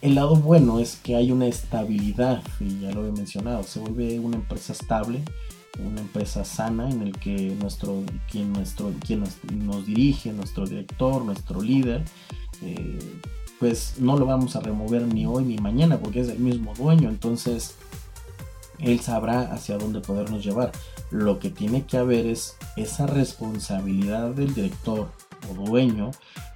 el 0.03 0.15
lado 0.15 0.37
bueno 0.37 0.79
es 0.79 0.97
que 0.97 1.17
hay 1.17 1.33
una 1.33 1.47
estabilidad, 1.47 2.43
y 2.61 2.81
ya 2.81 2.93
lo 2.93 3.07
he 3.07 3.13
mencionado, 3.13 3.63
se 3.63 3.81
vuelve 3.81 4.19
una 4.19 4.37
empresa 4.37 4.73
estable, 4.73 5.23
una 5.85 6.01
empresa 6.01 6.45
sana 6.45 6.89
en 6.89 7.03
el 7.03 7.13
que 7.19 7.57
nuestro 7.61 8.03
quien 8.31 8.53
nuestro 8.53 8.93
quien 9.05 9.25
nos, 9.67 9.87
dirige 9.87 10.33
nuestro 10.33 10.67
director 10.67 11.25
nuestro 11.25 11.61
líder 11.61 12.05
eh, 12.63 13.21
pues 13.59 13.95
no 13.99 14.17
lo 14.17 14.27
vamos 14.27 14.57
a 14.57 14.61
remover 14.61 15.03
ni 15.03 15.27
hoy 15.27 15.45
ni 15.45 15.59
mañana 15.59 15.99
porque 15.99 16.21
es 16.21 16.29
el 16.29 16.39
mismo 16.39 16.75
dueño. 16.75 17.09
Entonces 17.09 17.77
él 18.79 19.01
sabrá 19.01 19.53
hacia 19.53 19.79
dónde 19.79 20.01
podernos 20.01 20.45
llevar. 20.45 20.73
Lo 21.11 21.39
que 21.39 21.51
tiene 21.51 21.87
que 21.87 21.97
haber 21.97 22.27
es 22.27 22.57
esa 22.77 23.07
responsabilidad 23.07 24.31
del 24.31 24.55
director 24.55 25.11
o 25.51 25.55
dueño 25.55 26.11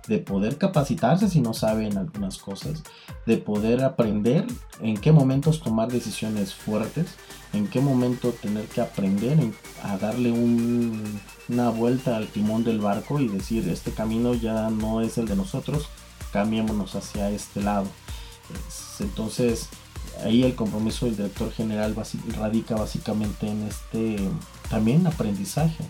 de 0.07 0.19
poder 0.19 0.57
capacitarse 0.57 1.29
si 1.29 1.41
no 1.41 1.55
saben 1.55 1.99
algunas 1.99 2.39
cosas, 2.39 2.83
de 3.27 3.37
poder 3.37 3.85
aprender 3.85 4.47
en 4.81 4.97
qué 4.97 5.13
momentos 5.13 5.61
tomar 5.61 5.93
decisiones 5.93 6.55
fuertes, 6.55 7.15
en 7.53 7.69
qué 7.69 7.81
momento 7.81 8.33
tener 8.33 8.65
que 8.67 8.81
aprender 8.81 9.39
a 9.83 9.99
darle 9.99 10.33
una 10.33 11.71
vuelta 11.71 12.17
al 12.17 12.29
timón 12.29 12.65
del 12.65 12.81
barco 12.81 13.21
y 13.21 13.29
decir 13.29 13.69
este 13.69 13.93
camino 13.93 14.35
ya 14.35 14.71
no 14.71 15.03
es 15.03 15.19
el 15.19 15.29
de 15.29 15.37
nosotros, 15.37 15.89
cambiémonos 16.33 16.95
hacia 16.95 17.31
este 17.31 17.63
lado. 17.63 17.87
Entonces 19.01 19.69
ahí 20.25 20.43
el 20.43 20.55
compromiso 20.55 21.07
del 21.07 21.17
director 21.17 21.53
general 21.53 21.95
radica 22.37 22.77
básicamente 22.77 23.49
en 23.49 23.63
este 23.65 24.17
también 24.71 25.07
aprendizaje 25.07 25.85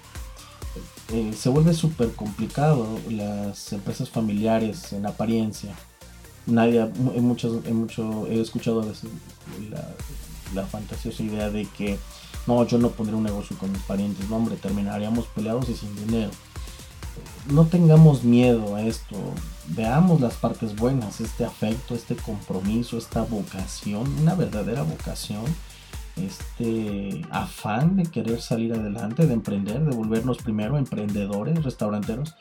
eh, 1.12 1.32
se 1.36 1.48
vuelve 1.48 1.74
súper 1.74 2.12
complicado 2.14 2.98
las 3.10 3.72
empresas 3.72 4.10
familiares 4.10 4.92
en 4.92 5.06
apariencia. 5.06 5.74
Nadie, 6.46 6.80
en 6.80 7.24
muchos, 7.24 7.64
en 7.66 7.76
mucho, 7.76 8.26
he 8.26 8.40
escuchado 8.40 8.82
la, 9.70 9.88
la 10.54 10.66
fantasiosa 10.66 11.22
idea 11.22 11.50
de 11.50 11.66
que 11.66 11.98
no, 12.46 12.66
yo 12.66 12.78
no 12.78 12.90
pondré 12.90 13.14
un 13.14 13.24
negocio 13.24 13.56
con 13.58 13.70
mis 13.70 13.82
parientes, 13.82 14.28
no 14.28 14.36
hombre, 14.36 14.56
terminaríamos 14.56 15.26
peleados 15.26 15.68
y 15.68 15.74
sin 15.74 15.94
dinero. 15.94 16.30
No 17.52 17.66
tengamos 17.66 18.24
miedo 18.24 18.76
a 18.76 18.82
esto, 18.82 19.16
veamos 19.68 20.20
las 20.20 20.34
partes 20.34 20.76
buenas, 20.76 21.20
este 21.20 21.44
afecto, 21.44 21.94
este 21.94 22.16
compromiso, 22.16 22.96
esta 22.96 23.22
vocación, 23.22 24.08
una 24.20 24.34
verdadera 24.34 24.82
vocación 24.82 25.44
este 26.26 27.22
afán 27.30 27.96
de 27.96 28.04
querer 28.04 28.40
salir 28.40 28.72
adelante, 28.74 29.26
de 29.26 29.34
emprender, 29.34 29.84
de 29.84 29.94
volvernos 29.94 30.38
primero 30.38 30.78
emprendedores, 30.78 31.62
restauranteros, 31.62 32.34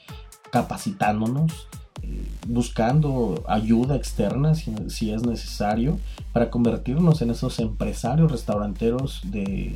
capacitándonos, 0.52 1.68
eh, 2.04 2.28
buscando 2.48 3.44
ayuda 3.48 3.96
externa 3.96 4.56
si, 4.56 5.12
es 5.12 5.26
necesario, 5.26 6.00
para 6.34 6.50
convertirnos 6.50 7.22
en 7.22 7.32
esos 7.32 7.60
empresarios 7.60 8.32
restauranteros 8.32 9.22
de, 9.26 9.76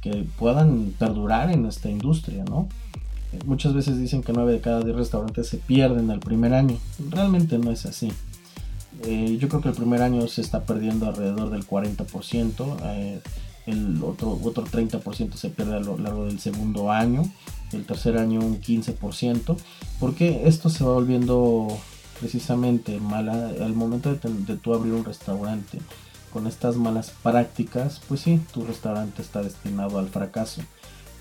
que 0.00 0.26
puedan 0.38 0.92
perdurar 0.98 1.50
en 1.50 1.66
esta 1.66 1.90
industria, 1.90 2.44
¿no? 2.44 2.68
Muchas 3.44 3.74
veces 3.74 3.98
dicen 3.98 4.22
que 4.22 4.32
9 4.32 4.52
de 4.54 4.60
cada 4.60 4.80
10 4.80 4.96
restaurantes 4.96 5.48
se 5.48 5.58
pierden 5.58 6.10
al 6.10 6.18
primer 6.18 6.52
año. 6.52 6.76
Realmente 7.10 7.58
no 7.58 7.70
es 7.70 7.86
así. 7.86 8.10
Eh, 9.04 9.38
yo 9.38 9.48
creo 9.48 9.62
que 9.62 9.68
el 9.70 9.74
primer 9.74 10.02
año 10.02 10.26
se 10.28 10.40
está 10.40 10.64
perdiendo 10.64 11.06
alrededor 11.06 11.50
del 11.50 11.66
40%, 11.66 12.76
eh, 12.84 13.20
el 13.66 14.02
otro, 14.02 14.38
otro 14.42 14.64
30% 14.64 15.34
se 15.34 15.50
pierde 15.50 15.76
a 15.76 15.80
lo 15.80 15.96
largo 15.96 16.26
del 16.26 16.40
segundo 16.40 16.90
año, 16.90 17.22
el 17.72 17.86
tercer 17.86 18.18
año 18.18 18.40
un 18.40 18.60
15%, 18.60 19.56
porque 19.98 20.42
esto 20.46 20.68
se 20.68 20.84
va 20.84 20.92
volviendo 20.92 21.68
precisamente 22.18 23.00
mala 23.00 23.48
al 23.60 23.72
momento 23.74 24.14
de, 24.14 24.18
de 24.30 24.56
tú 24.56 24.74
abrir 24.74 24.92
un 24.92 25.04
restaurante 25.04 25.78
con 26.32 26.46
estas 26.46 26.76
malas 26.76 27.12
prácticas, 27.22 28.00
pues 28.08 28.20
sí, 28.20 28.40
tu 28.52 28.64
restaurante 28.64 29.22
está 29.22 29.42
destinado 29.42 29.98
al 29.98 30.08
fracaso. 30.08 30.62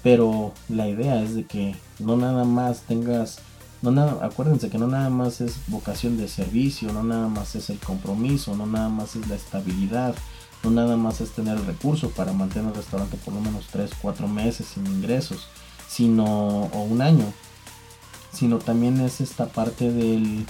Pero 0.04 0.54
la 0.70 0.88
idea 0.88 1.22
es 1.22 1.36
de 1.36 1.46
que 1.46 1.76
no 2.00 2.16
nada 2.16 2.46
más 2.46 2.82
tengas 2.82 3.40
no 3.82 3.92
nada, 3.92 4.26
acuérdense 4.26 4.70
que 4.70 4.78
no 4.78 4.88
nada 4.88 5.10
más 5.10 5.42
es 5.42 5.58
vocación 5.68 6.18
de 6.18 6.28
servicio, 6.28 6.92
no 6.92 7.04
nada 7.04 7.28
más 7.28 7.56
es 7.56 7.70
el 7.70 7.80
compromiso, 7.80 8.56
no 8.56 8.66
nada 8.66 8.90
más 8.90 9.16
es 9.16 9.28
la 9.28 9.36
estabilidad, 9.36 10.16
no 10.64 10.72
nada 10.72 10.98
más 10.98 11.22
es 11.22 11.32
tener 11.32 11.58
el 11.58 11.66
recurso 11.66 12.10
para 12.10 12.34
mantener 12.34 12.70
el 12.70 12.76
restaurante 12.76 13.18
por 13.18 13.34
lo 13.34 13.42
menos 13.42 13.68
3, 13.72 13.92
4 14.02 14.28
meses 14.28 14.68
sin 14.68 14.86
ingresos, 14.88 15.48
sino, 15.88 16.26
o 16.26 16.84
un 16.84 17.02
año, 17.02 17.26
sino 18.32 18.60
también 18.60 19.00
es 19.00 19.22
esta 19.22 19.48
parte 19.48 19.92
del 19.92 20.46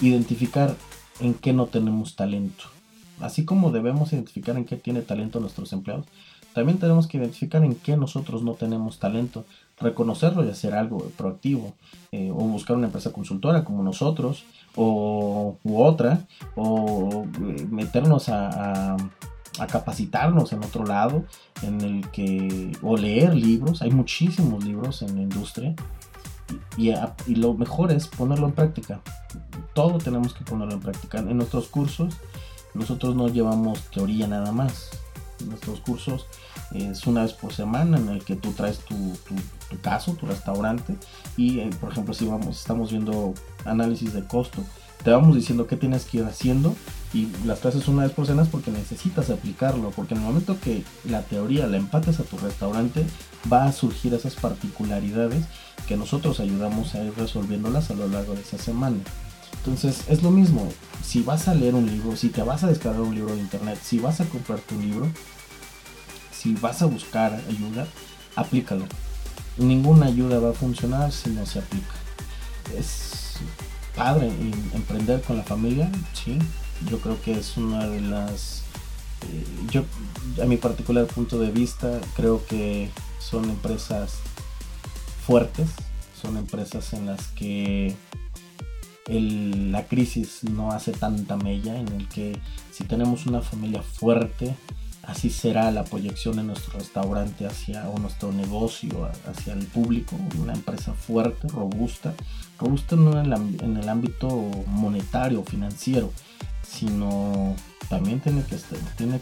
identificar 0.00 0.76
en 1.20 1.34
qué 1.34 1.52
no 1.52 1.66
tenemos 1.66 2.16
talento. 2.16 2.64
Así 3.20 3.44
como 3.44 3.70
debemos 3.70 4.12
identificar 4.12 4.56
en 4.56 4.64
qué 4.64 4.76
tiene 4.76 5.02
talento 5.02 5.38
nuestros 5.38 5.72
empleados, 5.72 6.06
también 6.54 6.78
tenemos 6.78 7.06
que 7.06 7.18
identificar 7.18 7.64
en 7.64 7.76
qué 7.76 7.96
nosotros 7.96 8.42
no 8.42 8.54
tenemos 8.54 8.98
talento, 8.98 9.46
reconocerlo 9.82 10.44
y 10.44 10.50
hacer 10.50 10.74
algo 10.74 10.98
proactivo, 11.16 11.74
eh, 12.12 12.30
o 12.30 12.36
buscar 12.36 12.76
una 12.76 12.86
empresa 12.86 13.12
consultora 13.12 13.64
como 13.64 13.82
nosotros, 13.82 14.44
o 14.76 15.58
u 15.62 15.82
otra, 15.82 16.26
o 16.56 17.26
eh, 17.42 17.66
meternos 17.70 18.28
a, 18.28 18.96
capacitarnos 19.70 20.52
en 20.52 20.64
otro 20.64 20.84
lado, 20.84 21.24
en 21.62 21.80
el 21.82 22.10
que, 22.10 22.72
o 22.82 22.96
leer 22.96 23.34
libros, 23.34 23.82
hay 23.82 23.90
muchísimos 23.90 24.64
libros 24.64 25.02
en 25.02 25.14
la 25.14 25.22
industria, 25.22 25.74
y, 26.76 27.34
lo 27.34 27.54
mejor 27.54 27.92
es 27.92 28.08
ponerlo 28.08 28.46
en 28.46 28.52
práctica. 28.52 29.00
Todo 29.74 29.98
tenemos 29.98 30.34
que 30.34 30.44
ponerlo 30.44 30.74
en 30.74 30.80
práctica. 30.80 31.18
En 31.18 31.36
nuestros 31.36 31.68
cursos, 31.68 32.16
nosotros 32.74 33.14
no 33.14 33.28
llevamos 33.28 33.80
teoría 33.90 34.26
nada 34.26 34.52
más. 34.52 34.90
Nuestros 35.46 35.80
cursos 35.80 36.26
es 36.72 37.06
una 37.06 37.22
vez 37.22 37.32
por 37.32 37.52
semana 37.52 37.98
en 37.98 38.08
el 38.08 38.24
que 38.24 38.36
tú 38.36 38.52
traes 38.52 38.78
tu, 38.80 38.94
caso, 39.80 40.14
tu 40.14 40.26
restaurante 40.26 40.96
y 41.36 41.60
eh, 41.60 41.70
por 41.80 41.92
ejemplo 41.92 42.14
si 42.14 42.26
vamos, 42.26 42.58
estamos 42.60 42.90
viendo 42.90 43.34
análisis 43.64 44.12
de 44.12 44.24
costo, 44.24 44.62
te 45.02 45.10
vamos 45.10 45.34
diciendo 45.34 45.66
qué 45.66 45.76
tienes 45.76 46.04
que 46.04 46.18
ir 46.18 46.24
haciendo 46.24 46.74
y 47.12 47.28
las 47.44 47.60
clases 47.60 47.88
una 47.88 48.04
vez 48.04 48.12
por 48.12 48.26
semana 48.26 48.48
porque 48.50 48.70
necesitas 48.70 49.30
aplicarlo, 49.30 49.90
porque 49.90 50.14
en 50.14 50.20
el 50.20 50.26
momento 50.26 50.58
que 50.60 50.84
la 51.04 51.22
teoría 51.22 51.66
la 51.66 51.76
empates 51.76 52.20
a 52.20 52.24
tu 52.24 52.38
restaurante 52.38 53.04
va 53.52 53.64
a 53.64 53.72
surgir 53.72 54.14
esas 54.14 54.34
particularidades 54.36 55.44
que 55.86 55.96
nosotros 55.96 56.40
ayudamos 56.40 56.94
a 56.94 57.04
ir 57.04 57.12
resolviéndolas 57.16 57.90
a 57.90 57.94
lo 57.94 58.08
largo 58.08 58.34
de 58.34 58.40
esa 58.40 58.58
semana. 58.58 58.96
Entonces 59.58 60.04
es 60.08 60.22
lo 60.22 60.30
mismo, 60.30 60.68
si 61.04 61.22
vas 61.22 61.48
a 61.48 61.54
leer 61.54 61.74
un 61.74 61.86
libro, 61.86 62.16
si 62.16 62.28
te 62.28 62.42
vas 62.42 62.64
a 62.64 62.68
descargar 62.68 63.02
un 63.02 63.14
libro 63.14 63.34
de 63.34 63.40
internet, 63.40 63.78
si 63.82 63.98
vas 63.98 64.20
a 64.20 64.24
comprarte 64.24 64.74
un 64.74 64.82
libro, 64.82 65.08
si 66.32 66.54
vas 66.54 66.82
a 66.82 66.86
buscar 66.86 67.40
ayuda, 67.48 67.86
aplícalo. 68.34 68.86
Ninguna 69.58 70.06
ayuda 70.06 70.40
va 70.40 70.50
a 70.50 70.54
funcionar 70.54 71.12
si 71.12 71.30
no 71.30 71.44
se 71.46 71.58
aplica. 71.58 71.94
Es 72.76 73.36
padre 73.94 74.32
emprender 74.74 75.22
con 75.22 75.36
la 75.36 75.42
familia, 75.42 75.90
sí. 76.14 76.38
Yo 76.90 76.98
creo 76.98 77.20
que 77.22 77.32
es 77.32 77.56
una 77.56 77.86
de 77.86 78.00
las... 78.00 78.62
Eh, 79.30 79.44
yo, 79.70 79.84
a 80.42 80.46
mi 80.46 80.56
particular 80.56 81.06
punto 81.06 81.38
de 81.38 81.50
vista, 81.50 82.00
creo 82.16 82.44
que 82.46 82.90
son 83.18 83.48
empresas 83.50 84.14
fuertes, 85.26 85.68
son 86.20 86.36
empresas 86.36 86.92
en 86.92 87.06
las 87.06 87.28
que 87.28 87.94
la 89.08 89.86
crisis 89.86 90.44
no 90.44 90.72
hace 90.72 90.92
tanta 90.92 91.36
mella, 91.36 91.78
en 91.78 91.88
el 91.88 92.08
que 92.08 92.38
si 92.70 92.84
tenemos 92.84 93.26
una 93.26 93.42
familia 93.42 93.82
fuerte, 93.82 94.54
así 95.02 95.30
será 95.30 95.70
la 95.70 95.84
proyección 95.84 96.36
de 96.36 96.44
nuestro 96.44 96.78
restaurante 96.78 97.46
hacia 97.46 97.82
nuestro 98.00 98.32
negocio 98.32 99.10
hacia 99.26 99.52
el 99.52 99.66
público, 99.66 100.16
una 100.40 100.52
empresa 100.52 100.94
fuerte, 100.94 101.48
robusta, 101.48 102.14
robusta 102.58 102.96
no 102.96 103.20
en 103.20 103.76
el, 103.76 103.88
ámbito 103.88 104.28
monetario, 104.66 105.42
financiero, 105.44 106.12
sino 106.62 107.56
también 107.88 108.20
tiene 108.20 108.42
que, 108.44 108.56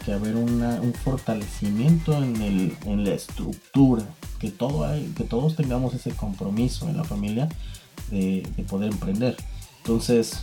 que 0.05 0.13
haber 0.13 0.35
un 0.35 0.93
fortalecimiento 1.03 2.15
en 2.15 3.03
la 3.03 3.13
estructura, 3.13 4.05
que, 4.39 4.51
todo 4.51 4.85
hay, 4.85 5.11
que 5.17 5.23
todos 5.23 5.55
tengamos 5.55 5.93
ese 5.93 6.11
compromiso 6.11 6.87
en 6.89 6.97
la 6.97 7.03
familia 7.03 7.49
de, 8.11 8.47
de 8.55 8.63
poder 8.63 8.91
emprender. 8.91 9.35
Entonces, 9.77 10.41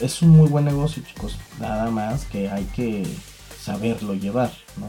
es 0.00 0.22
un 0.22 0.30
muy 0.30 0.48
buen 0.48 0.64
negocio, 0.64 1.02
chicos. 1.02 1.36
Nada 1.60 1.90
más 1.90 2.24
que 2.26 2.48
hay 2.48 2.64
que 2.66 3.04
saberlo 3.68 4.14
llevar, 4.14 4.50
¿no? 4.78 4.86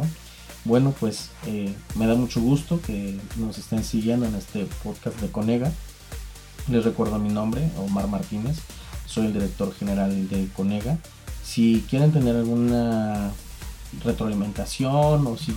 Bueno, 0.64 0.96
pues 0.98 1.32
eh, 1.46 1.76
me 1.96 2.08
da 2.08 2.16
mucho 2.16 2.40
gusto 2.40 2.82
que 2.82 3.20
nos 3.36 3.58
estén 3.58 3.84
siguiendo 3.84 4.26
en 4.26 4.36
este 4.36 4.66
podcast 4.84 5.20
de 5.20 5.30
Conega. 5.30 5.74
Les 6.70 6.86
recuerdo 6.86 7.20
mi 7.20 7.28
nombre, 7.30 7.70
Omar 7.78 8.08
Martínez. 8.08 8.60
Soy 9.06 9.26
el 9.26 9.34
director 9.34 9.74
general 9.74 10.30
de 10.30 10.48
Conega. 10.56 10.98
Si 11.44 11.86
quieren 11.90 12.14
tener 12.14 12.38
alguna 12.38 13.34
retroalimentación 14.04 15.28
o 15.28 15.36
si, 15.36 15.54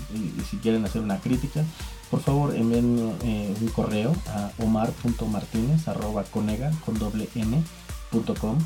quieren 0.61 0.85
hacer 0.85 1.01
una 1.01 1.21
crítica, 1.21 1.65
por 2.11 2.23
favor 2.23 2.57
envíen 2.57 3.15
eh, 3.23 3.55
un 3.61 3.69
correo 3.69 4.17
a 4.29 4.51
omar.martinez.conega 4.59 6.73
con 6.85 6.99
doble 6.99 7.29
n.com 7.37 8.59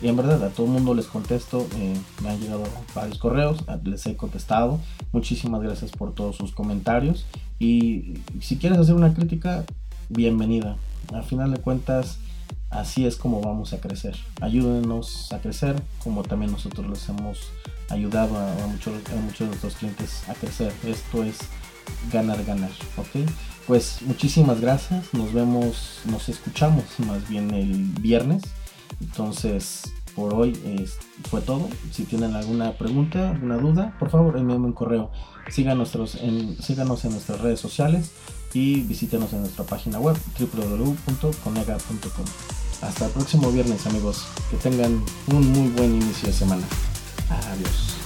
y 0.00 0.08
en 0.08 0.16
verdad 0.16 0.42
a 0.44 0.50
todo 0.50 0.66
el 0.66 0.72
mundo 0.72 0.94
les 0.94 1.06
contesto, 1.06 1.66
eh, 1.76 1.96
me 2.22 2.30
han 2.30 2.40
llegado 2.40 2.64
varios 2.94 3.18
correos, 3.18 3.64
les 3.84 4.06
he 4.06 4.16
contestado. 4.16 4.80
Muchísimas 5.12 5.62
gracias 5.62 5.90
por 5.90 6.14
todos 6.14 6.36
sus 6.36 6.52
comentarios. 6.52 7.26
Y 7.58 8.14
si 8.40 8.56
quieres 8.56 8.78
hacer 8.78 8.94
una 8.94 9.14
crítica, 9.14 9.64
bienvenida. 10.08 10.76
Al 11.12 11.24
final 11.24 11.52
de 11.52 11.60
cuentas, 11.60 12.18
así 12.70 13.06
es 13.06 13.16
como 13.16 13.40
vamos 13.40 13.72
a 13.72 13.80
crecer. 13.80 14.16
Ayúdenos 14.40 15.32
a 15.32 15.40
crecer, 15.40 15.80
como 16.02 16.22
también 16.22 16.52
nosotros 16.52 16.86
les 16.88 17.08
hemos 17.08 17.38
ayudado 17.88 18.36
a, 18.36 18.66
muchos, 18.66 18.94
a 19.12 19.16
muchos 19.16 19.40
de 19.40 19.46
nuestros 19.46 19.74
clientes 19.76 20.28
a 20.28 20.34
crecer. 20.34 20.72
Esto 20.84 21.22
es 21.22 21.38
ganar, 22.12 22.44
ganar, 22.44 22.70
¿ok? 22.96 23.28
Pues 23.66 24.00
muchísimas 24.02 24.60
gracias, 24.60 25.12
nos 25.12 25.32
vemos, 25.32 26.00
nos 26.04 26.28
escuchamos 26.28 26.84
más 27.06 27.28
bien 27.28 27.50
el 27.52 27.72
viernes 28.00 28.42
entonces, 29.00 29.92
por 30.14 30.34
hoy 30.34 30.58
fue 31.30 31.40
todo. 31.42 31.68
Si 31.92 32.04
tienen 32.04 32.34
alguna 32.34 32.72
pregunta, 32.72 33.30
alguna 33.30 33.58
duda, 33.58 33.96
por 33.98 34.10
favor 34.10 34.36
envíenme 34.38 34.66
un 34.66 34.72
correo. 34.72 35.10
Síganos 35.48 35.94
en, 36.16 36.60
síganos 36.60 37.04
en 37.04 37.12
nuestras 37.12 37.40
redes 37.40 37.60
sociales 37.60 38.10
y 38.52 38.80
visítenos 38.82 39.32
en 39.32 39.40
nuestra 39.40 39.64
página 39.64 40.00
web 40.00 40.16
www.conega.com. 40.38 42.24
Hasta 42.82 43.06
el 43.06 43.12
próximo 43.12 43.50
viernes 43.52 43.86
amigos. 43.86 44.26
Que 44.50 44.56
tengan 44.56 45.02
un 45.32 45.52
muy 45.52 45.68
buen 45.68 45.94
inicio 45.94 46.28
de 46.28 46.34
semana. 46.34 46.66
Adiós. 47.28 48.05